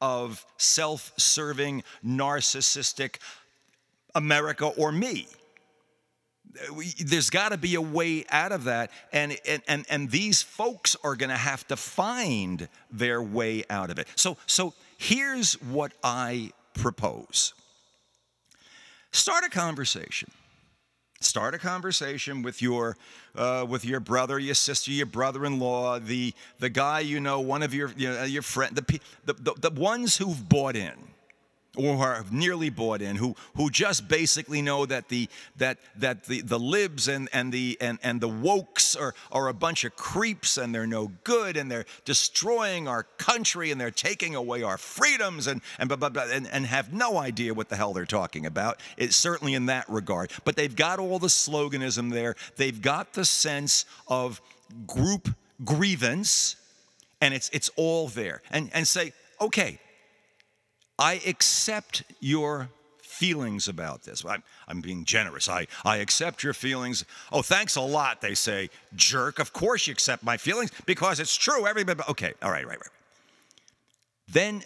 of 0.02 0.46
self 0.58 1.12
serving, 1.18 1.84
narcissistic 2.06 3.18
America 4.14 4.68
or 4.68 4.92
me. 4.92 5.28
There's 7.00 7.30
got 7.30 7.52
to 7.52 7.58
be 7.58 7.76
a 7.76 7.82
way 7.82 8.26
out 8.30 8.54
of 8.54 8.64
that. 8.64 8.92
And, 9.12 9.38
and, 9.46 9.62
and, 9.68 9.86
and 9.90 10.10
these 10.10 10.42
folks 10.42 10.96
are 11.04 11.16
going 11.16 11.30
to 11.30 11.36
have 11.36 11.68
to 11.68 11.76
find 11.76 12.70
their 12.90 13.22
way 13.22 13.66
out 13.70 13.90
of 13.90 14.00
it. 14.00 14.08
So, 14.16 14.38
so 14.46 14.74
here's 14.98 15.54
what 15.62 15.92
I 16.04 16.52
propose 16.74 17.54
start 19.12 19.46
a 19.46 19.50
conversation 19.50 20.30
start 21.26 21.54
a 21.54 21.58
conversation 21.58 22.42
with 22.42 22.62
your 22.62 22.98
uh, 23.36 23.66
with 23.68 23.84
your 23.84 24.00
brother, 24.00 24.40
your 24.40 24.56
sister, 24.56 24.92
your 24.92 25.06
brother-in-law, 25.06 26.00
the 26.00 26.34
the 26.60 26.70
guy 26.70 27.00
you 27.00 27.20
know, 27.20 27.40
one 27.40 27.64
of 27.64 27.74
your 27.74 27.92
you 27.98 28.10
know, 28.10 28.24
your 28.24 28.42
friend, 28.42 28.76
the, 28.76 29.00
the 29.26 29.34
the 29.34 29.70
the 29.70 29.82
ones 29.82 30.18
who've 30.18 30.48
bought 30.48 30.76
in 30.76 30.94
or 31.76 31.98
have 31.98 32.32
nearly 32.32 32.70
bought 32.70 33.02
in, 33.02 33.16
who 33.16 33.36
who 33.56 33.70
just 33.70 34.08
basically 34.08 34.62
know 34.62 34.86
that 34.86 35.10
the 35.10 35.28
that 35.58 35.78
that 35.98 36.26
the, 36.26 36.42
the 36.42 36.60
libs 36.60 37.08
and, 37.08 37.30
and 37.34 37.52
the 37.52 37.78
and, 37.82 38.00
and 38.04 38.22
the 38.22 38.30
wokes 38.30 39.00
are, 39.00 39.14
are 39.32 39.48
a 39.48 39.54
bunch 39.54 39.84
of 39.84 39.96
creeps 39.96 40.58
and 40.58 40.74
they're 40.74 40.88
no 40.88 41.12
good 41.24 41.58
and 41.58 41.72
they're 41.72 41.86
destroying 42.06 42.88
our 42.88 43.04
country 43.18 43.72
and 43.72 43.80
they're 43.80 43.92
taking 43.92 44.36
away 44.36 44.64
our 44.64 44.78
freedoms 44.78 45.48
and 45.48 45.62
and, 45.80 45.88
blah, 45.88 45.98
blah, 45.98 46.10
blah, 46.10 46.28
and, 46.32 46.48
and 46.48 46.66
have 46.66 46.94
no 46.94 47.18
idea 47.18 47.54
what 47.54 47.70
the 47.70 47.76
hell 47.76 47.94
they're 47.94 48.06
talking 48.06 48.46
about. 48.46 48.80
It's 48.98 49.16
certainly 49.16 49.54
in 49.54 49.68
that 49.68 49.90
regard. 49.90 50.32
But 50.44 50.56
they've 50.56 50.76
got 50.76 51.00
all 51.00 51.20
the 51.20 51.28
sloganism 51.28 52.12
there. 52.12 52.36
They've 52.56 52.82
got 52.82 53.14
the 53.14 53.26
sense 53.26 53.86
of 54.08 54.42
group 54.88 55.30
grievance, 55.64 56.56
and 57.22 57.34
it's 57.34 57.50
it's 57.50 57.70
all 57.76 58.08
there. 58.08 58.42
And 58.52 58.70
and 58.74 58.88
say, 58.88 59.14
okay, 59.40 59.80
I 60.98 61.22
accept 61.26 62.04
your 62.20 62.70
feelings 63.02 63.68
about 63.68 64.04
this. 64.04 64.26
I'm, 64.26 64.44
I'm 64.68 64.82
being 64.82 65.06
generous. 65.06 65.48
I, 65.48 65.68
I 65.84 65.98
accept 65.98 66.44
your 66.44 66.54
feelings. 66.54 67.06
Oh, 67.32 67.42
thanks 67.42 67.76
a 67.76 67.82
lot, 67.82 68.22
they 68.22 68.34
say. 68.34 68.70
Jerk. 68.96 69.40
Of 69.40 69.54
course 69.54 69.88
you 69.88 69.92
accept 69.92 70.24
my 70.24 70.38
feelings 70.38 70.72
because 70.86 71.20
it's 71.20 71.36
true. 71.36 71.66
Everybody, 71.66 72.02
okay, 72.10 72.34
all 72.42 72.52
right, 72.52 72.68
right, 72.68 72.78
right. 72.78 72.90
Then 74.28 74.64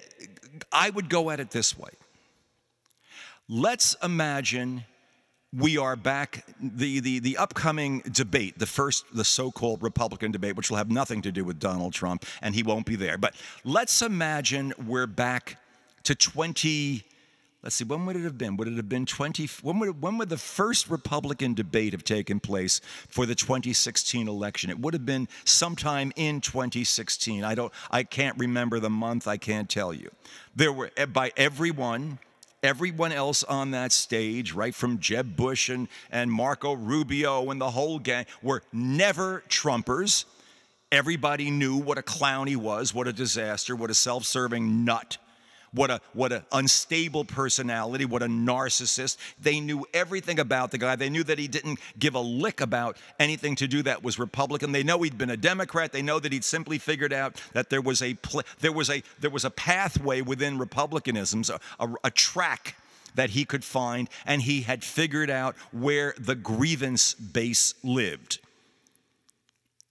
I 0.71 0.89
would 0.89 1.09
go 1.09 1.29
at 1.29 1.39
it 1.39 1.51
this 1.51 1.77
way. 1.77 1.91
Let's 3.47 3.95
imagine 4.03 4.85
we 5.51 5.77
are 5.77 5.95
back 5.95 6.45
the, 6.61 6.99
the, 6.99 7.19
the 7.19 7.37
upcoming 7.37 7.99
debate 8.11 8.59
the 8.59 8.67
first 8.67 9.03
the 9.11 9.23
so-called 9.23 9.81
republican 9.81 10.31
debate 10.31 10.55
which 10.55 10.69
will 10.69 10.77
have 10.77 10.91
nothing 10.91 11.23
to 11.23 11.31
do 11.31 11.43
with 11.43 11.59
donald 11.59 11.91
trump 11.91 12.23
and 12.43 12.53
he 12.53 12.61
won't 12.61 12.85
be 12.85 12.95
there 12.95 13.17
but 13.17 13.33
let's 13.63 14.03
imagine 14.03 14.71
we're 14.85 15.07
back 15.07 15.57
to 16.03 16.15
20 16.15 17.03
let's 17.63 17.75
see 17.75 17.83
when 17.83 18.05
would 18.05 18.15
it 18.15 18.23
have 18.23 18.37
been? 18.37 18.57
Would 18.57 18.67
it 18.67 18.77
have 18.77 18.89
been 18.89 19.05
20 19.05 19.47
when 19.61 19.79
would, 19.79 20.01
when 20.01 20.17
would 20.17 20.29
the 20.29 20.37
first 20.37 20.89
republican 20.89 21.53
debate 21.53 21.93
have 21.93 22.03
taken 22.03 22.39
place 22.39 22.81
for 23.07 23.25
the 23.25 23.35
2016 23.35 24.27
election? 24.27 24.69
It 24.69 24.79
would 24.79 24.93
have 24.93 25.05
been 25.05 25.27
sometime 25.45 26.11
in 26.15 26.41
2016 26.41 27.43
i 27.43 27.55
don't 27.55 27.73
i 27.91 28.03
can't 28.03 28.37
remember 28.37 28.79
the 28.79 28.89
month 28.89 29.27
i 29.27 29.37
can't 29.37 29.69
tell 29.69 29.93
you. 29.93 30.09
There 30.55 30.71
were 30.71 30.91
eh, 30.97 31.05
by 31.05 31.31
everyone 31.37 32.19
everyone 32.61 33.11
else 33.11 33.43
on 33.45 33.71
that 33.71 33.91
stage 33.91 34.53
right 34.53 34.75
from 34.75 34.99
jeb 34.99 35.35
bush 35.35 35.69
and, 35.69 35.87
and 36.11 36.29
marco 36.31 36.73
rubio 36.73 37.49
and 37.51 37.61
the 37.61 37.71
whole 37.71 37.99
gang 37.99 38.25
were 38.41 38.61
never 38.73 39.43
trumpers. 39.47 40.25
Everybody 40.91 41.51
knew 41.51 41.77
what 41.77 41.97
a 41.97 42.01
clown 42.01 42.47
he 42.47 42.55
was 42.55 42.93
what 42.93 43.07
a 43.07 43.13
disaster 43.13 43.75
what 43.75 43.89
a 43.89 43.93
self-serving 43.93 44.85
nut 44.85 45.17
what 45.71 45.91
a 45.91 46.01
what 46.13 46.31
an 46.31 46.43
unstable 46.51 47.25
personality, 47.25 48.05
what 48.05 48.23
a 48.23 48.27
narcissist. 48.27 49.17
They 49.41 49.59
knew 49.59 49.85
everything 49.93 50.39
about 50.39 50.71
the 50.71 50.77
guy. 50.77 50.95
They 50.95 51.09
knew 51.09 51.23
that 51.23 51.39
he 51.39 51.47
didn't 51.47 51.79
give 51.97 52.15
a 52.15 52.19
lick 52.19 52.61
about 52.61 52.97
anything 53.19 53.55
to 53.57 53.67
do 53.67 53.83
that 53.83 54.03
was 54.03 54.19
Republican. 54.19 54.71
They 54.71 54.83
know 54.83 55.01
he'd 55.01 55.17
been 55.17 55.29
a 55.29 55.37
Democrat. 55.37 55.91
They 55.91 56.01
know 56.01 56.19
that 56.19 56.31
he'd 56.31 56.43
simply 56.43 56.77
figured 56.77 57.13
out 57.13 57.41
that 57.53 57.69
there 57.69 57.81
was 57.81 58.01
a 58.01 58.17
there 58.59 58.71
was 58.71 58.89
a 58.89 59.03
there 59.19 59.31
was 59.31 59.45
a 59.45 59.51
pathway 59.51 60.21
within 60.21 60.57
republicanism, 60.57 61.43
a, 61.49 61.85
a, 61.85 61.93
a 62.05 62.11
track 62.11 62.75
that 63.15 63.31
he 63.31 63.45
could 63.45 63.63
find, 63.63 64.09
and 64.25 64.41
he 64.41 64.61
had 64.61 64.83
figured 64.83 65.29
out 65.29 65.55
where 65.71 66.13
the 66.17 66.35
grievance 66.35 67.13
base 67.13 67.73
lived. 67.83 68.39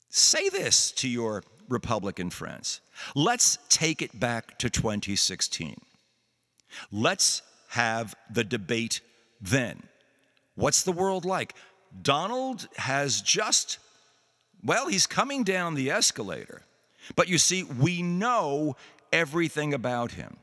Say 0.08 0.48
this 0.48 0.90
to 0.92 1.08
your 1.08 1.42
Republican 1.68 2.30
friends. 2.30 2.80
Let's 3.14 3.58
take 3.68 4.02
it 4.02 4.18
back 4.18 4.58
to 4.58 4.70
2016. 4.70 5.80
Let's 6.92 7.42
have 7.70 8.14
the 8.30 8.44
debate 8.44 9.00
then. 9.40 9.82
What's 10.54 10.82
the 10.82 10.92
world 10.92 11.24
like? 11.24 11.54
Donald 12.02 12.68
has 12.76 13.20
just, 13.20 13.78
well, 14.62 14.88
he's 14.88 15.06
coming 15.06 15.44
down 15.44 15.74
the 15.74 15.90
escalator. 15.90 16.62
But 17.16 17.28
you 17.28 17.38
see, 17.38 17.62
we 17.62 18.02
know 18.02 18.76
everything 19.12 19.72
about 19.72 20.12
him. 20.12 20.36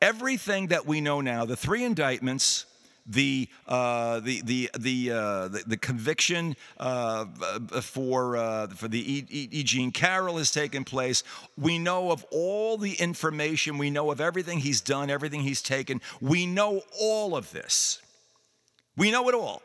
Everything 0.00 0.68
that 0.68 0.86
we 0.86 1.00
know 1.00 1.20
now, 1.20 1.44
the 1.44 1.56
three 1.56 1.82
indictments, 1.82 2.66
the 3.06 3.48
uh, 3.66 4.20
the 4.20 4.42
the 4.42 4.70
the, 4.78 5.10
uh, 5.12 5.48
the, 5.48 5.62
the 5.66 5.76
conviction 5.76 6.56
uh, 6.78 7.26
for 7.80 8.36
uh, 8.36 8.66
for 8.68 8.88
the 8.88 8.98
e. 8.98 9.26
e. 9.30 9.90
Carroll 9.92 10.38
has 10.38 10.50
taken 10.50 10.84
place. 10.84 11.22
We 11.56 11.78
know 11.78 12.10
of 12.10 12.24
all 12.30 12.76
the 12.76 12.94
information. 12.94 13.78
We 13.78 13.90
know 13.90 14.10
of 14.10 14.20
everything 14.20 14.60
he's 14.60 14.80
done, 14.80 15.10
everything 15.10 15.40
he's 15.40 15.62
taken. 15.62 16.00
We 16.20 16.46
know 16.46 16.82
all 17.00 17.36
of 17.36 17.52
this. 17.52 18.00
We 18.96 19.10
know 19.10 19.28
it 19.28 19.34
all. 19.34 19.62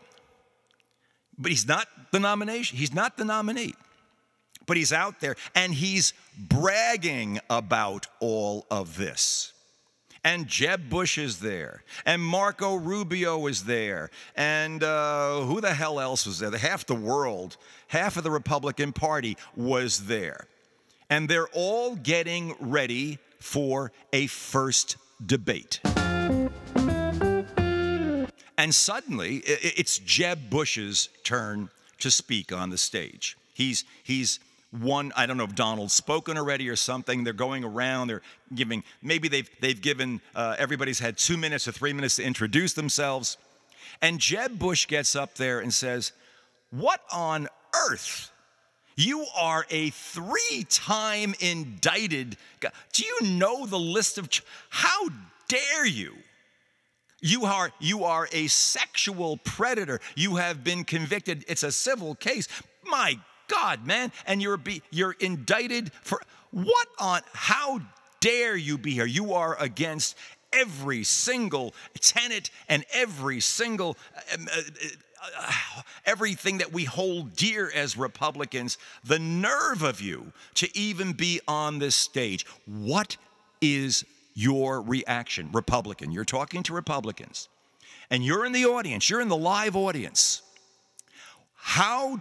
But 1.38 1.52
he's 1.52 1.68
not 1.68 1.88
the 2.12 2.20
nomination. 2.20 2.78
He's 2.78 2.94
not 2.94 3.18
the 3.18 3.26
nominee. 3.26 3.74
But 4.68 4.78
he's 4.78 4.94
out 4.94 5.20
there 5.20 5.36
and 5.56 5.74
he's 5.74 6.14
bragging 6.38 7.40
about 7.50 8.08
all 8.20 8.68
of 8.70 8.96
this 8.96 9.54
and 10.24 10.48
Jeb 10.48 10.90
Bush 10.90 11.18
is 11.18 11.40
there, 11.40 11.84
and 12.06 12.22
Marco 12.22 12.76
Rubio 12.76 13.48
is 13.48 13.64
there, 13.64 14.10
and 14.36 14.84
uh, 14.84 15.42
who 15.42 15.62
the 15.62 15.74
hell 15.74 16.00
else 16.00 16.26
was 16.26 16.40
there? 16.40 16.52
Half 16.52 16.86
the 16.86 16.96
world, 16.96 17.58
half 17.88 18.18
of 18.18 18.24
the 18.24 18.32
Republican 18.32 18.94
Party 18.94 19.38
was 19.56 20.06
there. 20.06 20.48
And 21.10 21.28
they're 21.28 21.50
all 21.54 21.96
getting 21.96 22.56
ready 22.60 23.20
for 23.40 23.92
a 24.14 24.28
first 24.28 24.98
debate. 25.26 25.82
And 28.58 28.74
suddenly, 28.76 29.38
it's 29.46 29.98
Jeb 29.98 30.50
Bush's 30.50 31.10
turn 31.24 31.70
to 32.00 32.12
speak 32.12 32.54
on 32.54 32.70
the 32.70 32.78
stage. 32.78 33.38
He's, 33.54 33.84
he's 34.04 34.40
one, 34.72 35.12
I 35.18 35.26
don't 35.26 35.36
know 35.38 35.44
if 35.44 35.54
Donald's 35.56 35.94
spoken 35.94 36.38
already 36.38 36.70
or 36.70 36.78
something. 36.78 37.24
They're 37.24 37.34
going 37.34 37.64
around, 37.64 38.08
they're 38.08 38.22
giving, 38.56 38.84
maybe 39.02 39.28
they've, 39.28 39.50
they've 39.60 39.82
given, 39.82 40.22
uh, 40.34 40.56
everybody's 40.58 41.00
had 41.00 41.18
two 41.18 41.36
minutes 41.38 41.68
or 41.68 41.74
three 41.74 41.92
minutes 41.94 42.16
to 42.16 42.24
introduce 42.24 42.74
themselves. 42.74 43.38
And 44.02 44.20
Jeb 44.20 44.58
Bush 44.58 44.88
gets 44.88 45.16
up 45.16 45.36
there 45.36 45.60
and 45.60 45.74
says, 45.74 46.14
What 46.72 47.02
on 47.12 47.50
earth? 47.90 48.32
You 48.96 49.26
are 49.38 49.66
a 49.70 49.90
three 49.90 50.66
time 50.70 51.34
indicted. 51.40 52.38
Do 52.94 53.04
you 53.04 53.32
know 53.32 53.66
the 53.66 53.80
list 53.80 54.18
of. 54.18 54.30
Ch- 54.30 54.44
How 54.70 55.10
dare 55.48 55.86
you? 55.86 56.14
You 57.22 57.46
are, 57.46 57.72
you 57.80 58.04
are 58.04 58.28
a 58.32 58.48
sexual 58.48 59.38
predator. 59.38 60.00
You 60.16 60.38
have 60.38 60.64
been 60.64 60.84
convicted. 60.84 61.46
It's 61.48 61.64
a 61.64 61.72
civil 61.72 62.16
case. 62.16 62.48
My 62.86 63.20
God, 63.52 63.86
man. 63.86 64.12
And 64.26 64.42
you're, 64.42 64.58
be, 64.58 64.82
you're 64.90 65.16
indicted 65.20 65.92
for 66.02 66.22
what 66.52 66.88
on, 67.00 67.22
how 67.34 67.82
dare 68.20 68.56
you 68.56 68.78
be 68.78 68.92
here? 68.92 69.06
You 69.06 69.34
are 69.34 69.58
against 69.60 70.18
every 70.54 71.04
single 71.04 71.74
tenet 72.00 72.50
and 72.70 72.86
every 72.94 73.40
single. 73.40 73.98
Uh, 74.34 74.38
uh, 74.58 74.62
uh, 75.38 75.52
everything 76.04 76.58
that 76.58 76.74
we 76.74 76.84
hold 76.84 77.36
dear 77.36 77.72
as 77.76 77.96
Republicans, 77.96 78.80
the 79.04 79.20
nerve 79.20 79.84
of 79.84 80.02
you 80.02 80.34
to 80.56 80.68
even 80.76 81.14
be 81.14 81.40
on 81.48 81.78
this 81.78 81.96
stage. 81.96 82.44
What 82.66 83.18
is 83.62 84.04
your 84.34 84.82
reaction? 84.82 85.50
Republican, 85.54 86.12
you're 86.12 86.26
talking 86.26 86.64
to 86.64 86.74
Republicans, 86.74 87.50
and 88.10 88.26
you're 88.26 88.48
in 88.48 88.52
the 88.52 88.66
audience, 88.66 89.12
you're 89.12 89.22
in 89.22 89.30
the 89.30 89.38
live 89.38 89.76
audience. 89.76 90.42
How 91.62 92.20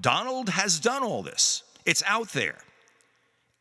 Donald 0.00 0.50
has 0.50 0.78
done 0.78 1.02
all 1.02 1.22
this, 1.22 1.64
it's 1.84 2.02
out 2.06 2.28
there. 2.28 2.56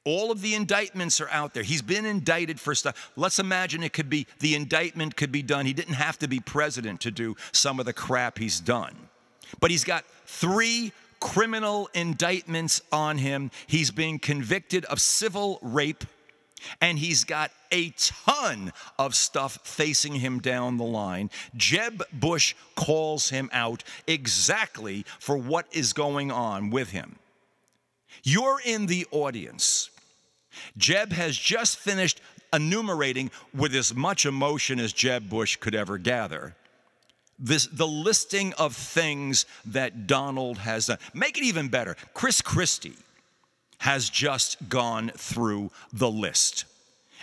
All 0.06 0.32
of 0.32 0.42
the 0.42 0.56
indictments 0.56 1.20
are 1.20 1.30
out 1.32 1.54
there. 1.54 1.64
He's 1.64 1.82
been 1.82 2.06
indicted 2.06 2.62
for 2.62 2.74
stuff. 2.74 3.12
Let's 3.18 3.40
imagine 3.40 3.84
it 3.84 3.92
could 3.92 4.10
be 4.10 4.26
the 4.40 4.56
indictment 4.56 5.18
could 5.18 5.34
be 5.34 5.42
done. 5.42 5.66
He 5.66 5.74
didn't 5.74 5.96
have 5.96 6.18
to 6.20 6.30
be 6.30 6.40
president 6.40 7.02
to 7.02 7.12
do 7.12 7.36
some 7.52 7.80
of 7.80 7.86
the 7.86 7.92
crap 7.92 8.38
he's 8.38 8.62
done. 8.62 8.96
But 9.60 9.72
he's 9.72 9.84
got 9.84 10.06
three 10.26 10.94
criminal 11.20 11.90
indictments 11.94 12.82
on 12.92 13.18
him. 13.18 13.52
He's 13.66 13.92
being 13.92 14.20
convicted 14.20 14.86
of 14.86 15.02
civil 15.02 15.60
rape, 15.62 16.06
and 16.82 17.00
he's 17.00 17.24
got 17.24 17.52
a 17.72 17.94
ton 17.98 18.72
of 18.98 19.16
stuff 19.16 19.60
facing 19.64 20.16
him 20.16 20.40
down 20.40 20.78
the 20.78 20.84
line. 20.84 21.30
Jeb 21.56 22.04
Bush 22.12 22.56
calls 22.76 23.30
him 23.30 23.50
out 23.54 23.84
exactly 24.08 25.06
for 25.20 25.38
what 25.38 25.66
is 25.72 25.94
going 25.94 26.32
on 26.32 26.70
with 26.70 26.92
him. 26.92 27.18
You're 28.24 28.60
in 28.64 28.88
the 28.88 29.06
audience. 29.12 29.90
Jeb 30.78 31.12
has 31.12 31.38
just 31.38 31.78
finished 31.78 32.22
enumerating 32.54 33.30
with 33.54 33.76
as 33.76 33.94
much 33.94 34.26
emotion 34.26 34.80
as 34.80 34.94
Jeb 34.94 35.30
Bush 35.30 35.58
could 35.58 35.76
ever 35.76 35.98
gather. 35.98 36.56
This, 37.40 37.68
the 37.68 37.88
listing 37.88 38.54
of 38.54 38.76
things 38.76 39.46
that 39.66 40.08
Donald 40.08 40.58
has 40.58 40.88
done. 40.88 40.98
Make 41.14 41.38
it 41.38 41.44
even 41.44 41.68
better. 41.68 41.96
Chris 42.14 42.42
Christie 42.42 42.96
has 43.80 44.10
just 44.10 44.70
gone 44.70 45.12
through 45.16 45.72
the 45.94 46.10
list. 46.10 46.66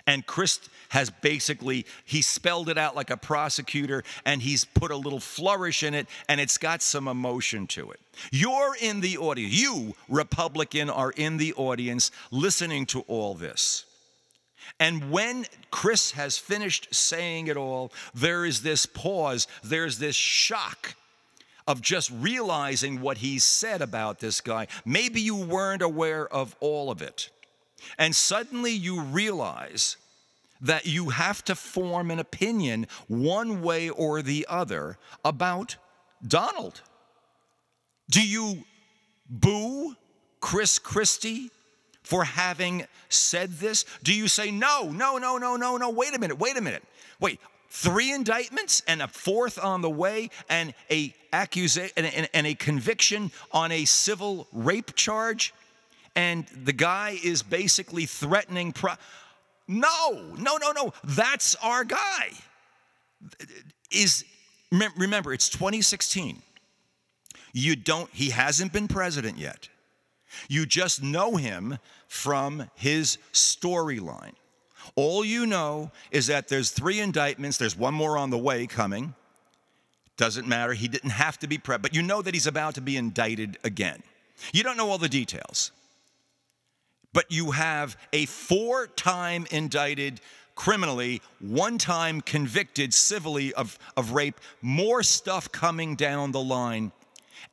And 0.07 0.27
Chris 0.27 0.61
has 0.91 1.11
basically, 1.11 1.87
he 2.05 2.21
spelled 2.21 2.69
it 2.69 2.77
out 2.77 2.95
like 2.95 3.11
a 3.11 3.17
prosecutor 3.17 4.05
and 4.25 4.43
he's 4.43 4.65
put 4.65 4.91
a 4.91 4.97
little 4.97 5.21
flourish 5.21 5.83
in 5.83 5.95
it 5.95 6.07
and 6.29 6.41
it's 6.41 6.59
got 6.59 6.83
some 6.83 7.09
emotion 7.09 7.67
to 7.69 7.91
it. 7.91 8.01
You're 8.31 8.77
in 8.81 9.01
the 9.01 9.19
audience, 9.19 9.53
you, 9.53 9.95
Republican, 10.09 10.91
are 10.91 11.11
in 11.11 11.39
the 11.39 11.55
audience 11.55 12.11
listening 12.31 12.87
to 12.87 13.01
all 13.09 13.35
this. 13.35 13.87
And 14.79 15.11
when 15.11 15.47
Chris 15.71 16.13
has 16.13 16.39
finished 16.39 16.95
saying 16.95 17.49
it 17.49 17.57
all, 17.57 17.93
there 18.15 18.45
is 18.45 18.63
this 18.63 18.87
pause, 18.87 19.47
there's 19.63 19.99
this 19.99 20.17
shock 20.17 20.95
of 21.67 21.81
just 21.81 22.11
realizing 22.11 23.01
what 23.01 23.19
he 23.19 23.39
said 23.39 23.81
about 23.81 24.21
this 24.21 24.41
guy. 24.41 24.67
Maybe 24.85 25.21
you 25.21 25.37
weren't 25.37 25.83
aware 25.83 26.27
of 26.29 26.55
all 26.61 26.91
of 26.91 27.01
it. 27.01 27.31
And 27.99 28.15
suddenly 28.15 28.73
you 28.73 29.01
realize 29.01 29.97
that 30.61 30.87
you 30.87 31.11
have 31.11 31.45
to 31.45 31.55
form 31.55 32.11
an 32.11 32.19
opinion 32.19 32.87
one 33.09 33.63
way 33.63 33.89
or 33.91 34.23
the 34.23 34.47
other 34.49 34.99
about 35.25 35.77
Donald. 36.27 36.81
Do 38.11 38.27
you 38.27 38.65
boo 39.29 39.97
Chris 40.41 40.79
Christie 40.79 41.51
for 42.03 42.25
having 42.25 42.87
said 43.09 43.53
this? 43.55 43.85
Do 44.03 44.15
you 44.15 44.29
say, 44.29 44.51
no, 44.51 44.91
no, 44.91 45.19
no, 45.19 45.39
no, 45.39 45.57
no, 45.57 45.77
no, 45.77 45.91
wait 45.91 46.15
a 46.15 46.19
minute, 46.19 46.39
wait 46.39 46.57
a 46.57 46.61
minute. 46.61 46.85
Wait, 47.21 47.41
three 47.75 48.13
indictments 48.13 48.83
and 48.87 49.03
a 49.03 49.09
fourth 49.09 49.59
on 49.63 49.83
the 49.83 49.91
way 49.91 50.31
and 50.49 50.73
a 50.91 51.13
accusation 51.33 51.93
and, 51.97 52.29
and, 52.33 52.47
a 52.47 52.55
conviction 52.55 53.33
on 53.51 53.73
a 53.73 53.85
civil 53.85 54.47
rape 54.53 54.95
charge? 54.95 55.53
And 56.15 56.47
the 56.47 56.73
guy 56.73 57.19
is 57.23 57.43
basically 57.43 58.07
threatening. 58.07 58.73
Pro- 58.73 58.95
no, 59.67 60.23
no, 60.39 60.57
no, 60.57 60.71
no. 60.71 60.93
That's 61.03 61.57
our 61.57 61.83
guy. 61.83 62.31
Is 63.91 64.25
remember, 64.71 65.33
it's 65.35 65.49
2016. 65.49 66.41
You 67.53 67.75
don't, 67.75 68.09
he 68.13 68.31
hasn't 68.31 68.73
been 68.73 68.87
president 68.87 69.37
yet. 69.37 69.69
You 70.49 70.65
just 70.65 71.03
know 71.03 71.37
him 71.37 71.79
from 72.07 72.71
his 72.75 73.19
storyline. 73.33 74.35
All 74.97 75.25
you 75.25 75.47
know 75.47 75.91
is 76.11 76.27
that 76.29 76.49
there's 76.49 76.71
three 76.71 77.01
indictments, 77.01 77.57
there's 77.57 77.77
one 77.77 77.95
more 77.95 78.19
on 78.19 78.31
the 78.31 78.39
way 78.39 78.67
coming. 78.67 79.15
Doesn't 80.17 80.47
matter, 80.47 80.73
he 80.75 80.89
didn't 80.89 81.11
have 81.11 81.39
to 81.41 81.47
be 81.47 81.59
prepped, 81.59 81.83
but 81.83 81.95
you 81.95 82.03
know 82.03 82.23
that 82.23 82.35
he's 82.35 82.47
about 82.47 82.75
to 82.77 82.81
be 82.81 82.97
indicted 82.97 83.59
again. 83.65 84.03
You 84.53 84.63
don't 84.63 84.77
know 84.77 84.91
all 84.91 84.99
the 84.99 85.09
details 85.09 85.73
but 87.15 87.31
you 87.31 87.53
have 87.53 87.97
a 88.13 88.27
four 88.27 88.89
time 88.89 89.47
indicted 89.51 90.21
criminally, 90.57 91.23
one 91.41 91.79
time 91.79 92.21
convicted 92.21 92.93
civilly 92.93 93.55
of, 93.55 93.79
of 93.97 94.13
rape, 94.13 94.39
more 94.61 95.03
stuff 95.03 95.51
coming 95.51 95.95
down 95.95 96.33
the 96.33 96.43
line. 96.43 96.93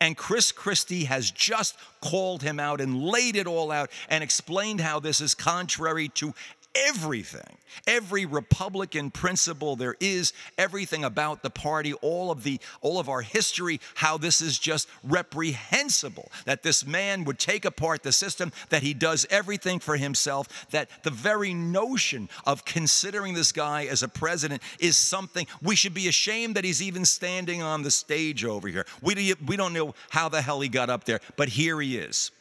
And 0.01 0.17
Chris 0.17 0.51
Christie 0.51 1.05
has 1.05 1.29
just 1.29 1.77
called 2.01 2.41
him 2.41 2.59
out 2.59 2.81
and 2.81 3.03
laid 3.03 3.35
it 3.35 3.47
all 3.47 3.71
out 3.71 3.91
and 4.09 4.23
explained 4.23 4.81
how 4.81 4.99
this 4.99 5.21
is 5.21 5.35
contrary 5.35 6.09
to 6.09 6.33
everything, 6.75 7.57
every 7.87 8.25
Republican 8.25 9.11
principle 9.11 9.75
there 9.75 9.95
is, 9.99 10.33
everything 10.57 11.03
about 11.03 11.43
the 11.43 11.49
party, 11.49 11.93
all 11.95 12.31
of 12.31 12.43
the 12.43 12.59
all 12.81 12.99
of 12.99 13.09
our 13.09 13.21
history, 13.21 13.79
how 13.95 14.17
this 14.17 14.41
is 14.41 14.57
just 14.57 14.87
reprehensible 15.03 16.31
that 16.45 16.63
this 16.63 16.85
man 16.85 17.23
would 17.23 17.39
take 17.39 17.65
apart 17.65 18.03
the 18.03 18.11
system, 18.11 18.51
that 18.69 18.83
he 18.83 18.93
does 18.93 19.25
everything 19.29 19.79
for 19.79 19.97
himself, 19.97 20.69
that 20.71 20.89
the 21.03 21.09
very 21.09 21.53
notion 21.53 22.29
of 22.45 22.65
considering 22.65 23.33
this 23.33 23.51
guy 23.51 23.85
as 23.85 24.03
a 24.03 24.07
president 24.07 24.61
is 24.79 24.97
something 24.97 25.45
we 25.61 25.75
should 25.75 25.93
be 25.93 26.07
ashamed 26.07 26.55
that 26.55 26.63
he's 26.63 26.81
even 26.81 27.05
standing 27.05 27.61
on 27.61 27.83
the 27.83 27.91
stage 27.91 28.45
over 28.45 28.67
here. 28.67 28.85
We, 29.01 29.33
we 29.45 29.57
don't 29.57 29.73
know 29.73 29.95
how 30.09 30.29
the 30.29 30.41
hell 30.41 30.61
he 30.61 30.69
got 30.69 30.89
up 30.89 31.03
there, 31.03 31.19
but 31.35 31.49
here 31.49 31.79
he 31.81 31.97
is. 31.97 32.31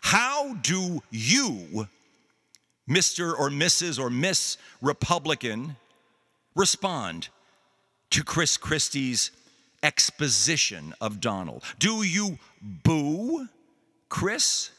How 0.00 0.54
do 0.54 1.02
you 1.10 1.88
Mr. 2.88 3.36
or 3.36 3.50
Mrs. 3.50 3.98
or 3.98 4.10
Miss 4.10 4.58
Republican 4.80 5.76
respond 6.54 7.28
to 8.10 8.22
Chris 8.22 8.56
Christie's 8.56 9.30
exposition 9.82 10.94
of 11.00 11.20
Donald? 11.20 11.62
Do 11.78 12.02
you 12.02 12.38
boo 12.60 13.48
Chris? 14.08 14.70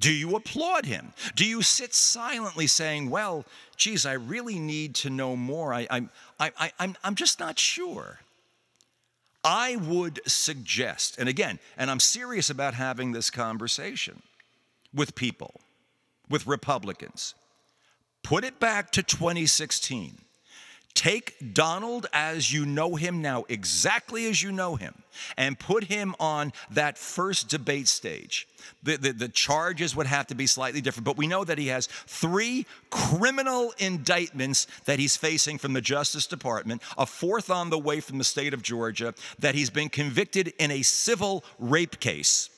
Do 0.00 0.12
you 0.12 0.34
applaud 0.34 0.84
him? 0.84 1.12
Do 1.36 1.44
you 1.44 1.62
sit 1.62 1.94
silently 1.94 2.66
saying, 2.66 3.10
well, 3.10 3.44
geez, 3.76 4.04
I 4.04 4.14
really 4.14 4.58
need 4.58 4.96
to 4.96 5.10
know 5.10 5.36
more? 5.36 5.72
I, 5.72 5.86
I, 5.90 6.08
I, 6.58 6.72
I'm, 6.78 6.96
I'm 7.04 7.14
just 7.14 7.38
not 7.38 7.58
sure. 7.58 8.18
I 9.44 9.76
would 9.76 10.20
suggest, 10.26 11.18
and 11.18 11.28
again, 11.28 11.58
and 11.76 11.90
I'm 11.90 12.00
serious 12.00 12.48
about 12.48 12.74
having 12.74 13.12
this 13.12 13.28
conversation 13.30 14.22
with 14.94 15.14
people 15.14 15.60
with 16.32 16.46
Republicans. 16.46 17.34
Put 18.24 18.42
it 18.42 18.58
back 18.58 18.90
to 18.92 19.02
2016. 19.02 20.18
Take 20.94 21.54
Donald 21.54 22.06
as 22.12 22.52
you 22.52 22.66
know 22.66 22.96
him 22.96 23.22
now, 23.22 23.44
exactly 23.48 24.26
as 24.26 24.42
you 24.42 24.52
know 24.52 24.76
him, 24.76 25.02
and 25.38 25.58
put 25.58 25.84
him 25.84 26.14
on 26.20 26.52
that 26.70 26.98
first 26.98 27.48
debate 27.48 27.88
stage. 27.88 28.46
The, 28.82 28.96
the, 28.96 29.12
the, 29.12 29.28
charges 29.28 29.96
would 29.96 30.06
have 30.06 30.26
to 30.26 30.34
be 30.34 30.46
slightly 30.46 30.82
different, 30.82 31.06
but 31.06 31.16
we 31.16 31.26
know 31.26 31.44
that 31.44 31.56
he 31.56 31.68
has 31.68 31.86
three 31.86 32.66
criminal 32.90 33.72
indictments 33.78 34.66
that 34.84 34.98
he's 34.98 35.16
facing 35.16 35.56
from 35.56 35.72
the 35.72 35.80
Justice 35.80 36.26
Department, 36.26 36.82
a 36.98 37.06
fourth 37.06 37.50
on 37.50 37.70
the 37.70 37.78
way 37.78 38.00
from 38.00 38.18
the 38.18 38.24
state 38.24 38.52
of 38.52 38.62
Georgia, 38.62 39.14
that 39.38 39.54
he's 39.54 39.70
been 39.70 39.88
convicted 39.88 40.52
in 40.58 40.70
a 40.70 40.82
civil 40.82 41.42
rape 41.58 42.00
case. 42.00 42.50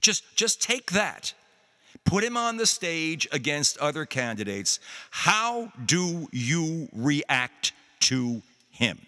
Just, 0.00 0.24
just 0.36 0.62
take 0.62 0.92
that 0.92 1.34
put 2.08 2.24
him 2.24 2.38
on 2.38 2.56
the 2.56 2.64
stage 2.64 3.28
against 3.32 3.76
other 3.78 4.06
candidates. 4.06 4.80
How 5.10 5.70
do 5.84 6.26
you 6.32 6.88
react 6.92 7.72
to 8.00 8.40
him? 8.70 8.98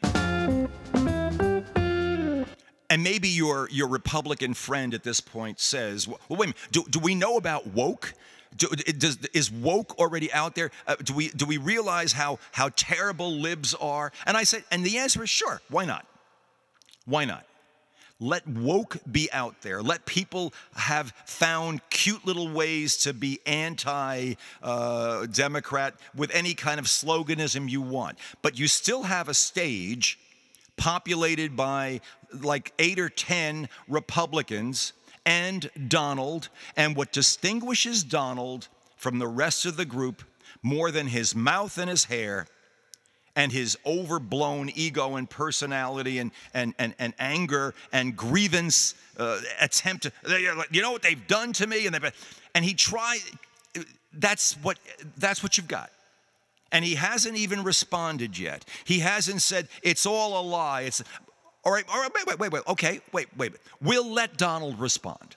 And 2.91 3.05
maybe 3.05 3.29
your, 3.29 3.69
your 3.71 3.89
Republican 3.89 4.53
friend 4.53 4.93
at 4.93 5.03
this 5.03 5.21
point 5.21 5.61
says, 5.61 6.07
well, 6.07 6.19
wait 6.29 6.37
a 6.37 6.39
minute, 6.39 6.57
do, 6.73 6.85
do 6.91 6.99
we 6.99 7.15
know 7.15 7.37
about 7.37 7.69
woke? 7.69 8.13
Do, 8.57 8.67
does, 8.69 9.17
is 9.33 9.51
woke 9.51 9.99
already 9.99 10.31
out 10.33 10.55
there? 10.55 10.71
Uh, 10.87 10.97
do, 11.03 11.15
we, 11.15 11.29
do 11.29 11.47
we 11.47 11.57
realize 11.57 12.13
how, 12.13 12.39
how 12.53 12.71
terrible 12.77 13.33
libs 13.33 13.75
are? 13.75 14.13
And 14.27 14.37
I 14.37 14.43
said, 14.43 14.65
and 14.71 14.85
the 14.85 14.99
answer 14.99 15.23
is 15.23 15.31
sure, 15.31 15.63
why 15.71 15.87
not? 15.87 16.05
Why 17.07 17.25
not? 17.25 17.47
Let 18.21 18.47
woke 18.47 18.99
be 19.11 19.33
out 19.33 19.63
there. 19.63 19.83
Let 19.83 20.05
people 20.05 20.53
have 20.75 21.13
found 21.25 21.81
cute 21.89 22.27
little 22.27 22.51
ways 22.51 22.99
to 22.99 23.15
be 23.15 23.41
anti 23.47 24.35
uh, 24.63 25.27
Democrat 25.27 25.95
with 26.15 26.31
any 26.35 26.53
kind 26.53 26.79
of 26.79 26.85
sloganism 26.87 27.69
you 27.69 27.81
want. 27.81 28.19
But 28.43 28.59
you 28.59 28.69
still 28.69 29.05
have 29.05 29.29
a 29.29 29.35
stage 29.35 30.19
populated 30.77 31.57
by 31.57 32.03
like 32.43 32.73
eight 32.79 32.99
or 32.99 33.09
10 33.09 33.69
Republicans 33.89 34.93
and 35.25 35.71
Donald. 35.89 36.51
And 36.77 36.97
what 36.97 37.13
distinguishes 37.13 38.05
Donald 38.05 38.69
from 38.97 39.19
the 39.19 39.29
rest 39.29 39.65
of 39.65 39.79
the 39.79 39.87
group 39.87 40.23
more 40.63 40.91
than 40.91 41.07
his 41.07 41.35
mouth 41.35 41.79
and 41.79 41.89
his 41.89 42.05
hair 42.05 42.47
and 43.41 43.51
his 43.51 43.79
overblown 43.87 44.71
ego 44.75 45.17
and 45.17 45.29
personality 45.31 46.19
and, 46.19 46.31
and, 46.53 46.75
and, 46.79 46.95
and 46.99 47.15
anger 47.19 47.73
and 47.91 48.15
grievance 48.15 48.95
uh, 49.17 49.41
attempt 49.59 50.03
to, 50.03 50.13
you 50.71 50.83
know 50.83 50.93
what 50.93 51.01
they've 51.01 51.27
done 51.27 51.55
to 51.55 51.67
me? 51.67 51.87
And, 51.87 51.95
they 51.95 52.11
and 52.55 52.67
he 52.67 52.75
tried, 52.75 53.21
that's 54.13 54.59
what, 54.63 54.79
that's 55.17 55.43
what 55.43 55.57
you've 55.57 55.69
got. 55.69 55.91
And 56.71 56.85
he 56.85 56.97
hasn't 56.97 57.39
even 57.39 57.65
responded 57.65 58.39
yet. 58.39 58.67
He 58.85 58.99
hasn't 58.99 59.41
said, 59.41 59.69
it's 59.83 60.05
all 60.05 60.39
a 60.39 60.45
lie. 60.47 60.83
It's, 60.83 61.03
all 61.65 61.73
right, 61.73 61.85
all 61.91 61.99
right, 61.99 62.11
wait, 62.15 62.27
wait, 62.27 62.39
wait, 62.39 62.53
wait. 62.53 62.63
Okay, 62.69 63.01
wait, 63.11 63.29
wait. 63.39 63.53
We'll 63.81 64.13
let 64.13 64.37
Donald 64.37 64.79
respond. 64.79 65.37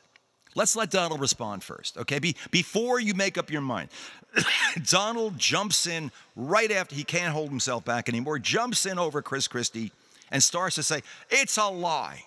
Let's 0.56 0.76
let 0.76 0.92
Donald 0.92 1.20
respond 1.20 1.64
first, 1.64 1.98
okay? 1.98 2.20
Be, 2.20 2.36
before 2.52 3.00
you 3.00 3.14
make 3.14 3.38
up 3.38 3.50
your 3.50 3.62
mind. 3.62 3.90
Donald 4.90 5.38
jumps 5.38 5.88
in 5.88 6.12
right 6.36 6.72
after 6.72 6.96
he 6.96 7.04
can't 7.04 7.34
hold 7.34 7.50
himself 7.50 7.86
back 7.86 8.10
anymore, 8.10 8.40
jumps 8.40 8.86
in 8.86 9.00
over 9.00 9.22
Chris 9.22 9.48
Christie 9.48 9.92
and 10.32 10.42
starts 10.42 10.76
to 10.76 10.84
say, 10.84 11.02
It's 11.30 11.58
a 11.58 11.68
lie. 11.68 12.24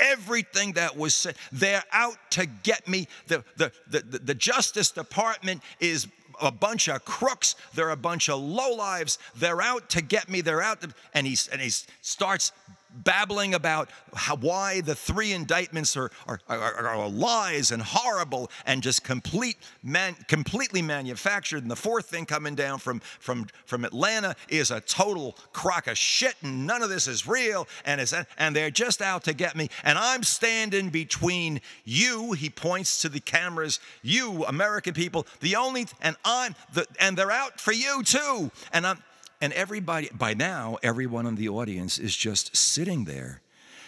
Everything 0.00 0.72
that 0.72 0.96
was 0.96 1.14
said, 1.14 1.36
they're 1.52 1.84
out 1.92 2.16
to 2.30 2.46
get 2.46 2.88
me. 2.88 3.06
The, 3.28 3.44
the, 3.56 3.72
the, 3.88 4.00
the 4.00 4.34
Justice 4.34 4.90
Department 4.90 5.62
is 5.78 6.08
a 6.40 6.50
bunch 6.50 6.88
of 6.88 7.04
crooks. 7.04 7.54
They're 7.74 7.90
a 7.90 7.96
bunch 7.96 8.28
of 8.28 8.40
lowlives. 8.40 9.18
They're 9.36 9.62
out 9.62 9.88
to 9.90 10.02
get 10.02 10.28
me. 10.28 10.40
They're 10.40 10.62
out 10.62 10.80
to, 10.80 10.92
and 11.14 11.26
he 11.26 11.36
and 11.52 11.60
he 11.60 11.70
starts 12.00 12.50
babbling 12.94 13.54
about 13.54 13.90
how, 14.14 14.36
why 14.36 14.80
the 14.80 14.94
three 14.94 15.32
indictments 15.32 15.96
are, 15.96 16.10
are, 16.26 16.40
are, 16.48 16.86
are, 16.86 17.08
lies 17.08 17.70
and 17.70 17.82
horrible 17.82 18.50
and 18.66 18.82
just 18.82 19.02
complete 19.02 19.56
man, 19.82 20.14
completely 20.28 20.82
manufactured. 20.82 21.62
And 21.62 21.70
the 21.70 21.76
fourth 21.76 22.06
thing 22.06 22.26
coming 22.26 22.54
down 22.54 22.78
from, 22.78 23.00
from, 23.00 23.46
from 23.66 23.84
Atlanta 23.84 24.36
is 24.48 24.70
a 24.70 24.80
total 24.80 25.36
crock 25.52 25.86
of 25.86 25.98
shit 25.98 26.34
and 26.42 26.66
none 26.66 26.82
of 26.82 26.88
this 26.88 27.08
is 27.08 27.26
real. 27.26 27.66
And, 27.84 28.00
it's, 28.00 28.14
and 28.38 28.54
they're 28.54 28.70
just 28.70 29.02
out 29.02 29.24
to 29.24 29.34
get 29.34 29.56
me. 29.56 29.68
And 29.82 29.98
I'm 29.98 30.22
standing 30.22 30.90
between 30.90 31.60
you, 31.84 32.32
he 32.32 32.50
points 32.50 33.02
to 33.02 33.08
the 33.08 33.20
cameras, 33.20 33.80
you, 34.02 34.44
American 34.44 34.94
people, 34.94 35.26
the 35.40 35.56
only, 35.56 35.86
and 36.00 36.16
I'm, 36.24 36.54
the, 36.72 36.86
and 37.00 37.16
they're 37.16 37.30
out 37.30 37.60
for 37.60 37.72
you 37.72 38.02
too. 38.02 38.50
And 38.72 38.86
I'm, 38.86 39.02
and 39.40 39.52
everybody, 39.52 40.08
by 40.12 40.34
now, 40.34 40.78
everyone 40.82 41.26
in 41.26 41.34
the 41.34 41.48
audience 41.48 41.98
is 41.98 42.16
just 42.16 42.56
sitting 42.56 43.04
there 43.04 43.40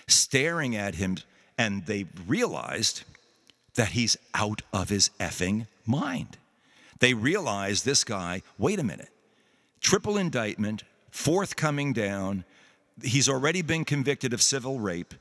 staring 0.07 0.77
at 0.77 0.97
him, 0.97 1.17
and 1.59 1.87
they 1.87 2.07
realized 2.27 3.03
that 3.75 3.89
he's 3.89 4.17
out 4.35 4.63
of 4.73 4.89
his 4.89 5.11
effing 5.21 5.67
mind. 5.85 6.39
They 7.01 7.15
realize 7.15 7.83
this 7.83 8.05
guy, 8.05 8.43
wait 8.59 8.79
a 8.79 8.85
minute, 8.85 9.11
triple 9.81 10.17
indictment, 10.17 10.85
fourth 11.11 11.57
coming 11.57 11.93
down, 11.93 12.45
he's 13.03 13.29
already 13.29 13.63
been 13.63 13.85
convicted 13.85 14.33
of 14.33 14.41
civil 14.41 14.81
rape. 14.81 15.15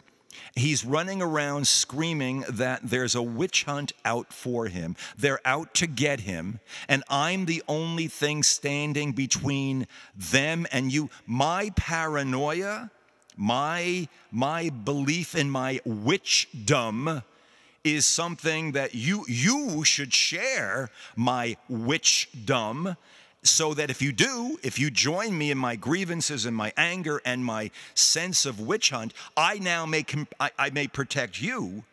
He's 0.55 0.85
running 0.85 1.21
around 1.21 1.67
screaming 1.67 2.45
that 2.49 2.81
there's 2.83 3.15
a 3.15 3.21
witch 3.21 3.63
hunt 3.63 3.93
out 4.03 4.31
for 4.33 4.67
him. 4.67 4.95
They're 5.17 5.45
out 5.45 5.73
to 5.75 5.87
get 5.87 6.21
him, 6.21 6.59
and 6.87 7.03
I'm 7.09 7.45
the 7.45 7.63
only 7.67 8.07
thing 8.07 8.43
standing 8.43 9.11
between 9.11 9.87
them 10.15 10.65
and 10.71 10.91
you. 10.91 11.09
My 11.25 11.71
paranoia, 11.75 12.91
my 13.35 14.07
my 14.31 14.69
belief 14.69 15.35
in 15.35 15.49
my 15.49 15.79
witchdom 15.85 17.23
is 17.83 18.05
something 18.05 18.71
that 18.71 18.95
you 18.95 19.25
you 19.27 19.83
should 19.83 20.13
share 20.13 20.89
my 21.15 21.55
witchdom 21.69 22.97
so 23.45 23.73
that 23.75 23.89
if 23.89 24.01
you 24.01 24.11
do, 24.11 24.59
if 24.63 24.79
you 24.79 24.89
join 24.89 25.37
me 25.37 25.51
in 25.51 25.57
my 25.57 25.75
grievances 25.75 26.45
and 26.45 26.55
my 26.55 26.73
anger 26.75 27.21
and 27.25 27.45
my 27.45 27.71
sense 27.93 28.45
of 28.45 28.59
witch 28.59 28.89
hunt, 28.89 29.13
I 29.37 29.59
now 29.59 29.85
may 29.85 30.05
I, 30.39 30.51
I 30.57 30.69
may 30.71 30.87
protect 30.87 31.41
you 31.41 31.83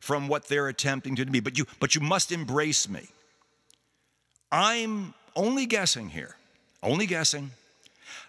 from 0.00 0.26
what 0.26 0.48
they're 0.48 0.68
attempting 0.68 1.14
to 1.16 1.24
do 1.24 1.30
me. 1.30 1.40
But 1.40 1.58
you 1.58 1.66
but 1.80 1.94
you 1.94 2.00
must 2.00 2.32
embrace 2.32 2.88
me. 2.88 3.08
I'm 4.50 5.14
only 5.36 5.66
guessing 5.66 6.10
here, 6.10 6.36
only 6.82 7.06
guessing. 7.06 7.52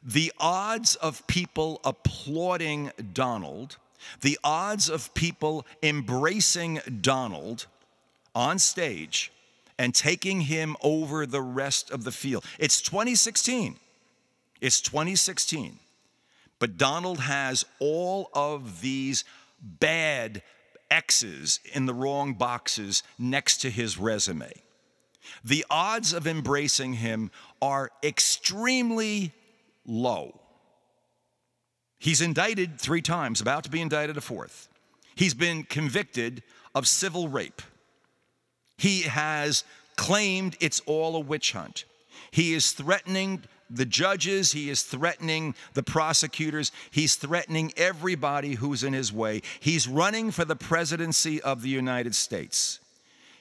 The 0.04 0.32
odds 0.40 0.96
of 0.96 1.26
people 1.28 1.80
applauding 1.84 2.92
Donald, 3.14 3.78
the 4.22 4.38
odds 4.44 4.90
of 4.90 5.14
people 5.14 5.66
embracing 5.82 6.80
Donald 7.02 7.66
on 8.36 8.60
stage 8.60 9.32
and 9.84 9.94
taking 9.94 10.40
him 10.40 10.78
over 10.82 11.26
the 11.26 11.42
rest 11.42 11.92
of 11.92 12.06
the 12.06 12.12
field. 12.14 12.46
It's 12.58 12.82
2016. 12.82 13.76
It's 14.62 14.80
2016. 14.80 15.78
But 16.58 16.78
Donald 16.78 17.20
has 17.20 17.66
all 17.80 18.30
of 18.34 18.80
these 18.80 19.26
bad 19.62 20.42
X's 20.90 21.60
in 21.74 21.86
the 21.86 21.94
wrong 21.94 22.34
boxes 22.36 23.04
next 23.20 23.58
to 23.58 23.70
his 23.70 23.98
resume. 23.98 24.54
The 25.44 25.66
odds 25.70 26.14
of 26.14 26.28
embracing 26.28 26.94
him 26.94 27.30
are 27.62 27.92
extremely 28.02 29.34
low. 29.86 30.40
He's 32.00 32.22
indicted 32.22 32.80
three 32.80 33.02
times, 33.02 33.42
about 33.42 33.66
to 33.66 33.70
be 33.70 33.82
indicted 33.82 34.16
a 34.16 34.22
fourth. 34.22 34.70
He's 35.14 35.34
been 35.34 35.64
convicted 35.64 36.42
of 36.74 36.88
civil 36.88 37.28
rape. 37.28 37.62
He 38.84 39.04
has 39.04 39.64
claimed 39.96 40.58
it's 40.60 40.82
all 40.86 41.16
a 41.16 41.20
witch 41.22 41.54
hunt. 41.54 41.86
He 42.32 42.54
is 42.54 42.74
threatening 42.74 43.44
the 43.70 43.86
judges, 43.86 44.52
he 44.52 44.70
is 44.70 44.84
threatening 44.84 45.56
the 45.74 45.84
prosecutors, 45.84 46.74
he's 46.92 47.16
threatening 47.16 47.72
everybody 47.78 48.56
who's 48.56 48.84
in 48.84 48.92
his 48.92 49.14
way. 49.14 49.42
He's 49.62 49.88
running 49.88 50.32
for 50.32 50.44
the 50.44 50.58
presidency 50.58 51.42
of 51.42 51.62
the 51.62 51.70
United 51.70 52.14
States. 52.14 52.82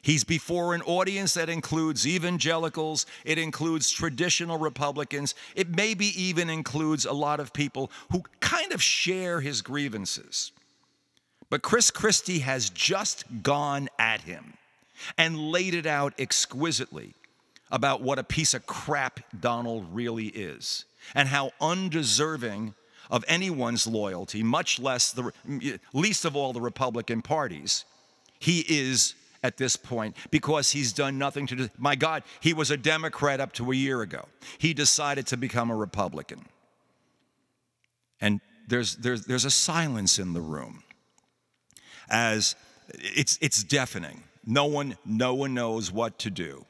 He's 0.01 0.23
before 0.23 0.77
an 0.77 0.83
audience 0.83 1.35
that 1.35 1.49
includes 1.49 2.07
evangelicals, 2.07 3.05
it 3.25 3.37
includes 3.37 3.91
traditional 3.91 4.59
Republicans, 4.59 5.35
it 5.57 5.75
maybe 5.75 6.07
even 6.23 6.51
includes 6.51 7.05
a 7.05 7.13
lot 7.13 7.41
of 7.41 7.53
people 7.53 7.91
who 8.13 8.23
kind 8.39 8.71
of 8.71 8.81
share 8.81 9.41
his 9.41 9.61
grievances. 9.61 10.53
But 11.51 11.63
Chris 11.63 11.91
Christie 11.91 12.39
has 12.39 12.71
just 12.71 13.25
gone 13.43 13.89
at 13.99 14.21
him 14.21 14.55
and 15.17 15.39
laid 15.51 15.75
it 15.75 15.87
out 15.87 16.15
exquisitely 16.19 17.15
about 17.71 18.03
what 18.03 18.19
a 18.19 18.25
piece 18.25 18.55
of 18.55 18.67
crap 18.67 19.21
Donald 19.41 19.87
really 19.93 20.27
is 20.27 20.85
and 21.15 21.29
how 21.29 21.53
undeserving 21.61 22.75
of 23.11 23.25
anyone's 23.29 23.87
loyalty, 23.87 24.43
much 24.43 24.79
less 24.79 25.13
the 25.13 25.33
least 25.93 26.25
of 26.25 26.37
all 26.37 26.53
the 26.53 26.61
Republican 26.61 27.23
parties, 27.23 27.85
he 28.39 28.65
is 28.69 29.15
at 29.43 29.57
this 29.57 29.77
point 29.77 30.17
because 30.31 30.71
he's 30.71 30.93
done 30.93 31.19
nothing 31.19 31.47
to 31.47 31.57
do. 31.57 31.69
My 31.79 31.97
God, 31.97 32.23
he 32.41 32.55
was 32.55 32.71
a 32.71 32.77
Democrat 32.77 33.41
up 33.41 33.53
to 33.55 33.73
a 33.73 33.75
year 33.75 34.03
ago. 34.03 34.27
He 34.59 34.73
decided 34.73 35.27
to 35.29 35.37
become 35.37 35.71
a 35.71 35.77
Republican. 35.77 36.47
And 38.21 38.41
there's, 38.69 38.97
there's, 38.97 39.27
there's 39.27 39.45
a 39.45 39.51
silence 39.51 40.19
in 40.19 40.33
the 40.33 40.41
room 40.41 40.85
as 42.09 42.55
it's, 42.95 43.39
it's 43.41 43.65
deafening. 43.65 44.23
No 44.45 44.67
one, 44.67 44.97
no 45.05 45.35
one 45.35 45.55
knows 45.55 45.93
what 45.93 46.19
to 46.21 46.31
do. 46.31 46.65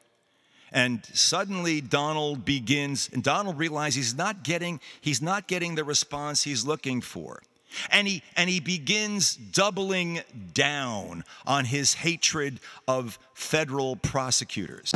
And 0.72 1.04
suddenly 1.12 1.80
Donald 1.80 2.44
begins, 2.44 3.10
and 3.12 3.22
Donald 3.22 3.58
realizes 3.58 3.94
he's 3.96 4.14
not 4.14 4.42
getting, 4.42 4.80
he's 5.00 5.20
not 5.20 5.46
getting 5.46 5.74
the 5.74 5.84
response 5.84 6.42
he's 6.42 6.66
looking 6.66 7.00
for. 7.00 7.42
And 7.90 8.06
he, 8.08 8.22
and 8.36 8.48
he 8.50 8.60
begins 8.60 9.34
doubling 9.36 10.20
down 10.52 11.24
on 11.46 11.64
his 11.64 11.94
hatred 11.94 12.60
of 12.86 13.18
federal 13.34 13.96
prosecutors. 13.96 14.92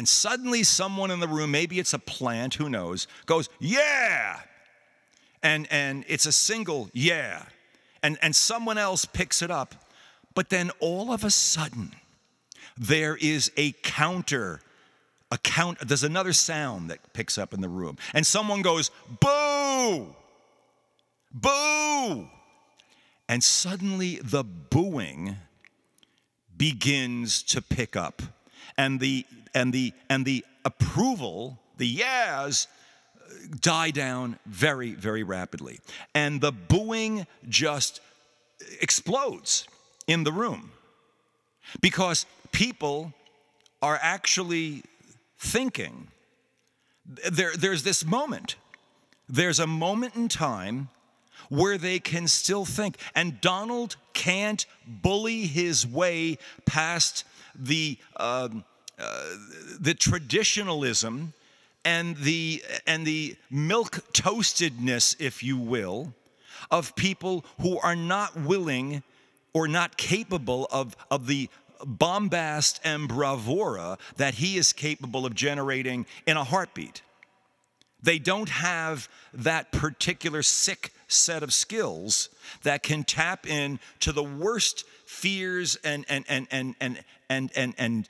And 0.00 0.08
suddenly, 0.08 0.62
someone 0.62 1.10
in 1.10 1.20
the 1.20 1.28
room, 1.28 1.50
maybe 1.50 1.78
it's 1.78 1.92
a 1.92 1.98
plant, 1.98 2.54
who 2.54 2.70
knows, 2.70 3.06
goes, 3.26 3.50
Yeah! 3.58 4.40
And, 5.42 5.68
and 5.70 6.04
it's 6.08 6.26
a 6.26 6.32
single 6.32 6.90
yeah. 6.92 7.44
And, 8.02 8.18
and 8.22 8.34
someone 8.34 8.78
else 8.78 9.04
picks 9.04 9.42
it 9.42 9.50
up. 9.50 9.74
But 10.34 10.50
then 10.50 10.70
all 10.80 11.12
of 11.12 11.24
a 11.24 11.30
sudden, 11.30 11.94
there 12.76 13.16
is 13.16 13.50
a 13.56 13.72
counter 13.82 14.60
a 15.30 15.38
count 15.38 15.78
there's 15.86 16.02
another 16.02 16.32
sound 16.32 16.90
that 16.90 17.12
picks 17.12 17.38
up 17.38 17.54
in 17.54 17.60
the 17.60 17.68
room. 17.68 17.96
And 18.14 18.26
someone 18.26 18.62
goes 18.62 18.90
boo! 19.20 20.14
Boo! 21.32 22.28
And 23.28 23.44
suddenly 23.44 24.16
the 24.22 24.42
booing 24.42 25.36
begins 26.56 27.42
to 27.44 27.62
pick 27.62 27.94
up. 27.94 28.22
And 28.76 28.98
the 28.98 29.24
and 29.54 29.72
the 29.72 29.92
and 30.08 30.24
the 30.24 30.44
approval 30.64 31.58
the 31.76 31.86
yes 31.86 32.66
die 33.60 33.90
down 33.90 34.38
very 34.46 34.94
very 34.94 35.22
rapidly. 35.22 35.78
And 36.12 36.40
the 36.40 36.50
booing 36.52 37.26
just 37.48 38.00
explodes 38.80 39.68
in 40.10 40.24
the 40.24 40.32
room 40.32 40.72
because 41.80 42.26
people 42.50 43.12
are 43.80 43.98
actually 44.02 44.82
thinking. 45.38 46.08
There, 47.30 47.52
there's 47.56 47.84
this 47.84 48.04
moment. 48.04 48.56
There's 49.28 49.60
a 49.60 49.66
moment 49.66 50.16
in 50.16 50.26
time 50.28 50.88
where 51.48 51.78
they 51.78 52.00
can 52.00 52.26
still 52.26 52.64
think. 52.64 52.96
And 53.14 53.40
Donald 53.40 53.96
can't 54.12 54.66
bully 54.86 55.46
his 55.46 55.86
way 55.86 56.38
past 56.66 57.24
the, 57.54 57.96
uh, 58.16 58.48
uh, 58.98 59.28
the 59.78 59.94
traditionalism 59.94 61.32
and 61.84 62.16
the, 62.16 62.62
and 62.86 63.06
the 63.06 63.36
milk 63.48 64.00
toastedness, 64.12 65.16
if 65.20 65.42
you 65.42 65.56
will, 65.56 66.14
of 66.70 66.94
people 66.96 67.44
who 67.60 67.78
are 67.78 67.96
not 67.96 68.36
willing 68.36 69.02
or 69.52 69.68
not 69.68 69.96
capable 69.96 70.66
of, 70.70 70.96
of 71.10 71.26
the 71.26 71.48
bombast 71.84 72.80
and 72.84 73.08
bravura 73.08 73.98
that 74.16 74.34
he 74.34 74.56
is 74.56 74.72
capable 74.72 75.26
of 75.26 75.34
generating 75.34 76.06
in 76.26 76.36
a 76.36 76.44
heartbeat. 76.44 77.02
They 78.02 78.18
don't 78.18 78.48
have 78.48 79.08
that 79.34 79.72
particular 79.72 80.42
sick 80.42 80.92
set 81.08 81.42
of 81.42 81.52
skills 81.52 82.28
that 82.62 82.82
can 82.82 83.04
tap 83.04 83.46
in 83.46 83.78
to 84.00 84.12
the 84.12 84.22
worst 84.22 84.84
fears 85.04 85.76
and 85.84 86.04
and 86.08 86.24
and 86.28 86.46
and 86.50 86.74
and 86.80 87.04
and 87.28 87.50
and, 87.56 87.74
and 87.76 88.08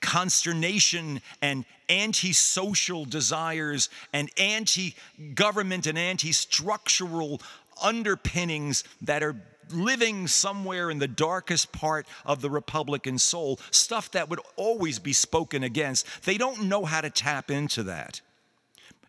consternation 0.00 1.20
and 1.40 1.64
anti-social 1.88 3.04
desires 3.04 3.88
and 4.12 4.30
anti-government 4.38 5.86
and 5.86 5.98
anti-structural 5.98 7.40
underpinnings 7.82 8.84
that 9.02 9.22
are 9.22 9.36
living 9.70 10.26
somewhere 10.26 10.90
in 10.90 10.98
the 10.98 11.08
darkest 11.08 11.72
part 11.72 12.06
of 12.24 12.40
the 12.40 12.50
Republican 12.50 13.18
soul, 13.18 13.58
stuff 13.70 14.10
that 14.12 14.28
would 14.28 14.40
always 14.56 14.98
be 14.98 15.12
spoken 15.12 15.62
against. 15.62 16.06
They 16.24 16.38
don't 16.38 16.64
know 16.64 16.84
how 16.84 17.00
to 17.00 17.10
tap 17.10 17.50
into 17.50 17.84
that. 17.84 18.20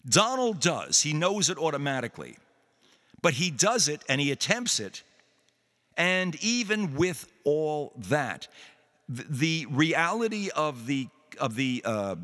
Donald 0.08 0.60
does, 0.60 1.02
he 1.02 1.14
knows 1.14 1.50
it 1.50 1.58
automatically, 1.58 2.38
but 3.22 3.34
he 3.34 3.50
does 3.50 3.88
it 3.88 4.04
and 4.08 4.22
he 4.22 4.32
attempts 4.32 4.80
it. 4.80 5.04
And 5.98 6.36
even 6.44 6.96
with 6.96 7.28
all 7.44 7.94
that, 8.10 8.48
the 9.08 9.66
reality 9.70 10.50
of 10.56 10.86
the 10.86 11.08
of 11.40 11.56
the 11.56 11.82
uh, 11.86 12.16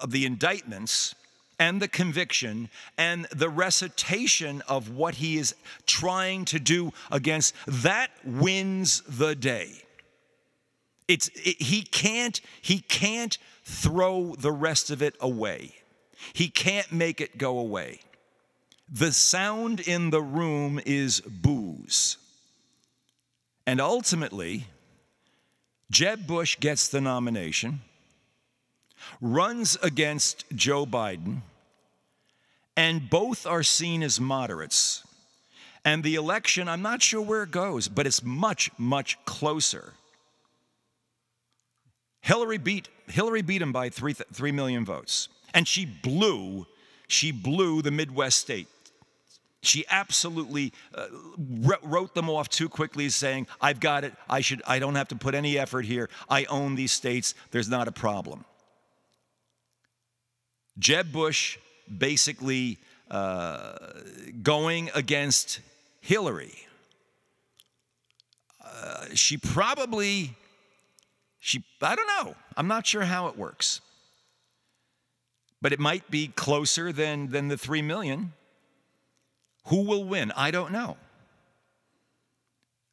of 0.00 0.10
the 0.10 0.26
indictments 0.26 1.14
and 1.62 1.80
the 1.80 1.86
conviction 1.86 2.68
and 2.98 3.24
the 3.26 3.48
recitation 3.48 4.60
of 4.66 4.90
what 4.90 5.14
he 5.14 5.38
is 5.38 5.54
trying 5.86 6.44
to 6.44 6.58
do 6.58 6.92
against 7.08 7.54
that 7.68 8.10
wins 8.24 9.00
the 9.02 9.36
day. 9.36 9.70
It's 11.06 11.28
it, 11.28 11.62
he 11.62 11.82
can't 11.82 12.40
he 12.60 12.80
can't 12.80 13.38
throw 13.62 14.34
the 14.36 14.50
rest 14.50 14.90
of 14.90 15.02
it 15.02 15.14
away. 15.20 15.76
He 16.32 16.48
can't 16.48 16.90
make 16.90 17.20
it 17.20 17.38
go 17.38 17.60
away. 17.60 18.00
The 18.92 19.12
sound 19.12 19.78
in 19.78 20.10
the 20.10 20.20
room 20.20 20.80
is 20.84 21.20
boos 21.20 22.16
and 23.68 23.80
ultimately 23.80 24.66
jeb 25.92 26.26
bush 26.26 26.58
gets 26.58 26.88
the 26.88 27.00
nomination 27.00 27.82
runs 29.20 29.76
against 29.80 30.44
joe 30.54 30.84
biden 30.84 31.42
and 32.76 33.08
both 33.10 33.46
are 33.46 33.62
seen 33.62 34.02
as 34.02 34.20
moderates. 34.20 35.04
And 35.84 36.04
the 36.04 36.14
election, 36.14 36.68
I'm 36.68 36.82
not 36.82 37.02
sure 37.02 37.20
where 37.20 37.42
it 37.42 37.50
goes, 37.50 37.88
but 37.88 38.06
it's 38.06 38.22
much, 38.22 38.70
much 38.78 39.22
closer. 39.24 39.94
Hillary 42.20 42.58
beat 42.58 42.88
Hillary 43.08 43.42
beat 43.42 43.60
him 43.60 43.72
by 43.72 43.88
three, 43.88 44.12
three 44.12 44.52
million 44.52 44.84
votes, 44.84 45.28
and 45.52 45.66
she 45.66 45.84
blew 45.86 46.66
she 47.08 47.32
blew 47.32 47.82
the 47.82 47.90
Midwest 47.90 48.38
state. 48.38 48.68
She 49.60 49.84
absolutely 49.90 50.72
uh, 50.94 51.06
wrote 51.82 52.14
them 52.14 52.30
off 52.30 52.48
too 52.48 52.68
quickly, 52.68 53.08
saying, 53.08 53.48
"I've 53.60 53.80
got 53.80 54.04
it. 54.04 54.14
I 54.30 54.40
should. 54.40 54.62
I 54.66 54.78
don't 54.78 54.94
have 54.94 55.08
to 55.08 55.16
put 55.16 55.34
any 55.34 55.58
effort 55.58 55.84
here. 55.84 56.08
I 56.30 56.44
own 56.44 56.76
these 56.76 56.92
states. 56.92 57.34
There's 57.50 57.68
not 57.68 57.88
a 57.88 57.92
problem." 57.92 58.44
Jeb 60.78 61.12
Bush 61.12 61.58
basically 61.98 62.78
uh, 63.10 63.76
going 64.42 64.90
against 64.94 65.60
Hillary. 66.00 66.54
Uh, 68.64 69.06
she 69.14 69.36
probably, 69.36 70.34
she, 71.40 71.62
I 71.80 71.94
don't 71.94 72.06
know. 72.06 72.34
I'm 72.56 72.68
not 72.68 72.86
sure 72.86 73.02
how 73.02 73.28
it 73.28 73.36
works. 73.36 73.80
But 75.60 75.72
it 75.72 75.78
might 75.78 76.10
be 76.10 76.28
closer 76.28 76.92
than, 76.92 77.28
than 77.28 77.48
the 77.48 77.56
3 77.56 77.82
million. 77.82 78.32
Who 79.66 79.82
will 79.82 80.04
win? 80.04 80.32
I 80.36 80.50
don't 80.50 80.72
know. 80.72 80.96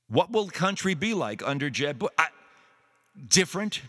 What 0.08 0.32
will 0.32 0.46
the 0.46 0.52
country 0.52 0.94
be 0.94 1.14
like 1.14 1.42
under 1.46 1.70
Jeb 1.70 2.00
Bush? 2.00 2.12
I, 2.18 2.28
different. 3.28 3.82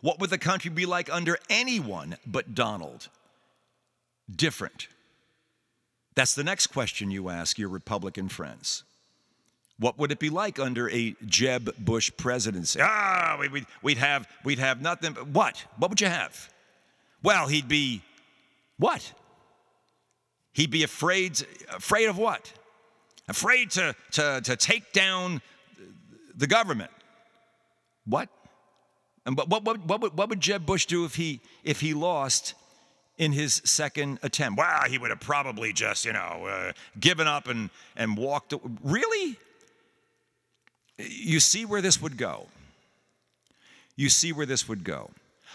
What 0.00 0.18
would 0.20 0.30
the 0.30 0.38
country 0.38 0.70
be 0.70 0.86
like 0.86 1.12
under 1.12 1.38
anyone 1.48 2.16
but 2.26 2.54
Donald? 2.54 3.08
Different? 4.34 4.88
That's 6.14 6.34
the 6.34 6.44
next 6.44 6.68
question 6.68 7.10
you 7.10 7.28
ask 7.28 7.58
your 7.58 7.68
Republican 7.68 8.28
friends. 8.28 8.84
What 9.78 9.98
would 9.98 10.12
it 10.12 10.18
be 10.18 10.30
like 10.30 10.58
under 10.58 10.88
a 10.90 11.16
Jeb 11.24 11.74
Bush 11.78 12.10
presidency? 12.16 12.80
Ah, 12.82 13.36
we'd, 13.40 13.66
we'd, 13.82 13.98
have, 13.98 14.28
we'd 14.44 14.58
have 14.58 14.80
nothing. 14.80 15.14
What? 15.14 15.64
What 15.76 15.90
would 15.90 16.00
you 16.00 16.06
have? 16.08 16.52
Well, 17.22 17.46
he'd 17.48 17.68
be 17.68 18.02
what? 18.78 19.12
He'd 20.52 20.70
be 20.70 20.82
afraid, 20.82 21.40
afraid 21.74 22.06
of 22.06 22.18
what? 22.18 22.52
Afraid 23.28 23.70
to, 23.72 23.94
to, 24.12 24.40
to 24.44 24.56
take 24.56 24.92
down 24.92 25.40
the 26.36 26.46
government. 26.46 26.90
What? 28.04 28.28
And 29.24 29.36
what, 29.36 29.48
what, 29.48 29.64
what, 29.64 29.86
what, 29.86 30.00
would, 30.02 30.18
what 30.18 30.28
would 30.28 30.40
Jeb 30.40 30.66
Bush 30.66 30.86
do 30.86 31.04
if 31.04 31.14
he, 31.14 31.40
if 31.64 31.80
he 31.80 31.94
lost 31.94 32.54
in 33.18 33.32
his 33.32 33.60
second 33.64 34.18
attempt. 34.22 34.58
Wow, 34.58 34.82
he 34.88 34.98
would 34.98 35.10
have 35.10 35.20
probably 35.20 35.72
just, 35.72 36.04
you 36.04 36.12
know, 36.12 36.46
uh, 36.48 36.72
given 36.98 37.26
up 37.26 37.48
and, 37.48 37.70
and 37.96 38.16
walked. 38.16 38.54
Really? 38.82 39.36
You 40.98 41.40
see 41.40 41.64
where 41.64 41.80
this 41.80 42.00
would 42.00 42.16
go. 42.16 42.48
You 43.96 44.08
see 44.08 44.32
where 44.32 44.46
this 44.46 44.68
would 44.68 44.84
go. 44.84 45.10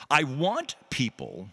I 0.10 0.24
want 0.24 0.76
people 0.89 1.49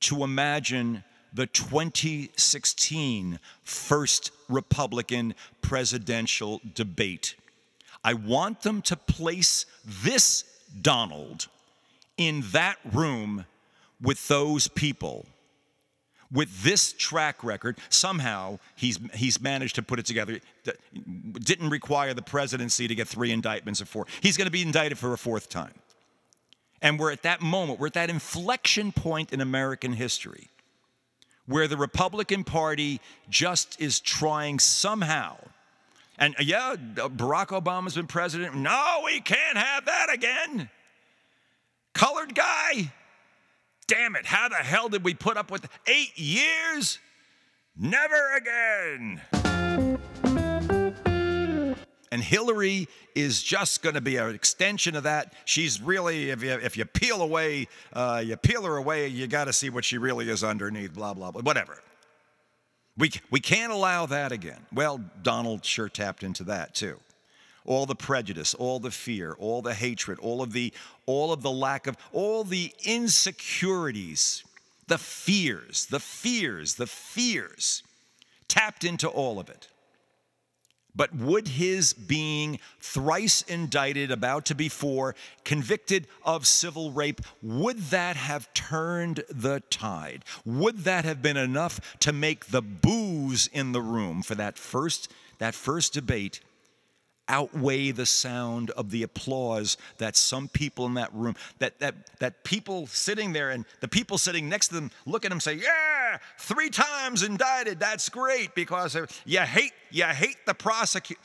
to 0.00 0.22
imagine 0.22 1.02
the 1.32 1.46
2016 1.46 3.38
first 3.64 4.30
Republican 4.48 5.34
presidential 5.60 6.60
debate. 6.74 7.34
I 8.04 8.14
want 8.14 8.62
them 8.62 8.80
to 8.82 8.96
place 8.96 9.66
this 9.84 10.44
Donald 10.80 11.48
in 12.16 12.44
that 12.52 12.76
room 12.92 13.44
with 14.00 14.28
those 14.28 14.68
people, 14.68 15.26
with 16.30 16.62
this 16.62 16.92
track 16.92 17.42
record, 17.42 17.78
somehow 17.88 18.58
he's, 18.76 18.98
he's 19.14 19.40
managed 19.40 19.74
to 19.76 19.82
put 19.82 19.98
it 19.98 20.06
together. 20.06 20.40
Didn't 21.32 21.70
require 21.70 22.14
the 22.14 22.22
presidency 22.22 22.86
to 22.86 22.94
get 22.94 23.08
three 23.08 23.32
indictments 23.32 23.80
or 23.80 23.86
four. 23.86 24.06
He's 24.20 24.36
going 24.36 24.46
to 24.46 24.52
be 24.52 24.62
indicted 24.62 24.98
for 24.98 25.12
a 25.12 25.18
fourth 25.18 25.48
time. 25.48 25.74
And 26.80 26.98
we're 26.98 27.10
at 27.10 27.22
that 27.22 27.40
moment, 27.40 27.80
we're 27.80 27.88
at 27.88 27.94
that 27.94 28.10
inflection 28.10 28.92
point 28.92 29.32
in 29.32 29.40
American 29.40 29.94
history 29.94 30.48
where 31.46 31.66
the 31.66 31.76
Republican 31.76 32.44
Party 32.44 33.00
just 33.30 33.80
is 33.80 34.00
trying 34.00 34.58
somehow. 34.58 35.36
And 36.18 36.34
uh, 36.38 36.42
yeah, 36.42 36.76
Barack 36.76 37.48
Obama's 37.48 37.94
been 37.94 38.06
president. 38.06 38.54
No, 38.54 39.00
we 39.04 39.20
can't 39.20 39.56
have 39.56 39.86
that 39.86 40.12
again. 40.12 40.68
Colored 41.94 42.34
guy, 42.34 42.92
damn 43.88 44.14
it, 44.14 44.26
how 44.26 44.48
the 44.48 44.56
hell 44.56 44.88
did 44.88 45.02
we 45.02 45.14
put 45.14 45.36
up 45.36 45.50
with 45.50 45.68
eight 45.88 46.16
years? 46.16 47.00
Never 47.76 48.36
again. 48.36 49.20
And 52.10 52.22
Hillary 52.22 52.88
is 53.14 53.42
just 53.42 53.82
going 53.82 53.94
to 53.94 54.00
be 54.00 54.16
an 54.16 54.34
extension 54.34 54.96
of 54.96 55.02
that. 55.02 55.34
She's 55.44 55.80
really, 55.80 56.30
if 56.30 56.42
you, 56.42 56.52
if 56.52 56.76
you 56.76 56.84
peel 56.84 57.20
away, 57.20 57.68
uh, 57.92 58.22
you 58.24 58.36
peel 58.36 58.62
her 58.64 58.76
away, 58.76 59.08
you 59.08 59.26
got 59.26 59.44
to 59.44 59.52
see 59.52 59.68
what 59.68 59.84
she 59.84 59.98
really 59.98 60.28
is 60.30 60.42
underneath, 60.42 60.94
blah, 60.94 61.12
blah, 61.12 61.30
blah, 61.30 61.42
whatever. 61.42 61.82
We, 62.96 63.12
we 63.30 63.40
can't 63.40 63.72
allow 63.72 64.06
that 64.06 64.32
again. 64.32 64.66
Well, 64.72 65.00
Donald 65.22 65.64
sure 65.64 65.88
tapped 65.88 66.22
into 66.22 66.44
that 66.44 66.74
too 66.74 66.98
all 67.68 67.84
the 67.84 67.94
prejudice, 67.94 68.54
all 68.54 68.80
the 68.80 68.90
fear, 68.90 69.36
all 69.38 69.60
the 69.60 69.74
hatred, 69.74 70.18
all 70.20 70.40
of 70.40 70.52
the 70.52 70.72
all 71.04 71.32
of 71.32 71.42
the 71.42 71.50
lack 71.50 71.86
of 71.86 71.96
all 72.12 72.42
the 72.42 72.72
insecurities, 72.82 74.42
the 74.86 74.96
fears, 74.96 75.86
the 75.86 76.00
fears, 76.00 76.74
the 76.74 76.86
fears 76.86 77.82
tapped 78.48 78.84
into 78.84 79.06
all 79.06 79.38
of 79.38 79.50
it. 79.50 79.68
But 80.96 81.14
would 81.14 81.46
his 81.46 81.92
being 81.92 82.58
thrice 82.80 83.42
indicted, 83.42 84.10
about 84.10 84.46
to 84.46 84.54
be 84.54 84.70
four, 84.70 85.14
convicted 85.44 86.08
of 86.24 86.46
civil 86.46 86.90
rape, 86.90 87.20
would 87.42 87.78
that 87.90 88.16
have 88.16 88.52
turned 88.54 89.22
the 89.28 89.60
tide? 89.68 90.24
Would 90.46 90.78
that 90.78 91.04
have 91.04 91.20
been 91.20 91.36
enough 91.36 91.98
to 92.00 92.14
make 92.14 92.46
the 92.46 92.62
boos 92.62 93.46
in 93.52 93.72
the 93.72 93.82
room 93.82 94.22
for 94.22 94.34
that 94.36 94.58
first, 94.58 95.12
that 95.36 95.54
first 95.54 95.92
debate 95.92 96.40
outweigh 97.28 97.90
the 97.90 98.06
sound 98.06 98.70
of 98.70 98.90
the 98.90 99.02
applause 99.02 99.76
that 99.98 100.16
some 100.16 100.48
people 100.48 100.86
in 100.86 100.94
that 100.94 101.12
room, 101.14 101.34
that, 101.58 101.78
that, 101.80 101.94
that 102.18 102.44
people 102.44 102.86
sitting 102.86 103.32
there 103.32 103.50
and 103.50 103.64
the 103.80 103.88
people 103.88 104.18
sitting 104.18 104.48
next 104.48 104.68
to 104.68 104.74
them 104.74 104.90
look 105.06 105.24
at 105.24 105.30
them 105.30 105.40
say, 105.40 105.54
Yeah, 105.54 106.18
three 106.38 106.70
times 106.70 107.22
indicted. 107.22 107.80
That's 107.80 108.08
great 108.08 108.54
because 108.54 108.96
you 109.24 109.40
hate, 109.40 109.72
you 109.90 110.04
hate 110.04 110.36
the 110.46 110.54
prosecutor. 110.54 111.20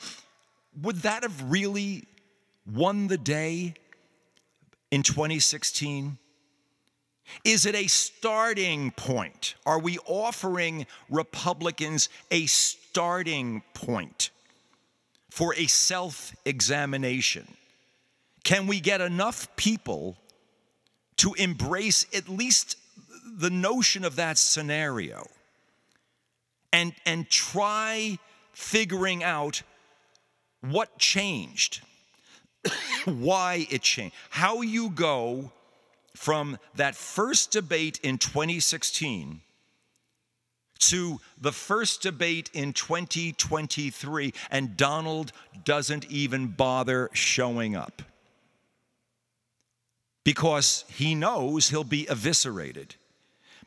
Would 0.82 0.96
that 1.02 1.22
have 1.22 1.50
really 1.50 2.04
won 2.66 3.06
the 3.06 3.18
day 3.18 3.74
in 4.90 5.02
2016? 5.02 6.18
Is 7.44 7.66
it 7.66 7.74
a 7.74 7.86
starting 7.86 8.90
point? 8.90 9.54
Are 9.64 9.78
we 9.78 9.98
offering 10.06 10.86
Republicans 11.08 12.08
a 12.30 12.46
starting 12.46 13.62
point? 13.72 14.30
For 15.34 15.52
a 15.56 15.66
self 15.66 16.32
examination? 16.44 17.56
Can 18.44 18.68
we 18.68 18.78
get 18.78 19.00
enough 19.00 19.48
people 19.56 20.16
to 21.16 21.34
embrace 21.34 22.06
at 22.14 22.28
least 22.28 22.76
the 23.26 23.50
notion 23.50 24.04
of 24.04 24.14
that 24.14 24.38
scenario 24.38 25.26
and, 26.72 26.94
and 27.04 27.28
try 27.28 28.16
figuring 28.52 29.24
out 29.24 29.62
what 30.60 30.98
changed, 30.98 31.80
why 33.04 33.66
it 33.70 33.82
changed, 33.82 34.14
how 34.30 34.60
you 34.60 34.88
go 34.90 35.50
from 36.14 36.58
that 36.76 36.94
first 36.94 37.50
debate 37.50 37.98
in 38.04 38.18
2016 38.18 39.40
to 40.90 41.20
the 41.40 41.52
first 41.52 42.02
debate 42.02 42.50
in 42.52 42.72
2023, 42.72 44.32
and 44.50 44.76
Donald 44.76 45.32
doesn't 45.64 46.10
even 46.10 46.48
bother 46.48 47.10
showing 47.12 47.76
up 47.76 48.02
because 50.24 50.84
he 50.88 51.14
knows 51.14 51.68
he'll 51.68 51.84
be 51.84 52.06
eviscerated. 52.08 52.96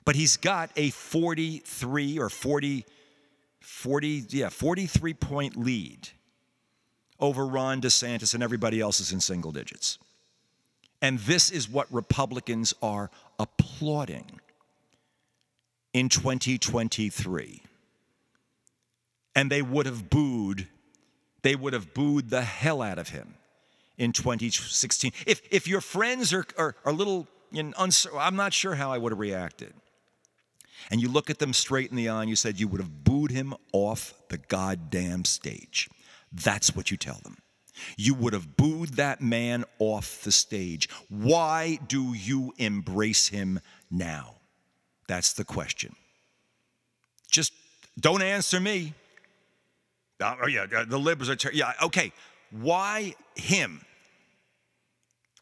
But 0.04 0.16
he's 0.16 0.38
got 0.38 0.72
a 0.76 0.90
43 0.90 2.18
or 2.18 2.30
40, 2.30 2.86
40, 3.60 4.24
yeah, 4.30 4.50
43 4.50 5.14
point 5.14 5.56
lead 5.56 6.10
over 7.20 7.46
Ron 7.46 7.82
DeSantis, 7.82 8.34
and 8.34 8.42
everybody 8.42 8.80
else 8.80 9.00
is 9.00 9.12
in 9.12 9.20
single 9.20 9.52
digits. 9.52 9.98
And 11.02 11.20
this 11.20 11.52
is 11.52 11.70
what 11.70 11.92
Republicans 11.92 12.74
are 12.82 13.12
applauding 13.40 14.40
in 15.98 16.10
2023. 16.10 17.64
And 19.36 19.52
they 19.52 19.64
would 19.64 19.88
have 19.88 20.12
booed, 20.12 20.68
they 21.42 21.56
would 21.56 21.74
have 21.74 21.96
booed 21.96 22.30
the 22.30 22.44
hell 22.44 22.84
out 22.84 23.00
of 23.00 23.10
him 23.10 23.34
in 23.98 24.12
2016. 24.12 25.12
If, 25.26 25.42
if 25.50 25.68
your 25.68 25.82
friends 25.82 26.34
are, 26.34 26.46
are, 26.56 26.76
are 26.86 26.92
a 26.92 26.94
little, 26.94 27.28
you 27.52 27.64
know, 27.64 27.74
uncertain, 27.80 28.20
I'm 28.22 28.36
not 28.36 28.54
sure 28.54 28.76
how 28.76 28.92
I 28.92 29.00
would 29.00 29.12
have 29.12 29.18
reacted. 29.18 29.74
And 30.92 31.02
you 31.02 31.10
look 31.10 31.32
at 31.32 31.40
them 31.40 31.52
straight 31.52 31.90
in 31.90 31.98
the 31.98 32.10
eye 32.10 32.22
and 32.22 32.30
you 32.30 32.36
said 32.36 32.60
you 32.60 32.68
would 32.68 32.80
have 32.80 33.04
booed 33.04 33.32
him 33.32 33.56
off 33.74 34.14
the 34.30 34.38
goddamn 34.38 35.26
stage. 35.26 35.90
That's 36.32 36.76
what 36.76 36.92
you 36.92 36.98
tell 36.98 37.20
them. 37.24 37.38
You 37.98 38.14
would 38.14 38.34
have 38.34 38.56
booed 38.56 38.90
that 38.96 39.20
man 39.20 39.66
off 39.80 40.24
the 40.24 40.32
stage. 40.32 40.90
Why 41.10 41.80
do 41.88 42.14
you 42.14 42.54
embrace 42.60 43.30
him 43.30 43.62
now? 43.90 44.37
That's 45.08 45.34
the 45.34 45.46
question. 45.46 45.96
Just 47.30 47.54
don't 48.00 48.22
answer 48.22 48.60
me. 48.60 48.94
Uh, 50.20 50.36
oh, 50.44 50.48
yeah, 50.48 50.66
uh, 50.76 50.86
the 50.86 50.98
liberals 50.98 51.30
are, 51.30 51.36
ter- 51.36 51.52
yeah, 51.54 51.74
okay. 51.82 52.12
Why 52.52 53.16
him? 53.36 53.82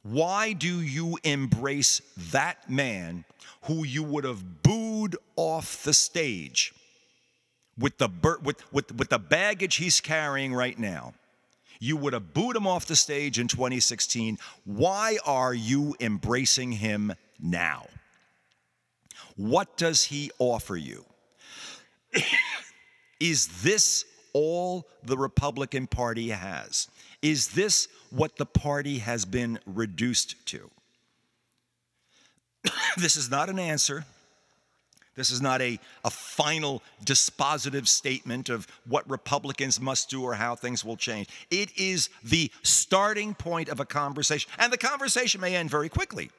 Why 0.03 0.53
do 0.53 0.81
you 0.81 1.17
embrace 1.23 2.01
that 2.31 2.69
man 2.69 3.25
who 3.63 3.83
you 3.83 4.03
would 4.03 4.23
have 4.23 4.61
booed 4.61 5.17
off 5.35 5.83
the 5.83 5.93
stage 5.93 6.73
with 7.77 7.97
the, 7.97 8.09
with, 8.43 8.71
with, 8.71 8.95
with 8.95 9.09
the 9.09 9.19
baggage 9.19 9.75
he's 9.75 10.01
carrying 10.01 10.53
right 10.53 10.77
now? 10.77 11.13
You 11.79 11.97
would 11.97 12.13
have 12.13 12.33
booed 12.33 12.55
him 12.55 12.67
off 12.67 12.85
the 12.85 12.95
stage 12.95 13.39
in 13.39 13.47
2016. 13.47 14.37
Why 14.63 15.17
are 15.25 15.53
you 15.53 15.95
embracing 15.99 16.73
him 16.73 17.13
now? 17.39 17.87
What 19.35 19.77
does 19.77 20.03
he 20.03 20.31
offer 20.39 20.77
you? 20.77 21.05
Is 23.19 23.61
this 23.63 24.05
all 24.33 24.87
the 25.03 25.17
Republican 25.17 25.87
Party 25.87 26.29
has? 26.29 26.89
Is 27.21 27.49
this 27.49 27.87
what 28.09 28.37
the 28.37 28.45
party 28.45 28.99
has 28.99 29.25
been 29.25 29.59
reduced 29.65 30.45
to? 30.47 30.69
this 32.97 33.15
is 33.15 33.29
not 33.29 33.49
an 33.49 33.59
answer. 33.59 34.05
This 35.15 35.31
is 35.31 35.41
not 35.41 35.61
a, 35.61 35.79
a 36.03 36.09
final 36.09 36.83
dispositive 37.05 37.87
statement 37.87 38.49
of 38.49 38.67
what 38.85 39.09
Republicans 39.09 39.79
must 39.79 40.09
do 40.09 40.21
or 40.21 40.33
how 40.33 40.55
things 40.55 40.83
will 40.83 40.97
change. 40.97 41.29
It 41.49 41.69
is 41.77 42.09
the 42.23 42.51
starting 42.63 43.33
point 43.33 43.69
of 43.69 43.79
a 43.79 43.85
conversation. 43.85 44.51
And 44.59 44.73
the 44.73 44.77
conversation 44.77 45.39
may 45.39 45.55
end 45.55 45.69
very 45.69 45.87
quickly. 45.87 46.31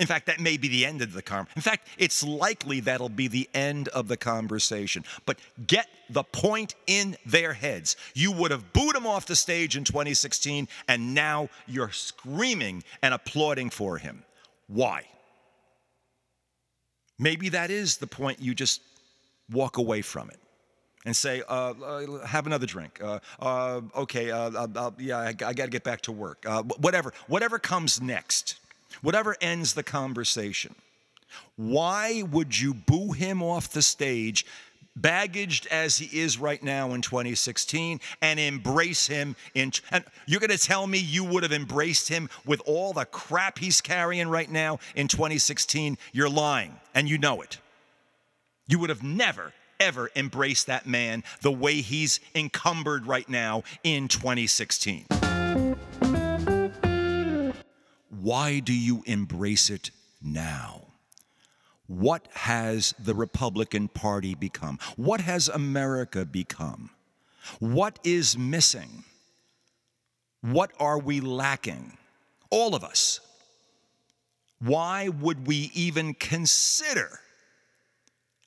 In 0.00 0.06
fact, 0.06 0.26
that 0.26 0.40
may 0.40 0.56
be 0.56 0.66
the 0.66 0.86
end 0.86 1.02
of 1.02 1.12
the 1.12 1.20
conversation. 1.20 1.52
In 1.56 1.62
fact, 1.62 1.86
it's 1.98 2.24
likely 2.24 2.80
that'll 2.80 3.10
be 3.10 3.28
the 3.28 3.48
end 3.52 3.88
of 3.88 4.08
the 4.08 4.16
conversation. 4.16 5.04
But 5.26 5.38
get 5.66 5.88
the 6.08 6.22
point 6.22 6.74
in 6.86 7.18
their 7.26 7.52
heads. 7.52 7.96
You 8.14 8.32
would 8.32 8.50
have 8.50 8.72
booed 8.72 8.96
him 8.96 9.06
off 9.06 9.26
the 9.26 9.36
stage 9.36 9.76
in 9.76 9.84
2016, 9.84 10.68
and 10.88 11.14
now 11.14 11.50
you're 11.66 11.90
screaming 11.90 12.82
and 13.02 13.12
applauding 13.12 13.68
for 13.68 13.98
him. 13.98 14.24
Why? 14.68 15.04
Maybe 17.18 17.50
that 17.50 17.70
is 17.70 17.98
the 17.98 18.06
point 18.06 18.40
you 18.40 18.54
just 18.54 18.80
walk 19.52 19.76
away 19.76 20.00
from 20.00 20.30
it 20.30 20.40
and 21.04 21.14
say, 21.14 21.42
uh, 21.46 21.74
uh, 21.74 22.26
have 22.26 22.46
another 22.46 22.66
drink. 22.66 22.98
Uh, 23.02 23.18
uh 23.38 23.82
okay, 23.94 24.30
uh, 24.30 24.90
yeah, 24.96 25.18
I, 25.18 25.28
I 25.28 25.32
got 25.32 25.56
to 25.56 25.68
get 25.68 25.84
back 25.84 26.00
to 26.02 26.12
work. 26.12 26.46
Uh, 26.48 26.62
whatever, 26.78 27.12
whatever 27.26 27.58
comes 27.58 28.00
next 28.00 28.56
whatever 29.02 29.36
ends 29.40 29.74
the 29.74 29.82
conversation. 29.82 30.74
Why 31.56 32.22
would 32.22 32.58
you 32.58 32.74
boo 32.74 33.12
him 33.12 33.42
off 33.42 33.70
the 33.70 33.82
stage, 33.82 34.44
baggaged 34.98 35.66
as 35.68 35.98
he 35.98 36.18
is 36.18 36.38
right 36.38 36.62
now 36.62 36.92
in 36.92 37.02
2016, 37.02 38.00
and 38.20 38.40
embrace 38.40 39.06
him 39.06 39.36
in? 39.54 39.72
And 39.90 40.04
you're 40.26 40.40
going 40.40 40.50
to 40.50 40.58
tell 40.58 40.86
me 40.86 40.98
you 40.98 41.24
would 41.24 41.42
have 41.42 41.52
embraced 41.52 42.08
him 42.08 42.28
with 42.44 42.60
all 42.66 42.92
the 42.92 43.04
crap 43.04 43.58
he's 43.58 43.80
carrying 43.80 44.28
right 44.28 44.50
now 44.50 44.78
in 44.94 45.08
2016? 45.08 45.98
You're 46.12 46.28
lying, 46.28 46.74
and 46.94 47.08
you 47.08 47.18
know 47.18 47.42
it. 47.42 47.58
You 48.66 48.78
would 48.78 48.90
have 48.90 49.02
never, 49.02 49.52
ever 49.78 50.10
embraced 50.14 50.66
that 50.66 50.86
man 50.86 51.24
the 51.42 51.52
way 51.52 51.80
he's 51.80 52.20
encumbered 52.34 53.06
right 53.06 53.28
now 53.28 53.62
in 53.82 54.08
2016. 54.08 55.06
Why 58.10 58.58
do 58.58 58.74
you 58.74 59.02
embrace 59.06 59.70
it 59.70 59.90
now? 60.20 60.82
What 61.86 62.26
has 62.32 62.94
the 62.98 63.14
Republican 63.14 63.88
Party 63.88 64.34
become? 64.34 64.78
What 64.96 65.20
has 65.20 65.48
America 65.48 66.24
become? 66.24 66.90
What 67.58 67.98
is 68.04 68.36
missing? 68.36 69.04
What 70.40 70.72
are 70.78 70.98
we 70.98 71.20
lacking? 71.20 71.96
All 72.50 72.74
of 72.74 72.84
us. 72.84 73.20
Why 74.58 75.08
would 75.08 75.46
we 75.46 75.70
even 75.74 76.14
consider 76.14 77.20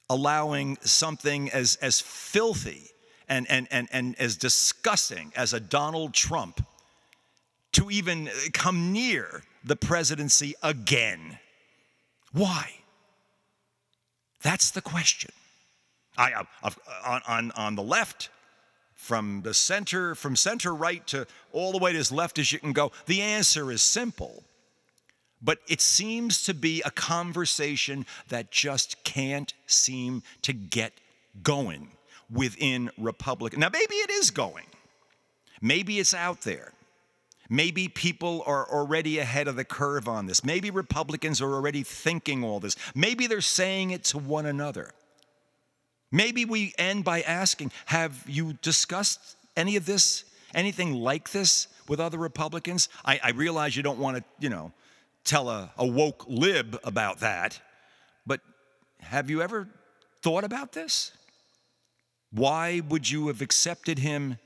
allowing 0.10 0.78
something 0.82 1.50
as, 1.52 1.78
as 1.82 2.02
filthy 2.02 2.84
and, 3.28 3.50
and, 3.50 3.68
and, 3.72 3.88
and 3.92 4.16
as 4.20 4.36
disgusting 4.36 5.32
as 5.36 5.54
a 5.54 5.60
Donald 5.60 6.14
Trump 6.14 6.66
to 7.72 7.90
even 7.90 8.30
come 8.54 8.92
near 8.92 9.44
the 9.64 9.76
presidency 9.76 10.54
again? 10.62 11.40
Why? 12.32 12.72
That's 14.42 14.72
the 14.72 14.82
question. 14.82 15.32
I, 16.18 16.34
uh, 16.34 16.44
I, 16.64 16.68
uh, 16.68 16.72
on, 17.06 17.22
on, 17.28 17.52
on 17.52 17.76
the 17.76 17.84
left, 17.84 18.30
from 19.04 19.42
the 19.42 19.54
center, 19.54 20.16
from 20.16 20.36
center 20.36 20.74
right 20.74 21.06
to 21.08 21.28
all 21.52 21.74
the 21.74 21.78
way 21.78 21.92
to 21.92 22.00
as 22.00 22.12
left 22.12 22.40
as 22.40 22.52
you 22.52 22.60
can 22.60 22.72
go, 22.72 22.92
the 23.06 23.22
answer 23.22 23.72
is 23.72 23.82
simple. 23.82 24.44
But 25.42 25.60
it 25.68 25.82
seems 25.82 26.44
to 26.44 26.54
be 26.54 26.82
a 26.86 26.92
conversation 26.92 28.06
that 28.30 28.50
just 28.50 29.04
can't 29.04 29.54
seem 29.68 30.24
to 30.44 30.54
get 30.54 30.94
going 31.42 31.90
within 32.32 32.92
Republican. 32.98 33.60
Now, 33.60 33.70
maybe 33.74 33.96
it 33.96 34.10
is 34.10 34.32
going. 34.32 34.66
Maybe 35.62 36.00
it's 36.00 36.14
out 36.14 36.42
there. 36.42 36.73
Maybe 37.54 37.88
people 37.88 38.42
are 38.48 38.68
already 38.68 39.20
ahead 39.20 39.48
of 39.48 39.56
the 39.56 39.64
curve 39.64 40.08
on 40.08 40.26
this. 40.26 40.44
Maybe 40.44 40.72
Republicans 40.72 41.40
are 41.40 41.54
already 41.54 41.84
thinking 41.84 42.44
all 42.44 42.60
this. 42.60 42.76
Maybe 42.96 43.28
they're 43.28 43.42
saying 43.42 43.92
it 43.92 44.04
to 44.06 44.18
one 44.18 44.48
another. 44.48 44.90
Maybe 46.12 46.46
we 46.46 46.74
end 46.80 47.04
by 47.04 47.22
asking 47.22 47.72
Have 47.86 48.24
you 48.28 48.54
discussed 48.64 49.36
any 49.56 49.76
of 49.76 49.86
this, 49.86 50.24
anything 50.56 50.96
like 50.96 51.30
this 51.30 51.68
with 51.88 52.00
other 52.00 52.18
Republicans? 52.18 52.90
I, 53.06 53.20
I 53.24 53.30
realize 53.30 53.78
you 53.78 53.84
don't 53.84 54.00
want 54.00 54.18
to, 54.18 54.24
you 54.40 54.50
know, 54.50 54.72
tell 55.24 55.48
a, 55.48 55.72
a 55.78 55.86
woke 55.86 56.26
lib 56.28 56.80
about 56.84 57.20
that, 57.20 57.62
but 58.26 58.42
have 59.00 59.30
you 59.30 59.44
ever 59.44 59.68
thought 60.24 60.44
about 60.44 60.72
this? 60.72 61.12
Why 62.32 62.82
would 62.90 63.12
you 63.12 63.28
have 63.28 63.42
accepted 63.42 64.00
him 64.00 64.40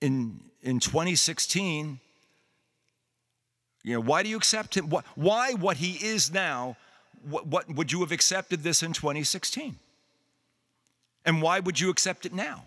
in, 0.00 0.40
in 0.62 0.80
2016? 0.80 2.00
You 3.84 3.94
know, 3.94 4.00
why 4.00 4.22
do 4.22 4.28
you 4.28 4.36
accept 4.36 4.76
him? 4.76 4.90
Why 5.14 5.54
what 5.54 5.76
he 5.78 5.92
is 6.04 6.32
now? 6.32 6.76
What, 7.28 7.46
what 7.46 7.68
would 7.74 7.92
you 7.92 8.00
have 8.00 8.12
accepted 8.12 8.62
this 8.62 8.82
in 8.82 8.92
2016? 8.92 9.76
And 11.24 11.42
why 11.42 11.60
would 11.60 11.80
you 11.80 11.90
accept 11.90 12.26
it 12.26 12.32
now? 12.32 12.64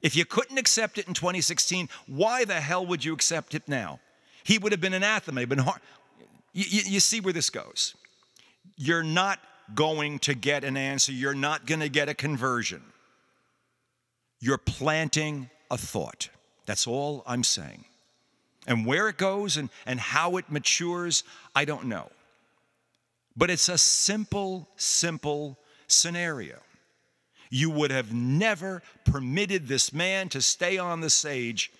If 0.00 0.16
you 0.16 0.24
couldn't 0.24 0.58
accept 0.58 0.98
it 0.98 1.06
in 1.06 1.14
2016, 1.14 1.88
why 2.06 2.44
the 2.44 2.60
hell 2.60 2.84
would 2.86 3.04
you 3.04 3.12
accept 3.12 3.54
it 3.54 3.68
now? 3.68 4.00
He 4.44 4.58
would 4.58 4.72
have 4.72 4.80
been 4.80 4.94
anathema. 4.94 5.46
Been. 5.46 5.60
You, 6.52 6.64
you, 6.68 6.82
you 6.86 7.00
see 7.00 7.20
where 7.20 7.32
this 7.32 7.50
goes. 7.50 7.94
You're 8.76 9.04
not 9.04 9.38
going 9.74 10.18
to 10.20 10.34
get 10.34 10.64
an 10.64 10.76
answer. 10.76 11.12
You're 11.12 11.34
not 11.34 11.66
going 11.66 11.80
to 11.80 11.88
get 11.88 12.08
a 12.08 12.14
conversion. 12.14 12.82
You're 14.40 14.58
planting 14.58 15.50
a 15.70 15.78
thought. 15.78 16.28
That's 16.66 16.86
all 16.86 17.22
I'm 17.26 17.44
saying. 17.44 17.84
And 18.66 18.86
where 18.86 19.08
it 19.08 19.16
goes 19.16 19.56
and, 19.56 19.70
and 19.86 19.98
how 19.98 20.36
it 20.36 20.50
matures, 20.50 21.24
I 21.54 21.64
don't 21.64 21.86
know. 21.86 22.10
But 23.36 23.50
it's 23.50 23.68
a 23.68 23.78
simple, 23.78 24.68
simple 24.76 25.58
scenario. 25.86 26.58
You 27.50 27.70
would 27.70 27.90
have 27.90 28.12
never 28.12 28.82
permitted 29.04 29.68
this 29.68 29.92
man 29.92 30.28
to 30.30 30.40
stay 30.40 30.78
on 30.78 31.00
the 31.00 31.10
stage 31.10 31.72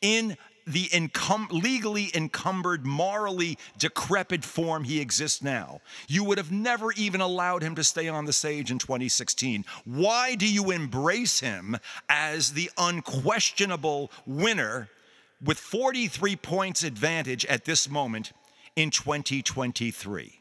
in 0.00 0.36
the 0.68 0.88
encum- 0.88 1.50
legally 1.50 2.10
encumbered, 2.14 2.84
morally 2.84 3.58
decrepit 3.78 4.44
form 4.44 4.84
he 4.84 5.00
exists 5.00 5.42
now. 5.42 5.80
You 6.06 6.24
would 6.24 6.38
have 6.38 6.52
never 6.52 6.92
even 6.92 7.20
allowed 7.20 7.62
him 7.62 7.74
to 7.76 7.84
stay 7.84 8.08
on 8.08 8.26
the 8.26 8.32
stage 8.32 8.70
in 8.70 8.78
2016. 8.78 9.64
Why 9.84 10.34
do 10.34 10.46
you 10.46 10.70
embrace 10.70 11.40
him 11.40 11.76
as 12.08 12.52
the 12.52 12.70
unquestionable 12.76 14.10
winner 14.26 14.88
with 15.42 15.58
43 15.58 16.36
points 16.36 16.82
advantage 16.82 17.44
at 17.46 17.64
this 17.64 17.88
moment 17.88 18.32
in 18.76 18.90
2023? 18.90 20.38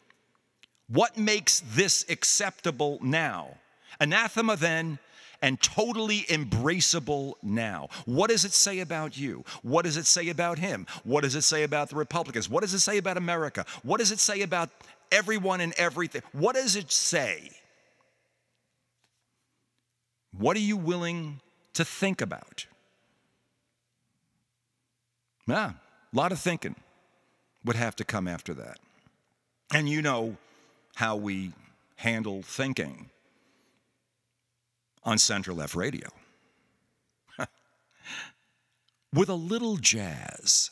What 0.89 1.17
makes 1.17 1.61
this 1.61 2.05
acceptable 2.09 2.99
now? 3.01 3.57
Anathema 3.99 4.55
then, 4.55 4.99
and 5.41 5.61
totally 5.61 6.21
embraceable 6.29 7.33
now. 7.43 7.89
What 8.05 8.29
does 8.29 8.45
it 8.45 8.53
say 8.53 8.79
about 8.79 9.17
you? 9.17 9.43
What 9.61 9.85
does 9.85 9.97
it 9.97 10.05
say 10.05 10.29
about 10.29 10.59
him? 10.59 10.87
What 11.03 11.21
does 11.21 11.35
it 11.35 11.43
say 11.43 11.63
about 11.63 11.89
the 11.89 11.95
Republicans? 11.95 12.49
What 12.49 12.61
does 12.61 12.73
it 12.73 12.79
say 12.79 12.97
about 12.97 13.17
America? 13.17 13.65
What 13.83 13.99
does 13.99 14.11
it 14.11 14.19
say 14.19 14.41
about 14.41 14.69
everyone 15.11 15.61
and 15.61 15.73
everything? 15.77 16.21
What 16.31 16.55
does 16.55 16.75
it 16.75 16.91
say? 16.91 17.51
What 20.37 20.55
are 20.57 20.61
you 20.61 20.77
willing 20.77 21.39
to 21.73 21.85
think 21.85 22.21
about? 22.21 22.65
Yeah, 25.47 25.71
a 26.13 26.15
lot 26.15 26.31
of 26.31 26.39
thinking 26.39 26.75
would 27.63 27.75
have 27.75 27.95
to 27.97 28.03
come 28.03 28.27
after 28.27 28.53
that. 28.55 28.79
And 29.73 29.87
you 29.87 30.01
know 30.01 30.37
how 30.95 31.15
we 31.15 31.53
handle 31.97 32.41
thinking 32.41 33.09
on 35.03 35.17
Center 35.17 35.53
Left 35.53 35.75
Radio. 35.75 36.09
With 39.13 39.29
a 39.29 39.35
little 39.35 39.77
jazz. 39.77 40.71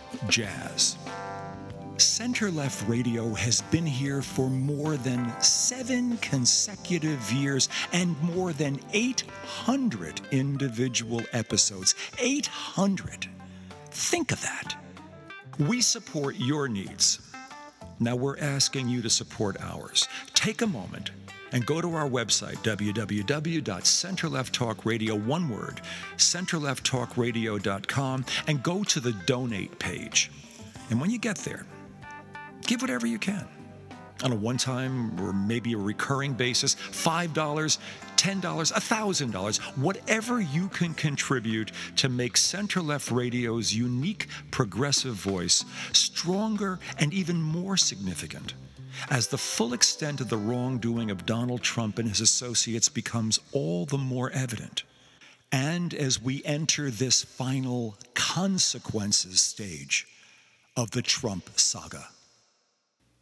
jazz. 0.27 0.97
Center 1.97 2.49
Left 2.49 2.87
Radio 2.87 3.33
has 3.33 3.61
been 3.63 3.85
here 3.85 4.21
for 4.21 4.49
more 4.49 4.97
than 4.97 5.31
seven 5.39 6.17
consecutive 6.17 7.31
years 7.31 7.69
and 7.93 8.19
more 8.21 8.53
than 8.53 8.79
800 8.93 10.21
individual 10.31 11.21
episodes. 11.31 11.93
800! 12.17 13.27
Think 13.91 14.31
of 14.31 14.41
that. 14.41 14.75
We 15.59 15.81
support 15.81 16.37
your 16.37 16.67
needs. 16.67 17.19
Now 17.99 18.15
we're 18.15 18.39
asking 18.39 18.89
you 18.89 19.03
to 19.03 19.09
support 19.09 19.57
ours. 19.61 20.07
Take 20.33 20.61
a 20.63 20.67
moment 20.67 21.11
and 21.51 21.65
go 21.65 21.81
to 21.81 21.95
our 21.95 22.07
website, 22.07 22.57
www.centerlefttalkradio, 22.57 25.25
one 25.25 25.49
word, 25.49 25.81
centerlefttalkradio.com, 26.17 28.25
and 28.47 28.63
go 28.63 28.83
to 28.83 28.99
the 28.99 29.13
donate 29.25 29.79
page. 29.79 30.29
And 30.89 30.99
when 30.99 31.09
you 31.09 31.17
get 31.17 31.37
there, 31.37 31.65
give 32.61 32.81
whatever 32.81 33.07
you 33.07 33.19
can 33.19 33.47
on 34.23 34.31
a 34.31 34.35
one 34.35 34.57
time 34.57 35.19
or 35.19 35.33
maybe 35.33 35.73
a 35.73 35.77
recurring 35.77 36.33
basis 36.33 36.75
$5, 36.75 37.29
$10, 37.29 37.77
$1,000, 38.17 39.59
whatever 39.77 40.41
you 40.41 40.67
can 40.69 40.93
contribute 40.93 41.71
to 41.95 42.09
make 42.09 42.37
Center 42.37 42.81
Left 42.81 43.09
Radio's 43.09 43.73
unique 43.73 44.27
progressive 44.51 45.15
voice 45.15 45.65
stronger 45.91 46.79
and 46.99 47.13
even 47.13 47.41
more 47.41 47.77
significant 47.77 48.53
as 49.09 49.27
the 49.27 49.37
full 49.37 49.73
extent 49.73 50.21
of 50.21 50.29
the 50.29 50.37
wrongdoing 50.37 51.11
of 51.11 51.25
Donald 51.25 51.61
Trump 51.61 51.99
and 51.99 52.07
his 52.07 52.21
associates 52.21 52.89
becomes 52.89 53.39
all 53.51 53.85
the 53.85 53.97
more 53.97 54.29
evident. 54.31 54.83
And 55.51 55.93
as 55.93 56.21
we 56.21 56.43
enter 56.45 56.89
this 56.89 57.23
final 57.23 57.97
consequences 58.13 59.41
stage 59.41 60.07
of 60.77 60.91
the 60.91 61.01
Trump 61.01 61.49
saga. 61.57 62.07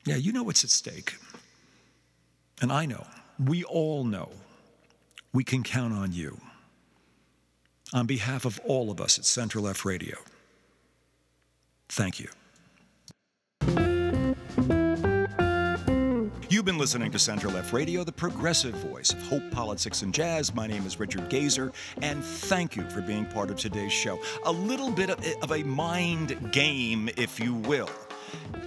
Yeah, 0.05 0.15
you 0.15 0.31
know 0.31 0.43
what's 0.43 0.63
at 0.63 0.69
stake. 0.69 1.15
And 2.61 2.71
I 2.71 2.85
know, 2.85 3.05
we 3.43 3.63
all 3.63 4.03
know, 4.03 4.29
we 5.33 5.43
can 5.43 5.63
count 5.63 5.93
on 5.93 6.11
you. 6.11 6.39
On 7.93 8.05
behalf 8.05 8.45
of 8.45 8.59
all 8.65 8.91
of 8.91 9.01
us 9.01 9.17
at 9.17 9.25
Center 9.25 9.59
Left 9.59 9.83
Radio, 9.83 10.17
thank 11.87 12.19
you. 12.19 12.29
You've 16.59 16.65
been 16.65 16.77
listening 16.77 17.09
to 17.11 17.19
Center 17.19 17.47
Left 17.47 17.71
Radio, 17.71 18.03
the 18.03 18.11
progressive 18.11 18.75
voice 18.75 19.13
of 19.13 19.21
hope, 19.29 19.49
politics, 19.49 20.01
and 20.01 20.13
jazz. 20.13 20.53
My 20.53 20.67
name 20.67 20.85
is 20.85 20.99
Richard 20.99 21.29
Gazer, 21.29 21.71
and 22.01 22.21
thank 22.21 22.75
you 22.75 22.83
for 22.89 22.99
being 22.99 23.25
part 23.27 23.49
of 23.49 23.55
today's 23.55 23.93
show. 23.93 24.19
A 24.43 24.51
little 24.51 24.91
bit 24.91 25.09
of, 25.09 25.25
of 25.41 25.53
a 25.53 25.63
mind 25.63 26.51
game, 26.51 27.09
if 27.15 27.39
you 27.39 27.53
will. 27.53 27.89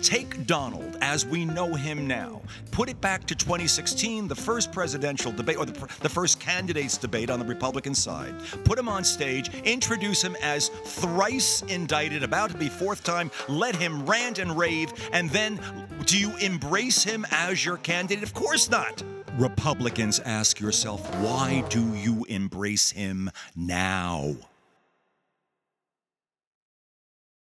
Take 0.03 0.47
Donald 0.47 0.99
as 1.01 1.25
we 1.25 1.45
know 1.45 1.75
him 1.75 2.07
now, 2.07 2.43
put 2.73 2.89
it 2.89 3.01
back 3.01 3.25
to 3.27 3.35
2016, 3.35 4.27
the 4.27 4.35
first 4.35 4.73
presidential 4.73 5.31
debate, 5.31 5.57
or 5.57 5.65
the, 5.65 5.89
the 6.01 6.09
first 6.09 6.41
candidates 6.41 6.99
debate 6.99 7.31
on 7.31 7.39
the 7.39 7.45
Republican 7.45 7.95
side. 7.95 8.35
Put 8.65 8.79
him 8.79 8.89
on 8.89 9.05
stage, 9.05 9.55
introduce 9.63 10.23
him 10.23 10.37
as 10.43 10.69
thrice 10.69 11.63
indicted, 11.69 12.25
about 12.25 12.51
to 12.51 12.59
be 12.59 12.69
fourth 12.69 13.05
time, 13.05 13.31
let 13.49 13.77
him 13.77 14.05
rant 14.05 14.39
and 14.39 14.59
rave, 14.59 14.93
and 15.13 15.31
then 15.31 15.61
do 16.07 16.19
you 16.19 16.37
embrace 16.39 17.05
him 17.05 17.25
as 17.31 17.65
your 17.65 17.77
candidate? 17.77 18.25
Of 18.25 18.35
course 18.35 18.69
not. 18.71 19.03
Republicans, 19.39 20.21
ask 20.21 20.61
yourself, 20.61 21.03
why 21.21 21.65
do 21.71 21.95
you 21.95 22.25
embrace 22.29 22.91
him 22.91 23.31
now? 23.57 24.35